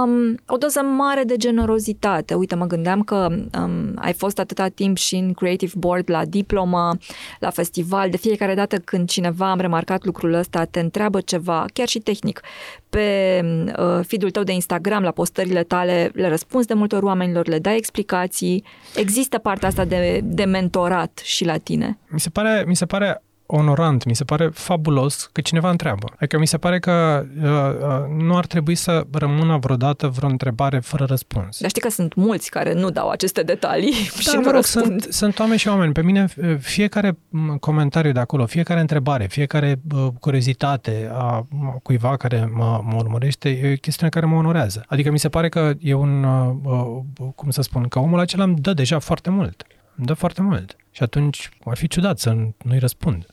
um, 0.04 0.38
o 0.46 0.56
doză 0.56 0.80
mare 0.80 1.22
de 1.22 1.36
generozitate. 1.36 2.34
Uite, 2.34 2.54
mă 2.54 2.66
gândeam 2.66 3.02
că 3.02 3.28
um, 3.58 3.92
ai 3.94 4.12
fost 4.12 4.38
atâta 4.38 4.68
timp 4.68 4.96
și 4.96 5.14
în 5.14 5.32
Creative 5.32 5.72
Board 5.76 6.10
la 6.10 6.24
diplomă, 6.24 6.96
la 7.38 7.50
festival. 7.50 8.10
De 8.10 8.16
fiecare 8.16 8.54
dată 8.54 8.76
când 8.76 9.08
cineva 9.08 9.50
am 9.50 9.58
remarcat 9.58 10.04
lucrul 10.04 10.32
ăsta, 10.32 10.64
te 10.64 10.80
întreabă 10.80 11.20
ceva, 11.20 11.64
chiar 11.72 11.88
și 11.88 11.98
tehnic, 11.98 12.40
pe 12.88 13.40
uh, 13.78 14.00
feed-ul 14.06 14.30
tău 14.30 14.42
de 14.42 14.52
Instagram, 14.52 15.02
la 15.02 15.10
postările 15.10 15.62
tale, 15.62 16.10
le 16.14 16.28
răspunzi 16.28 16.66
de 16.66 16.74
multe 16.74 16.94
ori 16.94 17.04
oamenilor, 17.04 17.48
le 17.48 17.58
dai 17.58 17.76
explicații. 17.76 18.64
Există 18.94 19.38
partea 19.38 19.68
asta 19.68 19.84
de, 19.84 20.20
de 20.22 20.44
mentorat 20.44 21.20
și 21.24 21.44
la 21.44 21.56
tine. 21.56 21.98
Mi 22.08 22.20
se 22.20 22.30
pare, 22.30 22.64
mi 22.66 22.76
se 22.76 22.86
pare 22.86 23.22
onorant, 23.56 24.04
mi 24.04 24.14
se 24.14 24.24
pare 24.24 24.50
fabulos 24.52 25.28
că 25.32 25.40
cineva 25.40 25.70
întreabă. 25.70 26.06
Adică 26.16 26.38
mi 26.38 26.46
se 26.46 26.58
pare 26.58 26.78
că 26.78 27.24
uh, 27.42 27.44
uh, 27.44 28.22
nu 28.22 28.36
ar 28.36 28.46
trebui 28.46 28.74
să 28.74 29.06
rămână 29.12 29.58
vreodată 29.60 30.06
vreo 30.06 30.28
întrebare 30.28 30.78
fără 30.78 31.04
răspuns. 31.04 31.60
Dar 31.60 31.68
știi 31.68 31.82
că 31.82 31.90
sunt 31.90 32.14
mulți 32.14 32.50
care 32.50 32.74
nu 32.74 32.90
dau 32.90 33.08
aceste 33.08 33.42
detalii 33.42 33.92
da, 34.24 34.30
și 34.30 34.36
nu 34.42 34.50
rog, 34.50 34.64
sunt, 34.64 35.06
sunt 35.10 35.38
oameni 35.38 35.58
și 35.58 35.68
oameni. 35.68 35.92
Pe 35.92 36.02
mine 36.02 36.28
uh, 36.36 36.56
fiecare 36.58 37.18
comentariu 37.60 38.12
de 38.12 38.20
acolo, 38.20 38.46
fiecare 38.46 38.80
întrebare, 38.80 39.26
fiecare 39.26 39.80
uh, 39.94 40.06
curiozitate 40.20 41.10
a 41.12 41.46
cuiva 41.82 42.16
care 42.16 42.50
mă, 42.52 42.80
mă 42.84 42.96
urmărește 42.96 43.48
e 43.48 43.72
o 43.72 43.76
chestiune 43.76 44.10
care 44.10 44.26
mă 44.26 44.36
onorează. 44.36 44.84
Adică 44.86 45.10
mi 45.10 45.18
se 45.18 45.28
pare 45.28 45.48
că 45.48 45.72
e 45.80 45.94
un, 45.94 46.24
uh, 46.24 46.54
uh, 46.62 47.28
cum 47.34 47.50
să 47.50 47.62
spun, 47.62 47.88
că 47.88 47.98
omul 47.98 48.18
acela 48.18 48.44
îmi 48.44 48.56
dă 48.56 48.72
deja 48.72 48.98
foarte 48.98 49.30
mult. 49.30 49.66
Îmi 49.96 50.06
dă 50.06 50.14
foarte 50.14 50.42
mult. 50.42 50.76
Și 50.90 51.02
atunci 51.02 51.48
ar 51.64 51.76
fi 51.76 51.88
ciudat 51.88 52.18
să 52.18 52.36
nu-i 52.64 52.78
răspund. 52.78 53.26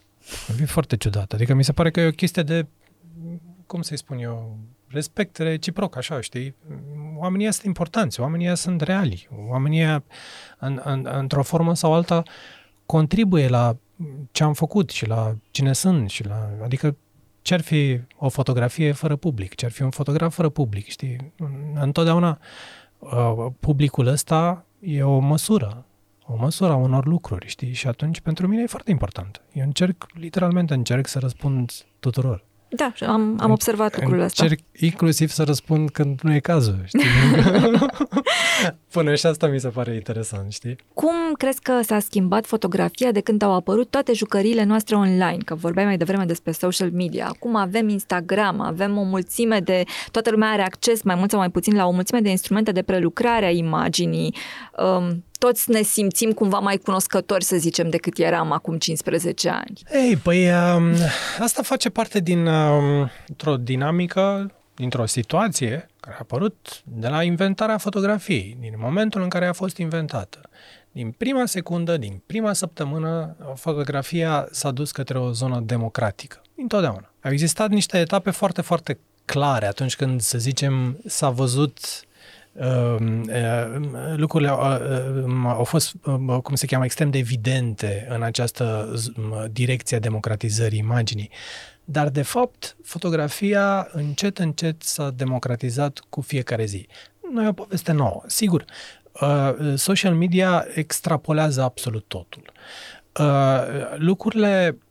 Ar 0.49 0.55
fi 0.55 0.65
foarte 0.65 0.97
ciudat. 0.97 1.33
Adică 1.33 1.53
mi 1.53 1.63
se 1.63 1.71
pare 1.71 1.91
că 1.91 1.99
e 1.99 2.07
o 2.07 2.11
chestie 2.11 2.43
de, 2.43 2.67
cum 3.65 3.81
să-i 3.81 3.97
spun 3.97 4.17
eu, 4.17 4.57
respect 4.87 5.37
reciproc, 5.37 5.95
așa, 5.95 6.21
știi? 6.21 6.55
Oamenii 7.17 7.51
sunt 7.51 7.65
importanți, 7.65 8.19
oamenii 8.19 8.57
sunt 8.57 8.81
reali, 8.81 9.27
oamenii 9.49 9.83
în, 10.59 10.81
în, 10.83 11.07
într-o 11.11 11.43
formă 11.43 11.75
sau 11.75 11.93
alta 11.93 12.23
contribuie 12.85 13.47
la 13.47 13.77
ce 14.31 14.43
am 14.43 14.53
făcut 14.53 14.89
și 14.89 15.07
la 15.07 15.35
cine 15.51 15.73
sunt 15.73 16.09
și 16.09 16.25
la, 16.25 16.49
adică 16.63 16.97
ce 17.41 17.53
ar 17.53 17.61
fi 17.61 18.01
o 18.17 18.29
fotografie 18.29 18.91
fără 18.91 19.15
public, 19.15 19.55
ce 19.55 19.65
ar 19.65 19.71
fi 19.71 19.81
un 19.81 19.89
fotograf 19.89 20.33
fără 20.33 20.49
public, 20.49 20.87
știi? 20.87 21.33
Întotdeauna 21.73 22.39
uh, 22.99 23.45
publicul 23.59 24.07
ăsta 24.07 24.65
e 24.79 25.03
o 25.03 25.19
măsură 25.19 25.85
o 26.27 26.35
măsură 26.39 26.71
a 26.71 26.75
unor 26.75 27.05
lucruri, 27.05 27.47
știi? 27.47 27.73
Și 27.73 27.87
atunci 27.87 28.19
pentru 28.19 28.47
mine 28.47 28.61
e 28.61 28.67
foarte 28.67 28.91
important. 28.91 29.41
Eu 29.53 29.63
încerc, 29.63 30.05
literalmente 30.13 30.73
încerc 30.73 31.07
să 31.07 31.19
răspund 31.19 31.71
tuturor. 31.99 32.43
Da, 32.75 32.93
am, 33.07 33.37
am 33.39 33.51
observat 33.51 33.99
lucrul 33.99 34.19
ăsta. 34.19 34.43
Încerc 34.43 34.61
inclusiv 34.79 35.29
să 35.29 35.43
răspund 35.43 35.89
când 35.89 36.19
nu 36.21 36.33
e 36.33 36.39
cazul, 36.39 36.81
știi? 36.85 37.05
Până 38.91 39.15
și 39.15 39.25
asta 39.25 39.47
mi 39.47 39.59
se 39.59 39.67
pare 39.67 39.93
interesant, 39.93 40.51
știi? 40.51 40.75
Cum 40.93 41.15
crezi 41.37 41.61
că 41.61 41.79
s-a 41.83 41.99
schimbat 41.99 42.45
fotografia 42.45 43.11
de 43.11 43.19
când 43.19 43.41
au 43.41 43.53
apărut 43.53 43.89
toate 43.89 44.13
jucăriile 44.13 44.63
noastre 44.63 44.95
online? 44.95 45.37
Că 45.45 45.55
vorbeai 45.55 45.85
mai 45.85 45.97
devreme 45.97 46.25
despre 46.25 46.51
social 46.51 46.91
media. 46.91 47.27
Acum 47.27 47.55
avem 47.55 47.89
Instagram, 47.89 48.59
avem 48.59 48.97
o 48.97 49.03
mulțime 49.03 49.59
de... 49.59 49.83
Toată 50.11 50.31
lumea 50.31 50.49
are 50.49 50.61
acces 50.61 51.01
mai 51.01 51.15
mult 51.15 51.29
sau 51.29 51.39
mai 51.39 51.49
puțin 51.49 51.75
la 51.75 51.85
o 51.85 51.91
mulțime 51.91 52.19
de 52.19 52.29
instrumente 52.29 52.71
de 52.71 52.81
prelucrare 52.81 53.45
a 53.45 53.51
imaginii. 53.51 54.35
Um, 54.77 55.23
toți 55.45 55.69
ne 55.71 55.81
simțim 55.81 56.31
cumva 56.31 56.59
mai 56.59 56.77
cunoscători, 56.77 57.43
să 57.43 57.57
zicem, 57.57 57.89
decât 57.89 58.17
eram 58.17 58.51
acum 58.51 58.77
15 58.77 59.49
ani. 59.49 59.81
Ei, 59.93 60.15
păi 60.15 60.49
um, 60.49 60.93
asta 61.39 61.61
face 61.61 61.89
parte 61.89 62.19
din 62.19 62.45
um, 62.45 63.09
o 63.45 63.57
dinamică, 63.57 64.51
dintr-o 64.75 65.05
situație 65.05 65.89
care 65.99 66.15
a 66.15 66.19
apărut 66.21 66.81
de 66.83 67.07
la 67.07 67.23
inventarea 67.23 67.77
fotografiei, 67.77 68.57
din 68.59 68.73
momentul 68.77 69.21
în 69.21 69.29
care 69.29 69.45
a 69.45 69.53
fost 69.53 69.77
inventată. 69.77 70.39
Din 70.91 71.11
prima 71.11 71.45
secundă, 71.45 71.97
din 71.97 72.21
prima 72.25 72.53
săptămână, 72.53 73.35
fotografia 73.55 74.47
s-a 74.51 74.71
dus 74.71 74.91
către 74.91 75.19
o 75.19 75.31
zonă 75.31 75.59
democratică. 75.65 76.41
Întotdeauna. 76.55 77.13
Au 77.21 77.31
existat 77.31 77.69
niște 77.69 77.97
etape 77.97 78.29
foarte, 78.29 78.61
foarte 78.61 78.99
clare 79.25 79.65
atunci 79.65 79.95
când, 79.95 80.21
să 80.21 80.37
zicem, 80.37 80.99
s-a 81.05 81.29
văzut 81.29 81.77
uh, 81.77 81.83
uh, 81.83 82.10
lucrurile 84.15 84.49
au, 84.49 84.81
uh, 85.25 85.43
au 85.45 85.63
fost, 85.63 85.93
uh, 86.05 86.37
cum 86.43 86.55
se 86.55 86.65
cheamă, 86.65 86.83
extrem 86.83 87.09
de 87.09 87.17
evidente 87.17 88.07
în 88.09 88.23
această 88.23 88.93
direcție 89.51 89.97
a 89.97 89.99
democratizării 89.99 90.79
imaginii. 90.79 91.29
Dar, 91.85 92.09
de 92.09 92.21
fapt, 92.21 92.75
fotografia 92.83 93.87
încet, 93.91 94.37
încet 94.37 94.83
s-a 94.83 95.09
democratizat 95.09 95.99
cu 96.09 96.21
fiecare 96.21 96.65
zi. 96.65 96.87
Nu 97.31 97.43
e 97.43 97.47
o 97.47 97.53
poveste 97.53 97.91
nouă. 97.91 98.23
Sigur, 98.25 98.65
uh, 99.21 99.73
social 99.75 100.13
media 100.13 100.65
extrapolează 100.73 101.61
absolut 101.61 102.03
totul. 102.07 102.51
Uh, 103.19 103.61
lucrurile 103.97 104.65
Ehm, 104.65 104.90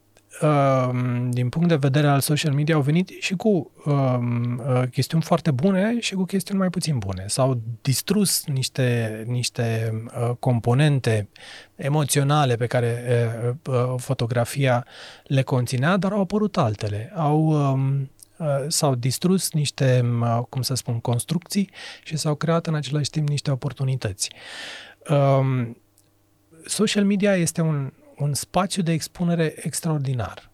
din 1.29 1.49
punct 1.49 1.69
de 1.69 1.77
vedere 1.77 2.07
al 2.07 2.21
social 2.21 2.53
media, 2.53 2.75
au 2.75 2.81
venit 2.81 3.09
și 3.21 3.35
cu 3.35 3.73
um, 3.85 4.63
chestiuni 4.91 5.23
foarte 5.23 5.51
bune 5.51 6.01
și 6.01 6.15
cu 6.15 6.25
chestiuni 6.25 6.61
mai 6.61 6.71
puțin 6.71 6.99
bune. 6.99 7.25
S-au 7.27 7.61
distrus 7.83 8.47
niște, 8.47 9.23
niște 9.27 9.93
uh, 10.05 10.31
componente 10.39 11.29
emoționale 11.75 12.57
pe 12.57 12.67
care 12.67 13.05
uh, 13.67 13.75
uh, 13.75 13.95
fotografia 13.97 14.87
le 15.25 15.43
conținea, 15.43 15.97
dar 15.97 16.13
au 16.13 16.21
apărut 16.21 16.57
altele. 16.57 17.13
Au, 17.15 17.41
um, 17.73 18.11
uh, 18.37 18.47
s-au 18.69 18.95
distrus 18.95 19.53
niște, 19.53 20.05
uh, 20.21 20.41
cum 20.49 20.63
să 20.63 20.75
spun, 20.75 21.01
construcții 21.01 21.71
și 22.03 22.17
s-au 22.17 22.35
creat 22.35 22.67
în 22.67 22.75
același 22.75 23.11
timp 23.11 23.29
niște 23.29 23.51
oportunități. 23.51 24.31
Um, 25.09 25.77
social 26.67 27.05
media 27.05 27.37
este 27.37 27.61
un, 27.61 27.93
un 28.21 28.35
spațiu 28.35 28.83
de 28.83 28.93
expunere 28.93 29.55
extraordinar. 29.57 30.51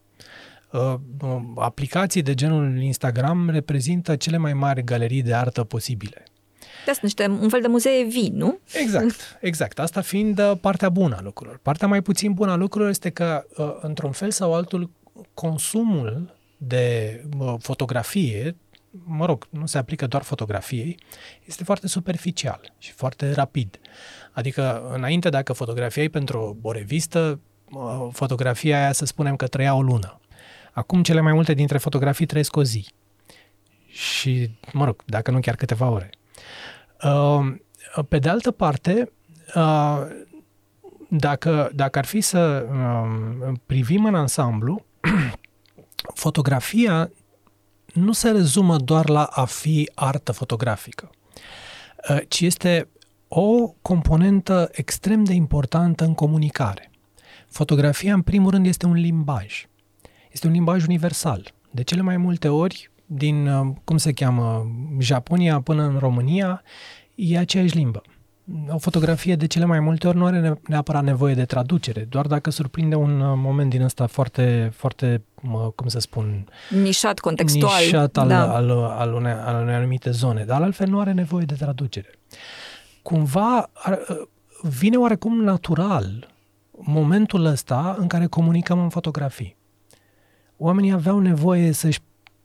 Uh, 0.73 0.95
uh, 1.23 1.43
aplicații 1.57 2.23
de 2.23 2.35
genul 2.35 2.81
Instagram 2.81 3.51
reprezintă 3.51 4.17
cele 4.17 4.37
mai 4.37 4.53
mari 4.53 4.85
galerii 4.85 5.23
de 5.23 5.35
artă 5.35 5.65
posibile. 5.65 6.23
Da, 6.87 6.93
sunt 6.93 7.03
niște, 7.03 7.27
un 7.27 7.49
fel 7.49 7.61
de 7.61 7.67
muzee 7.67 8.05
vii, 8.05 8.31
nu? 8.35 8.59
Exact, 8.73 9.15
exact. 9.41 9.79
Asta 9.79 10.01
fiind 10.01 10.39
uh, 10.39 10.53
partea 10.61 10.89
bună 10.89 11.17
a 11.17 11.23
lucrurilor. 11.23 11.59
Partea 11.63 11.89
mai 11.89 12.03
puțin 12.03 12.33
bună 12.33 12.51
a 12.51 12.57
lucrurilor 12.57 12.91
este 12.91 13.11
că, 13.11 13.47
într-un 13.81 14.13
fel 14.13 14.31
sau 14.31 14.55
altul, 14.55 14.91
consumul 15.35 16.35
de 16.57 17.21
fotografie, 17.59 18.57
mă 19.05 19.27
rog, 19.27 19.47
nu 19.51 19.67
se 19.67 19.79
aplică 19.79 20.07
doar 20.07 20.23
fotografiei, 20.23 20.99
este 21.45 21.65
foarte 21.65 21.89
superficial 21.89 22.73
și 22.79 22.93
foarte 22.93 23.33
rapid. 23.33 23.79
Adică, 24.33 24.91
înainte, 24.95 25.29
dacă 25.29 25.53
fotografiai 25.53 26.09
pentru 26.09 26.59
o 26.63 26.73
revistă, 26.73 27.41
fotografia 28.13 28.79
aia 28.79 28.93
să 28.93 29.05
spunem 29.05 29.37
că 29.37 29.47
trăia 29.47 29.75
o 29.75 29.83
lună. 29.83 30.21
Acum 30.73 31.03
cele 31.03 31.21
mai 31.21 31.33
multe 31.33 31.55
dintre 31.55 31.79
fotografii 31.79 32.27
trăiesc 32.27 32.57
o 32.57 32.63
zi. 32.63 32.87
Și, 33.87 34.51
mă 34.73 34.85
rog, 34.85 35.03
dacă 35.07 35.31
nu 35.31 35.41
chiar 35.41 35.55
câteva 35.55 35.89
ore. 35.89 36.11
Uh, 37.03 37.55
pe 38.09 38.19
de 38.19 38.29
altă 38.29 38.51
parte, 38.51 39.13
uh, 39.55 40.07
dacă, 41.09 41.71
dacă 41.75 41.99
ar 41.99 42.05
fi 42.05 42.21
să 42.21 42.67
um, 42.71 43.63
privim 43.67 44.05
în 44.05 44.15
ansamblu, 44.15 44.85
fotografia 46.25 47.11
nu 47.93 48.13
se 48.13 48.31
rezumă 48.31 48.77
doar 48.77 49.09
la 49.09 49.23
a 49.23 49.45
fi 49.45 49.91
artă 49.95 50.33
fotografică, 50.33 51.11
uh, 52.11 52.19
ci 52.29 52.41
este 52.41 52.89
o 53.29 53.75
componentă 53.83 54.69
extrem 54.73 55.25
de 55.25 55.33
importantă 55.33 56.05
în 56.05 56.15
comunicare. 56.15 56.91
Fotografia, 57.57 58.15
în 58.15 58.23
primul 58.23 58.51
rând, 58.51 58.67
este 58.67 58.87
un 58.87 58.93
limbaj. 58.93 59.67
Este 60.33 60.47
un 60.47 60.53
limbaj 60.53 60.85
universal. 60.85 61.55
De 61.71 61.83
cele 61.83 62.01
mai 62.01 62.17
multe 62.17 62.49
ori, 62.49 62.91
din, 63.07 63.47
uh, 63.47 63.75
cum 63.85 63.97
se 63.97 64.13
cheamă, 64.13 64.67
Japonia 64.99 65.61
până 65.61 65.83
în 65.83 65.99
România, 65.99 66.63
e 67.15 67.39
aceeași 67.39 67.77
limbă. 67.77 68.03
O 68.69 68.79
fotografie 68.79 69.37
de 69.37 69.47
cele 69.47 69.65
mai 69.65 69.81
multe 69.81 70.07
ori 70.09 70.17
nu 70.17 70.25
are 70.25 70.61
neapărat 70.69 71.05
nevoie 71.05 71.35
de 71.35 71.45
traducere, 71.45 72.01
doar 72.01 72.27
dacă 72.27 72.51
surprinde 72.51 72.95
un 72.95 73.21
uh, 73.21 73.33
moment 73.37 73.71
din 73.71 73.83
ăsta 73.83 74.07
foarte, 74.07 74.71
foarte, 74.75 75.25
cum 75.75 75.89
să 75.89 75.99
spun... 75.99 76.49
Nișat, 76.71 77.19
contextual. 77.19 77.83
Nișat 77.83 78.17
al, 78.17 78.29
da. 78.29 78.55
al, 78.55 78.71
al, 78.71 79.13
unei, 79.13 79.33
al 79.33 79.63
unei 79.63 79.75
anumite 79.75 80.11
zone, 80.11 80.45
dar 80.45 80.63
altfel 80.63 80.89
nu 80.89 81.01
are 81.01 81.13
nevoie 81.13 81.45
de 81.45 81.55
traducere. 81.55 82.11
Cumva 83.03 83.71
ar, 83.73 83.99
uh, 84.09 84.17
vine 84.63 84.97
oarecum 84.97 85.43
natural 85.43 86.35
momentul 86.79 87.45
ăsta 87.45 87.97
în 87.99 88.07
care 88.07 88.27
comunicăm 88.27 88.79
în 88.79 88.89
fotografii. 88.89 89.57
Oamenii 90.57 90.93
aveau 90.93 91.19
nevoie 91.19 91.73
să-și 91.73 92.01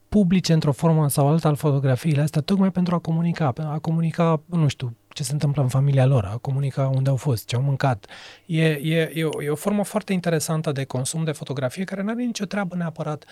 publice 0.10 0.54
într-o 0.54 0.72
formă 0.72 1.10
sau 1.10 1.28
alta 1.28 1.48
al 1.48 1.56
fotografiile 1.56 2.22
astea 2.22 2.42
tocmai 2.42 2.72
pentru 2.72 2.96
a 2.96 3.00
comunica, 3.00 3.54
a 3.58 3.80
comunica, 3.80 4.42
nu 4.46 4.68
știu, 4.68 4.96
ce 5.14 5.24
se 5.24 5.32
întâmplă 5.32 5.62
în 5.62 5.68
familia 5.68 6.06
lor, 6.06 6.26
a 6.26 6.38
comunica 6.38 6.88
unde 6.88 7.10
au 7.10 7.16
fost, 7.16 7.46
ce 7.46 7.56
au 7.56 7.62
mâncat. 7.62 8.06
E, 8.46 8.66
e, 8.68 9.12
e, 9.14 9.24
o, 9.24 9.44
e 9.44 9.50
o 9.50 9.56
formă 9.56 9.84
foarte 9.84 10.14
interesantă 10.14 10.72
de 10.72 10.84
consum 10.84 11.24
de 11.24 11.32
fotografie 11.32 11.84
care 11.84 12.02
nu 12.02 12.10
are 12.10 12.24
nicio 12.24 12.46
treabă 12.46 12.76
neapărat 12.76 13.26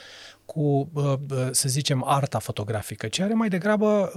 cu, 0.45 0.91
să 1.51 1.69
zicem, 1.69 2.03
arta 2.07 2.39
fotografică, 2.39 3.07
ci 3.07 3.19
are 3.19 3.33
mai 3.33 3.49
degrabă, 3.49 4.11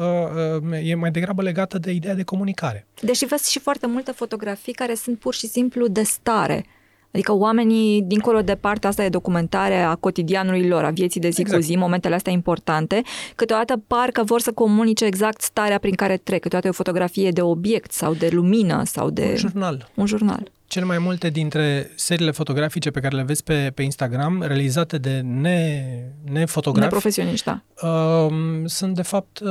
e 0.82 0.94
mai 0.94 1.10
degrabă 1.10 1.42
legată 1.42 1.78
de 1.78 1.90
ideea 1.90 2.14
de 2.14 2.22
comunicare. 2.22 2.86
Deși 3.00 3.24
vezi 3.24 3.50
și 3.50 3.58
foarte 3.58 3.86
multe 3.86 4.10
fotografii 4.10 4.72
care 4.72 4.94
sunt 4.94 5.18
pur 5.18 5.34
și 5.34 5.46
simplu 5.46 5.86
de 5.86 6.02
stare 6.02 6.64
Adică 7.12 7.32
oamenii, 7.32 8.02
dincolo 8.02 8.40
de 8.40 8.54
partea 8.54 8.88
asta 8.88 9.02
de 9.02 9.08
documentare 9.08 9.80
a 9.82 9.94
cotidianului 9.94 10.68
lor, 10.68 10.84
a 10.84 10.90
vieții 10.90 11.20
de 11.20 11.28
zi 11.28 11.40
exact. 11.40 11.60
cu 11.60 11.66
zi, 11.66 11.76
momentele 11.76 12.14
astea 12.14 12.32
importante, 12.32 13.02
câteodată 13.34 13.82
par 13.86 14.08
că 14.08 14.22
vor 14.22 14.40
să 14.40 14.52
comunice 14.52 15.04
exact 15.04 15.40
starea 15.40 15.78
prin 15.78 15.94
care 15.94 16.16
trec. 16.16 16.40
Câteodată 16.40 16.66
e 16.66 16.70
o 16.70 16.82
fotografie 16.82 17.30
de 17.30 17.42
obiect 17.42 17.92
sau 17.92 18.14
de 18.14 18.28
lumină 18.32 18.82
sau 18.84 19.10
de... 19.10 19.26
Un 19.30 19.36
jurnal. 19.36 19.90
Un 19.94 20.06
jurnal. 20.06 20.50
Cel 20.66 20.84
mai 20.84 20.98
multe 20.98 21.30
dintre 21.30 21.90
seriile 21.94 22.30
fotografice 22.30 22.90
pe 22.90 23.00
care 23.00 23.16
le 23.16 23.22
vezi 23.22 23.42
pe, 23.42 23.72
pe 23.74 23.82
Instagram, 23.82 24.42
realizate 24.42 24.98
de 24.98 25.20
ne, 25.20 25.84
nefotografi... 26.30 26.84
Neprofesioniști, 26.84 27.46
da. 27.46 27.62
Uh, 27.88 28.62
sunt, 28.64 28.94
de 28.94 29.02
fapt, 29.02 29.40
uh, 29.40 29.48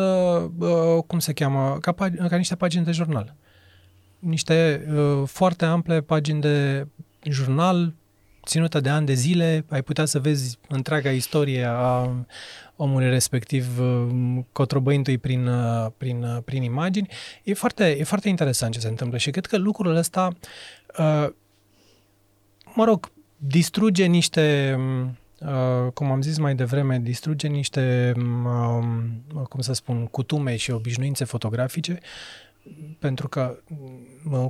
uh, 0.60 1.04
cum 1.08 1.20
se 1.20 1.34
cheamă, 1.34 1.78
ca, 1.82 1.92
ca 2.30 2.36
niște 2.36 2.56
pagini 2.56 2.86
de 2.86 2.92
jurnal. 2.92 3.36
Niște 4.20 4.88
uh, 4.96 5.28
foarte 5.28 5.66
ample 5.66 6.02
pagini 6.02 6.42
de 6.42 6.88
jurnal 7.24 7.94
ținută 8.46 8.80
de 8.80 8.90
ani 8.90 9.06
de 9.06 9.14
zile, 9.14 9.66
ai 9.70 9.82
putea 9.82 10.06
să 10.06 10.20
vezi 10.20 10.58
întreaga 10.68 11.12
istorie 11.12 11.66
a 11.68 12.10
omului 12.76 13.10
respectiv 13.10 13.80
uh, 13.80 14.40
cotrobăindu-i 14.52 15.18
prin, 15.18 15.48
uh, 15.48 15.92
prin, 15.98 16.24
uh, 16.24 16.38
prin 16.46 16.64
imagini. 16.64 17.08
E 17.44 17.54
foarte, 17.54 17.98
e 18.00 18.04
foarte 18.04 18.30
interesant 18.30 18.74
ce 18.74 18.80
se 18.80 18.88
întâmplă 18.88 19.18
și 19.18 19.32
cred 19.32 19.46
că 19.46 19.58
lucrul 19.58 19.96
ăsta, 19.96 20.30
mă 22.74 22.84
rog, 22.86 23.12
distruge 23.38 24.06
niște, 24.06 24.78
cum 25.94 26.12
am 26.12 26.22
zis 26.22 26.38
mai 26.38 26.56
devreme, 26.56 27.00
distruge 27.00 27.48
niște, 27.48 28.14
um, 28.16 29.24
cum 29.50 29.60
să 29.60 29.74
spun, 29.74 30.06
cutume 30.06 30.56
și 30.56 30.72
obișnuințe 30.72 31.24
fotografice 31.24 32.00
pentru 33.00 33.28
că 33.28 33.58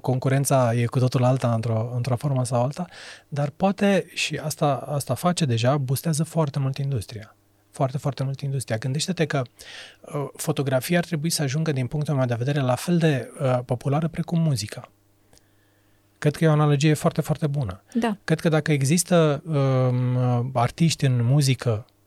concurența 0.01 0.73
e 0.73 0.85
cu 0.85 0.99
totul 0.99 1.23
alta 1.23 1.53
într-o, 1.53 1.91
într-o 1.95 2.15
formă 2.15 2.45
sau 2.45 2.63
alta, 2.63 2.85
dar 3.27 3.49
poate, 3.49 4.05
și 4.13 4.37
asta, 4.37 4.75
asta 4.75 5.13
face 5.13 5.45
deja, 5.45 5.77
bustează 5.77 6.23
foarte 6.23 6.59
mult 6.59 6.77
industria. 6.77 7.35
Foarte, 7.71 7.97
foarte 7.97 8.23
mult 8.23 8.41
industria. 8.41 8.77
Gândește-te 8.77 9.25
că 9.25 9.41
uh, 10.01 10.27
fotografia 10.35 10.97
ar 10.97 11.05
trebui 11.05 11.29
să 11.29 11.41
ajungă, 11.41 11.71
din 11.71 11.87
punctul 11.87 12.15
meu 12.15 12.25
de 12.25 12.35
vedere, 12.37 12.59
la 12.59 12.75
fel 12.75 12.97
de 12.97 13.31
uh, 13.41 13.59
populară 13.65 14.07
precum 14.07 14.39
muzica. 14.39 14.91
Cred 16.17 16.35
că 16.35 16.43
e 16.43 16.47
o 16.47 16.51
analogie 16.51 16.93
foarte, 16.93 17.21
foarte 17.21 17.47
bună. 17.47 17.81
Da. 17.93 18.17
Cred 18.23 18.39
că 18.39 18.49
dacă 18.49 18.71
există 18.71 19.43
uh, 19.45 20.45
artiști 20.53 21.05
în 21.05 21.23
muzică 21.25 21.85
Uh, 21.85 22.00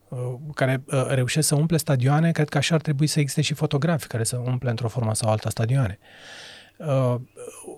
care 0.54 0.82
uh, 0.86 1.06
reușesc 1.08 1.48
să 1.48 1.54
umple 1.54 1.76
stadioane, 1.76 2.32
cred 2.32 2.48
că 2.48 2.58
așa 2.58 2.74
ar 2.74 2.80
trebui 2.80 3.06
să 3.06 3.20
existe 3.20 3.40
și 3.40 3.54
fotografi 3.54 4.06
care 4.06 4.24
să 4.24 4.36
umple 4.36 4.70
într-o 4.70 4.88
formă 4.88 5.14
sau 5.14 5.30
alta 5.30 5.50
stadioane. 5.50 5.98
Uh, 6.76 7.14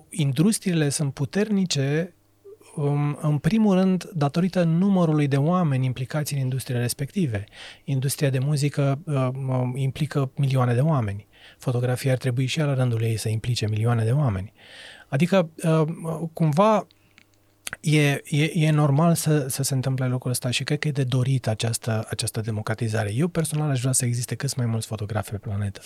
industriile 0.09 0.89
sunt 0.89 1.13
puternice 1.13 2.15
um, 2.75 3.17
în 3.21 3.37
primul 3.37 3.75
rând, 3.75 4.09
datorită 4.13 4.63
numărului 4.63 5.27
de 5.27 5.37
oameni 5.37 5.85
implicați 5.85 6.33
în 6.33 6.39
industriile 6.39 6.81
respective. 6.81 7.43
Industria 7.83 8.29
de 8.29 8.39
muzică 8.39 8.99
implică 9.75 10.31
milioane 10.35 10.73
de 10.73 10.81
oameni. 10.81 11.27
fotografia 11.57 12.11
ar 12.11 12.17
trebui 12.17 12.45
și 12.45 12.59
la 12.59 12.73
rândul 12.73 13.01
ei 13.01 13.17
să 13.17 13.29
implice 13.29 13.67
milioane 13.67 14.03
de 14.03 14.11
oameni. 14.11 14.53
Adică, 15.07 15.49
uh, 15.63 15.83
cumva, 16.33 16.87
e, 17.95 18.21
e, 18.25 18.51
e 18.53 18.71
normal 18.71 19.15
să, 19.15 19.47
să 19.47 19.63
se 19.63 19.73
întâmple 19.73 20.07
lucrul 20.07 20.31
ăsta 20.31 20.49
și 20.49 20.63
cred 20.63 20.79
că 20.79 20.87
e 20.87 20.91
de 20.91 21.03
dorit 21.03 21.47
această, 21.47 22.05
această 22.09 22.41
democratizare. 22.41 23.13
Eu 23.13 23.27
personal 23.27 23.69
aș 23.69 23.79
vrea 23.79 23.91
să 23.91 24.05
existe 24.05 24.35
cât 24.35 24.55
mai 24.55 24.65
mulți 24.65 24.87
fotografi 24.87 25.31
pe 25.31 25.37
planetă. 25.37 25.81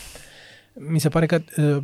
Mi 0.73 0.99
se 0.99 1.09
pare 1.09 1.25
că 1.25 1.41
uh, 1.57 1.77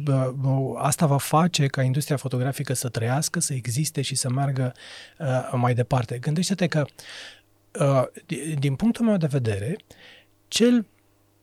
uh, 0.43 0.73
asta 0.77 1.05
va 1.05 1.17
face 1.17 1.67
ca 1.67 1.81
industria 1.81 2.17
fotografică 2.17 2.73
să 2.73 2.89
trăiască, 2.89 3.39
să 3.39 3.53
existe 3.53 4.01
și 4.01 4.15
să 4.15 4.29
meargă 4.29 4.73
uh, 5.19 5.27
mai 5.53 5.73
departe. 5.73 6.17
Gândește-te 6.17 6.67
că, 6.67 6.85
uh, 7.79 8.03
din 8.59 8.75
punctul 8.75 9.05
meu 9.05 9.17
de 9.17 9.27
vedere, 9.27 9.77
cel, 10.47 10.85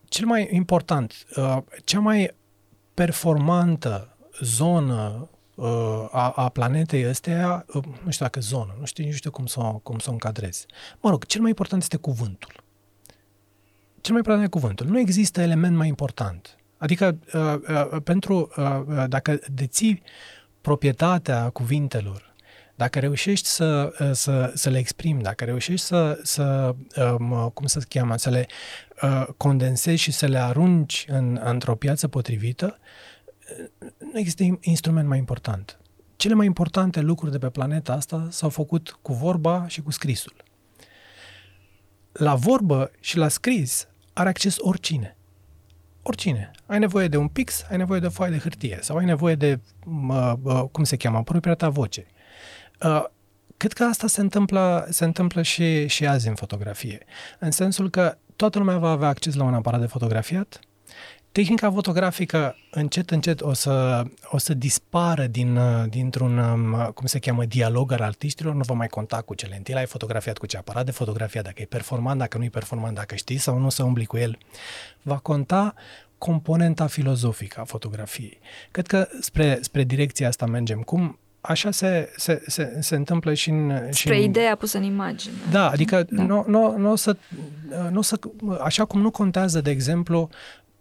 cel 0.08 0.26
mai 0.26 0.48
important, 0.52 1.26
uh, 1.36 1.58
cea 1.84 2.00
mai 2.00 2.34
performantă 2.94 4.16
zonă 4.40 5.18
uh, 5.20 5.33
a, 6.10 6.32
a 6.34 6.48
planetei 6.48 7.04
astea, 7.04 7.64
uh, 7.74 7.84
nu 8.04 8.10
știu 8.10 8.24
dacă 8.24 8.40
zonă, 8.40 8.76
nu 8.78 8.84
știu, 8.84 9.04
nu 9.04 9.12
știu 9.12 9.30
cum 9.30 9.46
să, 9.46 9.60
cum 9.60 9.98
să 9.98 10.10
o 10.10 10.12
încadrez. 10.12 10.66
Mă 11.00 11.10
rog, 11.10 11.24
cel 11.24 11.40
mai 11.40 11.50
important 11.50 11.82
este 11.82 11.96
cuvântul. 11.96 12.62
Cel 14.00 14.12
mai 14.12 14.22
important 14.24 14.42
e 14.42 14.48
cuvântul. 14.48 14.86
Nu 14.86 14.98
există 14.98 15.40
element 15.40 15.76
mai 15.76 15.88
important. 15.88 16.58
Adică, 16.76 17.18
uh, 17.32 17.54
uh, 17.92 18.00
pentru, 18.04 18.52
uh, 18.56 18.80
uh, 18.86 19.04
dacă 19.08 19.38
deții 19.52 20.02
proprietatea 20.60 21.50
cuvintelor, 21.50 22.34
dacă 22.74 22.98
reușești 22.98 23.46
să, 23.46 23.92
uh, 23.98 24.10
să, 24.12 24.52
să 24.54 24.70
le 24.70 24.78
exprimi, 24.78 25.22
dacă 25.22 25.44
reușești 25.44 25.86
să, 25.86 26.18
să 26.22 26.74
um, 27.18 27.50
cum 27.54 27.66
să 27.66 27.80
se 27.80 27.86
cheamă, 27.88 28.16
să 28.16 28.30
le 28.30 28.46
uh, 29.02 29.26
condensezi 29.36 30.02
și 30.02 30.10
să 30.10 30.26
le 30.26 30.38
arunci 30.38 31.04
în, 31.08 31.40
într-o 31.44 31.74
piață 31.74 32.08
potrivită, 32.08 32.78
uh, 32.78 33.13
nu 33.98 34.18
există 34.18 34.58
instrument 34.60 35.08
mai 35.08 35.18
important. 35.18 35.78
Cele 36.16 36.34
mai 36.34 36.46
importante 36.46 37.00
lucruri 37.00 37.32
de 37.32 37.38
pe 37.38 37.48
planeta 37.50 37.92
asta 37.92 38.28
s-au 38.30 38.48
făcut 38.48 38.98
cu 39.02 39.12
vorba 39.12 39.66
și 39.68 39.82
cu 39.82 39.90
scrisul. 39.90 40.34
La 42.12 42.34
vorbă 42.34 42.90
și 43.00 43.16
la 43.16 43.28
scris 43.28 43.88
are 44.12 44.28
acces 44.28 44.56
oricine 44.58 45.16
oricine. 46.04 46.50
Ai 46.66 46.78
nevoie 46.78 47.08
de 47.08 47.16
un 47.16 47.28
pix, 47.28 47.64
ai 47.70 47.76
nevoie 47.76 48.00
de 48.00 48.06
o 48.06 48.10
foaie 48.10 48.30
de 48.30 48.38
hârtie 48.38 48.78
sau 48.80 48.96
ai 48.96 49.04
nevoie 49.04 49.34
de, 49.34 49.60
uh, 50.08 50.32
uh, 50.42 50.64
cum 50.72 50.84
se 50.84 50.96
cheamă, 50.96 51.22
propria 51.22 51.54
ta 51.54 51.68
voce. 51.68 52.06
Uh, 52.82 53.04
cred 53.56 53.72
că 53.72 53.84
asta 53.84 54.06
se 54.06 54.20
întâmplă, 54.20 54.86
se 54.90 55.04
întâmplă 55.04 55.42
și, 55.42 55.86
și 55.86 56.06
azi 56.06 56.28
în 56.28 56.34
fotografie. 56.34 57.04
În 57.38 57.50
sensul 57.50 57.90
că 57.90 58.18
toată 58.36 58.58
lumea 58.58 58.78
va 58.78 58.90
avea 58.90 59.08
acces 59.08 59.34
la 59.34 59.44
un 59.44 59.54
aparat 59.54 59.80
de 59.80 59.86
fotografiat, 59.86 60.60
Tehnica 61.34 61.70
fotografică 61.70 62.56
încet, 62.70 63.10
încet 63.10 63.40
o 63.40 63.52
să, 63.52 64.04
o 64.30 64.38
să 64.38 64.54
dispară 64.54 65.26
din, 65.26 65.58
dintr-un, 65.88 66.38
um, 66.38 66.90
cum 66.94 67.06
se 67.06 67.18
cheamă, 67.18 67.44
dialog 67.44 67.92
al 67.92 68.00
artiștilor, 68.00 68.54
nu 68.54 68.62
va 68.62 68.74
mai 68.74 68.86
conta 68.86 69.22
cu 69.22 69.34
ce 69.34 69.46
lentilă 69.46 69.78
ai 69.78 69.86
fotografiat, 69.86 70.38
cu 70.38 70.46
ce 70.46 70.56
aparat 70.56 70.84
de 70.84 70.90
fotografia, 70.90 71.42
dacă 71.42 71.62
e 71.62 71.64
performant, 71.64 72.18
dacă 72.18 72.38
nu 72.38 72.44
e 72.44 72.48
performant, 72.48 72.94
dacă 72.94 73.14
știi 73.14 73.38
sau 73.38 73.58
nu 73.58 73.68
să 73.68 73.82
umbli 73.82 74.04
cu 74.04 74.16
el. 74.16 74.38
Va 75.02 75.18
conta 75.18 75.74
componenta 76.18 76.86
filozofică 76.86 77.60
a 77.60 77.64
fotografiei. 77.64 78.38
Cred 78.70 78.86
că 78.86 79.08
spre, 79.20 79.58
spre 79.60 79.84
direcția 79.84 80.28
asta 80.28 80.46
mergem. 80.46 80.80
Cum 80.80 81.18
așa 81.40 81.70
se, 81.70 82.12
se, 82.16 82.42
se, 82.46 82.76
se 82.80 82.96
întâmplă 82.96 83.34
și 83.34 83.50
în... 83.50 83.72
Spre 83.90 84.14
și 84.14 84.22
în... 84.22 84.28
ideea 84.28 84.56
pusă 84.56 84.78
în 84.78 84.84
imagine. 84.84 85.34
Da, 85.50 85.70
adică 85.70 86.06
da. 86.10 86.22
Nu, 86.22 86.44
nu, 86.48 86.76
nu 86.76 86.90
o 86.90 86.96
să, 86.96 87.16
nu 87.90 87.98
o 87.98 88.02
să... 88.02 88.18
Așa 88.60 88.84
cum 88.84 89.00
nu 89.00 89.10
contează, 89.10 89.60
de 89.60 89.70
exemplu, 89.70 90.28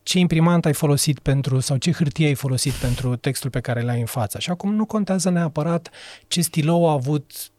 ce 0.04 0.20
imprimant 0.20 0.66
ai 0.66 0.74
folosit 0.74 1.20
pentru 1.20 1.60
sau 1.60 1.78
ce 1.78 1.92
hârtie 1.92 2.26
ai 2.26 2.34
folosit 2.34 2.74
pentru 2.74 3.16
textul 3.16 3.50
pe 3.50 3.60
care 3.60 3.82
l-ai 3.82 4.00
în 4.00 4.06
față. 4.06 4.38
Așa 4.38 4.56
cum 4.56 4.76
nu 4.76 4.86
contează 4.86 5.30
neapărat 5.30 5.90
ce 6.28 6.42
stilou 6.42 6.90
a 6.90 6.92
avut 6.92 7.52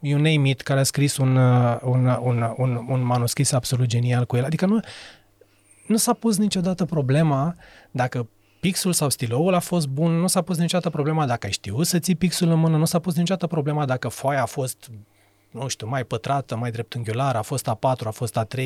you 0.00 0.20
name 0.20 0.48
it, 0.48 0.60
care 0.60 0.80
a 0.80 0.82
scris 0.82 1.16
un, 1.16 1.36
uh, 1.36 1.78
un, 1.82 2.06
un, 2.06 2.54
un, 2.56 2.86
un 2.88 3.04
manuscris 3.04 3.52
absolut 3.52 3.86
genial 3.86 4.26
cu 4.26 4.36
el. 4.36 4.44
Adică 4.44 4.66
nu, 4.66 4.80
nu 5.86 5.96
s-a 5.96 6.12
pus 6.12 6.36
niciodată 6.36 6.84
problema 6.84 7.54
dacă 7.90 8.28
pixul 8.60 8.92
sau 8.92 9.08
stiloul 9.08 9.54
a 9.54 9.58
fost 9.58 9.88
bun, 9.88 10.12
nu 10.12 10.26
s-a 10.26 10.42
pus 10.42 10.56
niciodată 10.58 10.90
problema 10.90 11.26
dacă 11.26 11.46
ai 11.46 11.52
știut 11.52 11.86
să 11.86 11.98
ții 11.98 12.14
pixul 12.14 12.48
în 12.48 12.58
mână, 12.58 12.76
nu 12.76 12.84
s-a 12.84 12.98
pus 12.98 13.14
niciodată 13.14 13.46
problema 13.46 13.84
dacă 13.84 14.08
foaia 14.08 14.42
a 14.42 14.46
fost 14.46 14.90
nu 15.50 15.68
știu, 15.68 15.88
mai 15.88 16.04
pătrată, 16.04 16.56
mai 16.56 16.70
dreptunghiulară, 16.70 17.38
a 17.38 17.42
fost 17.42 17.70
A4, 17.70 18.04
a 18.04 18.10
fost 18.10 18.38
A3, 18.40 18.60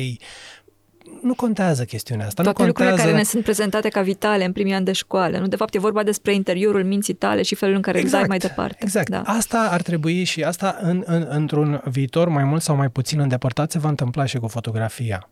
nu 1.21 1.33
contează 1.33 1.83
chestiunea 1.83 2.25
asta. 2.25 2.43
Toate 2.43 2.57
nu 2.57 2.65
contează... 2.65 2.91
lucrurile 2.91 3.11
care 3.11 3.23
ne 3.23 3.29
sunt 3.29 3.43
prezentate 3.43 3.89
ca 3.89 4.01
vitale 4.01 4.45
în 4.45 4.51
primii 4.51 4.73
ani 4.73 4.85
de 4.85 4.91
școală. 4.91 5.37
Nu, 5.37 5.47
de 5.47 5.55
fapt, 5.55 5.75
e 5.75 5.79
vorba 5.79 6.03
despre 6.03 6.33
interiorul 6.33 6.83
minții 6.83 7.13
tale 7.13 7.41
și 7.41 7.55
felul 7.55 7.75
în 7.75 7.81
care 7.81 7.97
exact, 7.97 8.13
îl 8.13 8.19
dai 8.19 8.37
mai 8.37 8.47
departe. 8.47 8.77
Exact. 8.79 9.09
Da. 9.09 9.21
Asta 9.25 9.67
ar 9.71 9.81
trebui 9.81 10.23
și 10.23 10.43
asta 10.43 10.77
în, 10.81 11.03
în, 11.05 11.25
într-un 11.29 11.81
viitor 11.85 12.27
mai 12.27 12.43
mult 12.43 12.61
sau 12.61 12.75
mai 12.75 12.89
puțin 12.89 13.19
îndepărtat 13.19 13.71
se 13.71 13.79
va 13.79 13.89
întâmpla 13.89 14.25
și 14.25 14.37
cu 14.37 14.47
fotografia. 14.47 15.29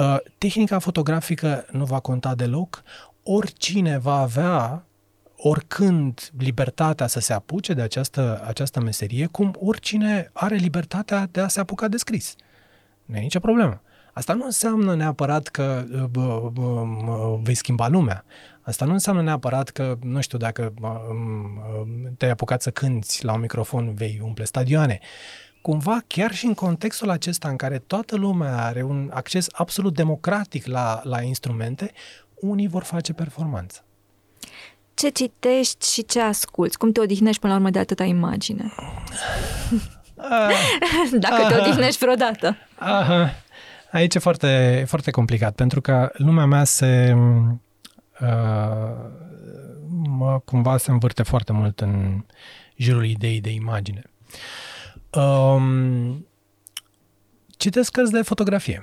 Uh, 0.00 0.16
tehnica 0.38 0.78
fotografică 0.78 1.66
nu 1.70 1.84
va 1.84 1.98
conta 1.98 2.34
deloc. 2.34 2.82
Oricine 3.22 3.98
va 3.98 4.18
avea 4.18 4.84
oricând 5.36 6.30
libertatea 6.38 7.06
să 7.06 7.20
se 7.20 7.32
apuce 7.32 7.72
de 7.72 7.82
această, 7.82 8.42
această 8.46 8.80
meserie, 8.80 9.26
cum 9.26 9.56
oricine 9.60 10.30
are 10.32 10.54
libertatea 10.54 11.28
de 11.30 11.40
a 11.40 11.48
se 11.48 11.60
apuca 11.60 11.88
de 11.88 11.96
scris. 11.96 12.34
Nu 13.04 13.16
e 13.16 13.20
nicio 13.20 13.40
problemă. 13.40 13.82
Asta 14.14 14.32
nu 14.32 14.44
înseamnă 14.44 14.94
neapărat 14.94 15.48
că 15.48 15.84
bă, 16.10 16.50
bă, 16.52 16.84
vei 17.42 17.54
schimba 17.54 17.88
lumea. 17.88 18.24
Asta 18.60 18.84
nu 18.84 18.92
înseamnă 18.92 19.22
neapărat 19.22 19.68
că, 19.68 19.96
nu 20.02 20.20
știu, 20.20 20.38
dacă 20.38 20.74
te-ai 22.18 22.30
apucat 22.30 22.62
să 22.62 22.70
cânți 22.70 23.24
la 23.24 23.32
un 23.32 23.40
microfon, 23.40 23.94
vei 23.94 24.20
umple 24.22 24.44
stadioane. 24.44 24.98
Cumva, 25.62 25.98
chiar 26.06 26.34
și 26.34 26.46
în 26.46 26.54
contextul 26.54 27.10
acesta 27.10 27.48
în 27.48 27.56
care 27.56 27.78
toată 27.78 28.16
lumea 28.16 28.64
are 28.64 28.82
un 28.82 29.10
acces 29.14 29.46
absolut 29.52 29.94
democratic 29.94 30.66
la, 30.66 31.00
la 31.04 31.22
instrumente, 31.22 31.92
unii 32.34 32.68
vor 32.68 32.82
face 32.82 33.12
performanță. 33.12 33.84
Ce 34.94 35.08
citești 35.08 35.92
și 35.92 36.04
ce 36.04 36.20
asculți? 36.20 36.78
Cum 36.78 36.92
te 36.92 37.00
odihnești 37.00 37.40
până 37.40 37.52
la 37.52 37.58
urmă 37.58 37.70
de 37.70 37.78
atâta 37.78 38.04
imagine? 38.04 38.72
Ah, 40.16 40.50
Dacă 41.28 41.46
te 41.48 41.60
odihnești 41.60 41.98
vreodată. 41.98 42.56
Aha. 42.78 43.43
Aici 43.94 44.14
e 44.14 44.18
foarte, 44.18 44.84
foarte 44.86 45.10
complicat, 45.10 45.54
pentru 45.54 45.80
că 45.80 46.10
lumea 46.12 46.44
mea 46.44 46.64
se 46.64 47.14
uh, 48.20 48.28
mă, 49.88 50.40
cumva 50.44 50.76
se 50.76 50.90
învârte 50.90 51.22
foarte 51.22 51.52
mult 51.52 51.80
în 51.80 52.24
jurul 52.76 53.04
ideii 53.04 53.40
de 53.40 53.50
imagine. 53.50 54.02
Um, 55.10 56.26
citesc 57.56 57.92
cărți 57.92 58.12
de 58.12 58.22
fotografie. 58.22 58.82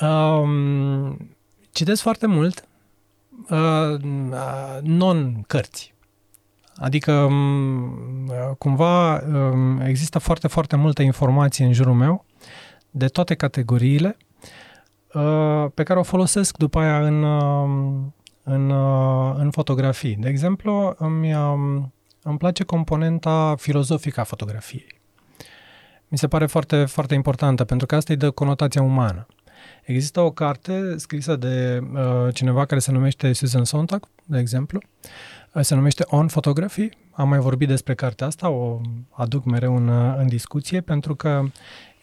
Um, 0.00 1.36
citesc 1.72 2.02
foarte 2.02 2.26
mult 2.26 2.68
uh, 3.50 4.00
non-cărți. 4.82 5.94
Adică, 6.76 7.12
um, 7.12 8.32
cumva, 8.58 9.18
um, 9.18 9.80
există 9.80 10.18
foarte, 10.18 10.48
foarte 10.48 10.76
multă 10.76 11.02
informație 11.02 11.64
în 11.64 11.72
jurul 11.72 11.94
meu 11.94 12.26
de 12.98 13.06
toate 13.06 13.34
categoriile 13.34 14.16
uh, 15.12 15.66
pe 15.74 15.82
care 15.82 15.98
o 15.98 16.02
folosesc 16.02 16.56
după 16.56 16.78
aia 16.78 17.06
în, 17.06 17.22
uh, 17.22 18.00
în, 18.42 18.70
uh, 18.70 19.34
în 19.36 19.50
fotografii. 19.50 20.16
De 20.16 20.28
exemplu, 20.28 20.94
îmi, 20.98 21.34
um, 21.34 21.92
îmi 22.22 22.38
place 22.38 22.64
componenta 22.64 23.54
filozofică 23.58 24.20
a 24.20 24.24
fotografiei. 24.24 24.86
Mi 26.08 26.18
se 26.18 26.28
pare 26.28 26.46
foarte, 26.46 26.84
foarte 26.84 27.14
importantă, 27.14 27.64
pentru 27.64 27.86
că 27.86 27.94
asta 27.94 28.12
îi 28.12 28.18
dă 28.18 28.30
conotația 28.30 28.82
umană. 28.82 29.26
Există 29.84 30.20
o 30.20 30.30
carte 30.30 30.94
scrisă 30.96 31.36
de 31.36 31.80
uh, 31.92 32.34
cineva 32.34 32.64
care 32.64 32.80
se 32.80 32.92
numește 32.92 33.32
Susan 33.32 33.64
Sontag, 33.64 34.08
de 34.24 34.38
exemplu, 34.38 34.80
se 35.60 35.74
numește 35.74 36.04
On 36.06 36.26
Photography. 36.26 36.88
Am 37.12 37.28
mai 37.28 37.38
vorbit 37.38 37.68
despre 37.68 37.94
cartea 37.94 38.26
asta, 38.26 38.48
o 38.48 38.80
aduc 39.10 39.44
mereu 39.44 39.76
în, 39.76 39.88
în 40.18 40.26
discuție, 40.26 40.80
pentru 40.80 41.14
că 41.14 41.42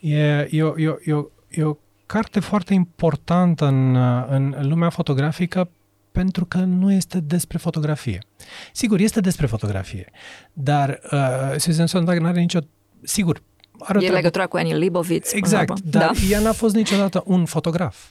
E, 0.00 0.48
e, 0.50 0.62
o, 0.62 0.78
e, 0.78 0.88
o, 0.88 0.94
e, 1.04 1.12
o, 1.12 1.24
e 1.48 1.62
o 1.62 1.76
carte 2.06 2.40
foarte 2.40 2.74
importantă 2.74 3.66
în, 3.66 3.96
în 4.28 4.68
lumea 4.68 4.88
fotografică 4.88 5.70
pentru 6.12 6.44
că 6.44 6.58
nu 6.58 6.92
este 6.92 7.20
despre 7.20 7.58
fotografie. 7.58 8.18
Sigur, 8.72 9.00
este 9.00 9.20
despre 9.20 9.46
fotografie, 9.46 10.10
dar 10.52 11.00
uh, 11.12 11.54
Susan 11.56 11.86
Sontag 11.86 12.18
nu 12.18 12.26
are 12.26 12.40
nicio... 12.40 12.58
Sigur, 13.02 13.42
are 13.78 14.04
e 14.04 14.10
legătura 14.10 14.46
cu 14.46 14.56
Annie 14.56 14.74
Leibovitz. 14.74 15.32
Exact, 15.32 15.80
dar 15.80 16.10
da. 16.10 16.20
ea 16.30 16.40
n-a 16.40 16.52
fost 16.52 16.74
niciodată 16.74 17.22
un 17.26 17.44
fotograf. 17.44 18.06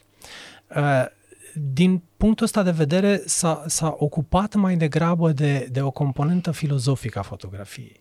Uh, 0.75 1.05
din 1.53 2.01
punctul 2.17 2.45
ăsta 2.45 2.63
de 2.63 2.71
vedere 2.71 3.21
s-a, 3.25 3.63
s-a 3.67 3.95
ocupat 3.97 4.55
mai 4.55 4.75
degrabă 4.75 5.31
de, 5.31 5.67
de 5.71 5.81
o 5.81 5.91
componentă 5.91 6.51
filozofică 6.51 7.19
a 7.19 7.21
fotografiei. 7.21 7.97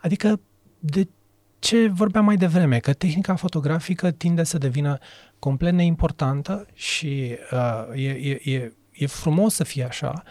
Adică 0.00 0.40
de 0.78 1.08
ce 1.62 1.88
vorbeam 1.88 2.24
mai 2.24 2.36
devreme, 2.36 2.78
că 2.78 2.92
tehnica 2.92 3.34
fotografică 3.34 4.10
tinde 4.10 4.44
să 4.44 4.58
devină 4.58 4.98
complet 5.38 5.72
neimportantă 5.72 6.66
și 6.74 7.36
uh, 7.52 8.02
e, 8.02 8.08
e, 8.10 8.40
e, 8.52 8.72
e 8.92 9.06
frumos 9.06 9.54
să 9.54 9.64
fie 9.64 9.84
așa. 9.84 10.22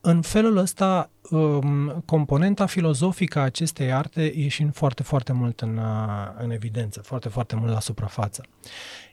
În 0.00 0.22
felul 0.22 0.56
ăsta, 0.56 1.10
um, 1.30 2.02
componenta 2.04 2.66
filozofică 2.66 3.38
a 3.38 3.42
acestei 3.42 3.92
arte 3.92 4.32
ieșind 4.34 4.74
foarte, 4.74 5.02
foarte 5.02 5.32
mult 5.32 5.60
în, 5.60 5.76
uh, 5.76 6.42
în 6.42 6.50
evidență, 6.50 7.00
foarte, 7.00 7.28
foarte 7.28 7.56
mult 7.56 7.72
la 7.72 7.80
suprafață. 7.80 8.42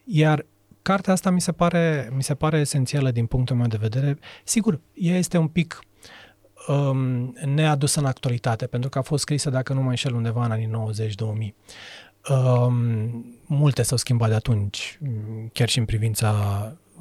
Iar 0.04 0.46
cartea 0.82 1.14
asta 1.14 1.30
mi 1.30 1.42
se 1.42 1.52
pare, 1.52 2.10
mi 2.16 2.24
se 2.24 2.36
pare 2.36 2.60
esențială 2.60 3.12
din 3.12 3.26
punctul 3.26 3.56
meu 3.56 3.68
de 3.68 3.78
vedere. 3.80 4.18
Sigur, 4.44 4.80
ea 4.94 5.18
este 5.18 5.38
un 5.38 5.48
pic 5.48 5.80
um, 6.68 7.36
neadusă 7.46 8.00
în 8.00 8.06
actualitate, 8.06 8.66
pentru 8.66 8.90
că 8.90 8.98
a 8.98 9.02
fost 9.02 9.22
scrisă, 9.22 9.50
dacă 9.50 9.74
nu 9.74 9.82
mă 9.82 9.90
înșel, 9.90 10.14
undeva 10.14 10.46
în 10.46 10.52
anii 10.52 10.70
90-2000. 10.70 11.54
Um, 12.30 13.26
multe 13.46 13.82
s-au 13.82 13.98
schimbat 13.98 14.30
de 14.30 14.36
atunci, 14.36 15.00
chiar 15.54 15.70
și 15.70 15.78
în 15.78 15.86
privința 15.86 16.32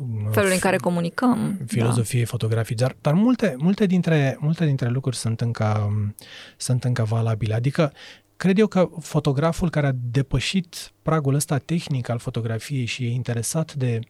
um, 0.00 0.30
felul 0.30 0.50
în 0.52 0.58
care 0.58 0.76
comunicăm. 0.76 1.60
Filozofiei, 1.66 2.22
da. 2.22 2.28
fotografii, 2.28 2.76
dar, 2.76 2.96
dar 3.00 3.12
multe, 3.12 3.54
multe, 3.58 3.86
dintre, 3.86 4.36
multe 4.40 4.64
dintre 4.64 4.88
lucruri 4.88 5.16
sunt 5.16 5.40
încă, 5.40 5.86
um, 5.86 6.14
sunt 6.56 6.84
încă 6.84 7.02
valabile. 7.02 7.54
Adică, 7.54 7.92
cred 8.36 8.58
eu 8.58 8.66
că 8.66 8.88
fotograful 9.00 9.70
care 9.70 9.86
a 9.86 9.92
depășit 10.10 10.92
pragul 11.02 11.34
ăsta 11.34 11.58
tehnic 11.58 12.08
al 12.08 12.18
fotografiei 12.18 12.84
și 12.84 13.04
e 13.04 13.10
interesat 13.10 13.74
de, 13.74 14.00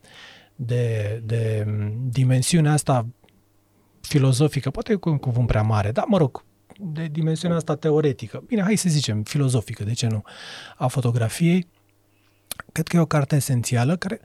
de, 0.56 1.20
de 1.24 1.64
um, 1.66 1.92
dimensiunea 2.10 2.72
asta 2.72 3.06
filozofică, 4.02 4.70
poate 4.70 4.94
cu 4.94 5.08
un 5.08 5.18
cuvânt 5.18 5.46
prea 5.46 5.62
mare, 5.62 5.92
dar 5.92 6.04
mă 6.08 6.16
rog, 6.16 6.44
de 6.78 7.06
dimensiunea 7.06 7.56
asta 7.56 7.76
teoretică, 7.76 8.42
bine, 8.46 8.62
hai 8.62 8.76
să 8.76 8.88
zicem 8.88 9.22
filozofică, 9.22 9.84
de 9.84 9.92
ce 9.92 10.06
nu, 10.06 10.22
a 10.76 10.86
fotografiei, 10.86 11.66
cred 12.72 12.88
că 12.88 12.96
e 12.96 13.00
o 13.00 13.06
carte 13.06 13.36
esențială 13.36 13.96
care 13.96 14.20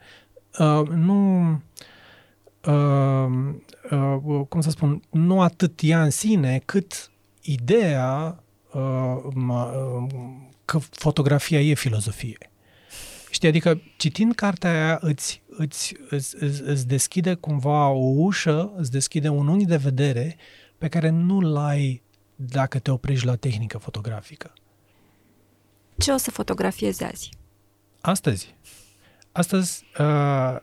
uh, 0.60 0.88
nu, 0.88 1.50
uh, 2.66 3.28
uh, 3.92 4.42
cum 4.50 4.62
să 4.62 4.70
spun, 4.70 5.02
nu 5.10 5.42
atât 5.42 5.80
ea 5.84 6.04
în 6.04 6.10
sine, 6.10 6.62
cât 6.66 7.12
ideea 7.42 8.44
uh, 8.74 9.18
uh, 9.36 10.08
că 10.66 10.78
fotografia 10.78 11.62
e 11.62 11.74
filozofie. 11.74 12.38
Știi, 13.38 13.50
adică 13.50 13.82
citind 13.98 14.36
cartea 14.36 14.72
aia 14.72 14.98
îți, 15.02 15.42
îți, 15.50 15.96
îți, 16.10 16.36
îți, 16.40 16.62
îți 16.62 16.88
deschide 16.88 17.34
cumva 17.34 17.88
o 17.88 18.12
ușă, 18.16 18.72
îți 18.76 18.92
deschide 18.92 19.30
un 19.30 19.48
unghi 19.48 19.66
de 19.66 19.76
vedere 19.76 20.38
pe 20.78 20.88
care 20.88 21.10
nu-l 21.10 21.56
ai 21.56 22.02
dacă 22.36 22.80
te 22.80 22.92
oprești 22.92 23.26
la 23.26 23.36
tehnică 23.36 23.78
fotografică. 23.78 24.54
Ce 25.98 26.12
o 26.12 26.18
să 26.18 26.32
fotografiezi 26.32 27.04
azi? 27.04 27.30
Astăzi. 28.02 28.56
Astăzi, 29.32 29.86
uh, 30.00 30.56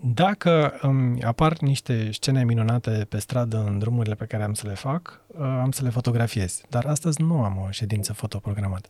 dacă 0.00 0.78
îmi 0.80 1.22
apar 1.22 1.58
niște 1.58 2.10
scene 2.12 2.44
minunate 2.44 3.06
pe 3.08 3.18
stradă 3.18 3.64
în 3.66 3.78
drumurile 3.78 4.14
pe 4.14 4.24
care 4.24 4.42
am 4.42 4.54
să 4.54 4.66
le 4.66 4.74
fac, 4.74 5.20
uh, 5.26 5.40
am 5.40 5.70
să 5.70 5.82
le 5.82 5.90
fotografiez. 5.90 6.60
Dar 6.68 6.86
astăzi 6.86 7.22
nu 7.22 7.44
am 7.44 7.58
o 7.58 7.70
ședință 7.70 8.12
fotoprogramată. 8.12 8.88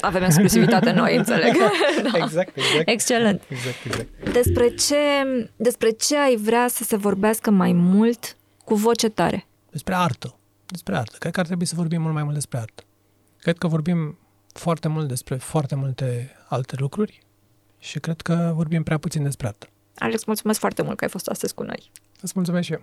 Avem 0.00 0.22
exclusivitate 0.22 0.92
noi, 0.92 1.16
înțeleg. 1.16 1.52
da. 2.12 2.18
Exact, 2.18 2.56
exact. 2.56 2.88
Excelent. 2.88 3.42
Exact, 3.48 3.76
exact. 3.84 4.32
Despre 4.32 4.68
ce, 4.68 4.96
despre 5.56 5.90
ce 5.90 6.16
ai 6.18 6.36
vrea 6.36 6.68
să 6.68 6.84
se 6.84 6.96
vorbească 6.96 7.50
mai 7.50 7.72
mult 7.72 8.36
cu 8.64 8.74
voce 8.74 9.08
tare? 9.08 9.46
Despre 9.70 9.94
artă. 9.94 10.36
Despre 10.66 10.96
artă. 10.96 11.16
Cred 11.18 11.32
că 11.32 11.40
ar 11.40 11.46
trebui 11.46 11.66
să 11.66 11.74
vorbim 11.76 12.00
mult 12.00 12.14
mai 12.14 12.22
mult 12.22 12.34
despre 12.34 12.58
artă. 12.58 12.82
Cred 13.38 13.58
că 13.58 13.66
vorbim 13.66 14.18
foarte 14.52 14.88
mult 14.88 15.08
despre 15.08 15.36
foarte 15.36 15.74
multe 15.74 16.36
alte 16.48 16.76
lucruri 16.78 17.22
și 17.78 17.98
cred 18.00 18.20
că 18.20 18.52
vorbim 18.54 18.82
prea 18.82 18.98
puțin 18.98 19.22
despre 19.22 19.46
artă. 19.46 19.66
Alex, 19.98 20.24
mulțumesc 20.24 20.58
foarte 20.58 20.82
mult 20.82 20.96
că 20.96 21.04
ai 21.04 21.10
fost 21.10 21.28
astăzi 21.28 21.54
cu 21.54 21.62
noi. 21.62 21.90
Îți 22.20 22.32
mulțumesc 22.34 22.66
și 22.66 22.72
eu. 22.72 22.82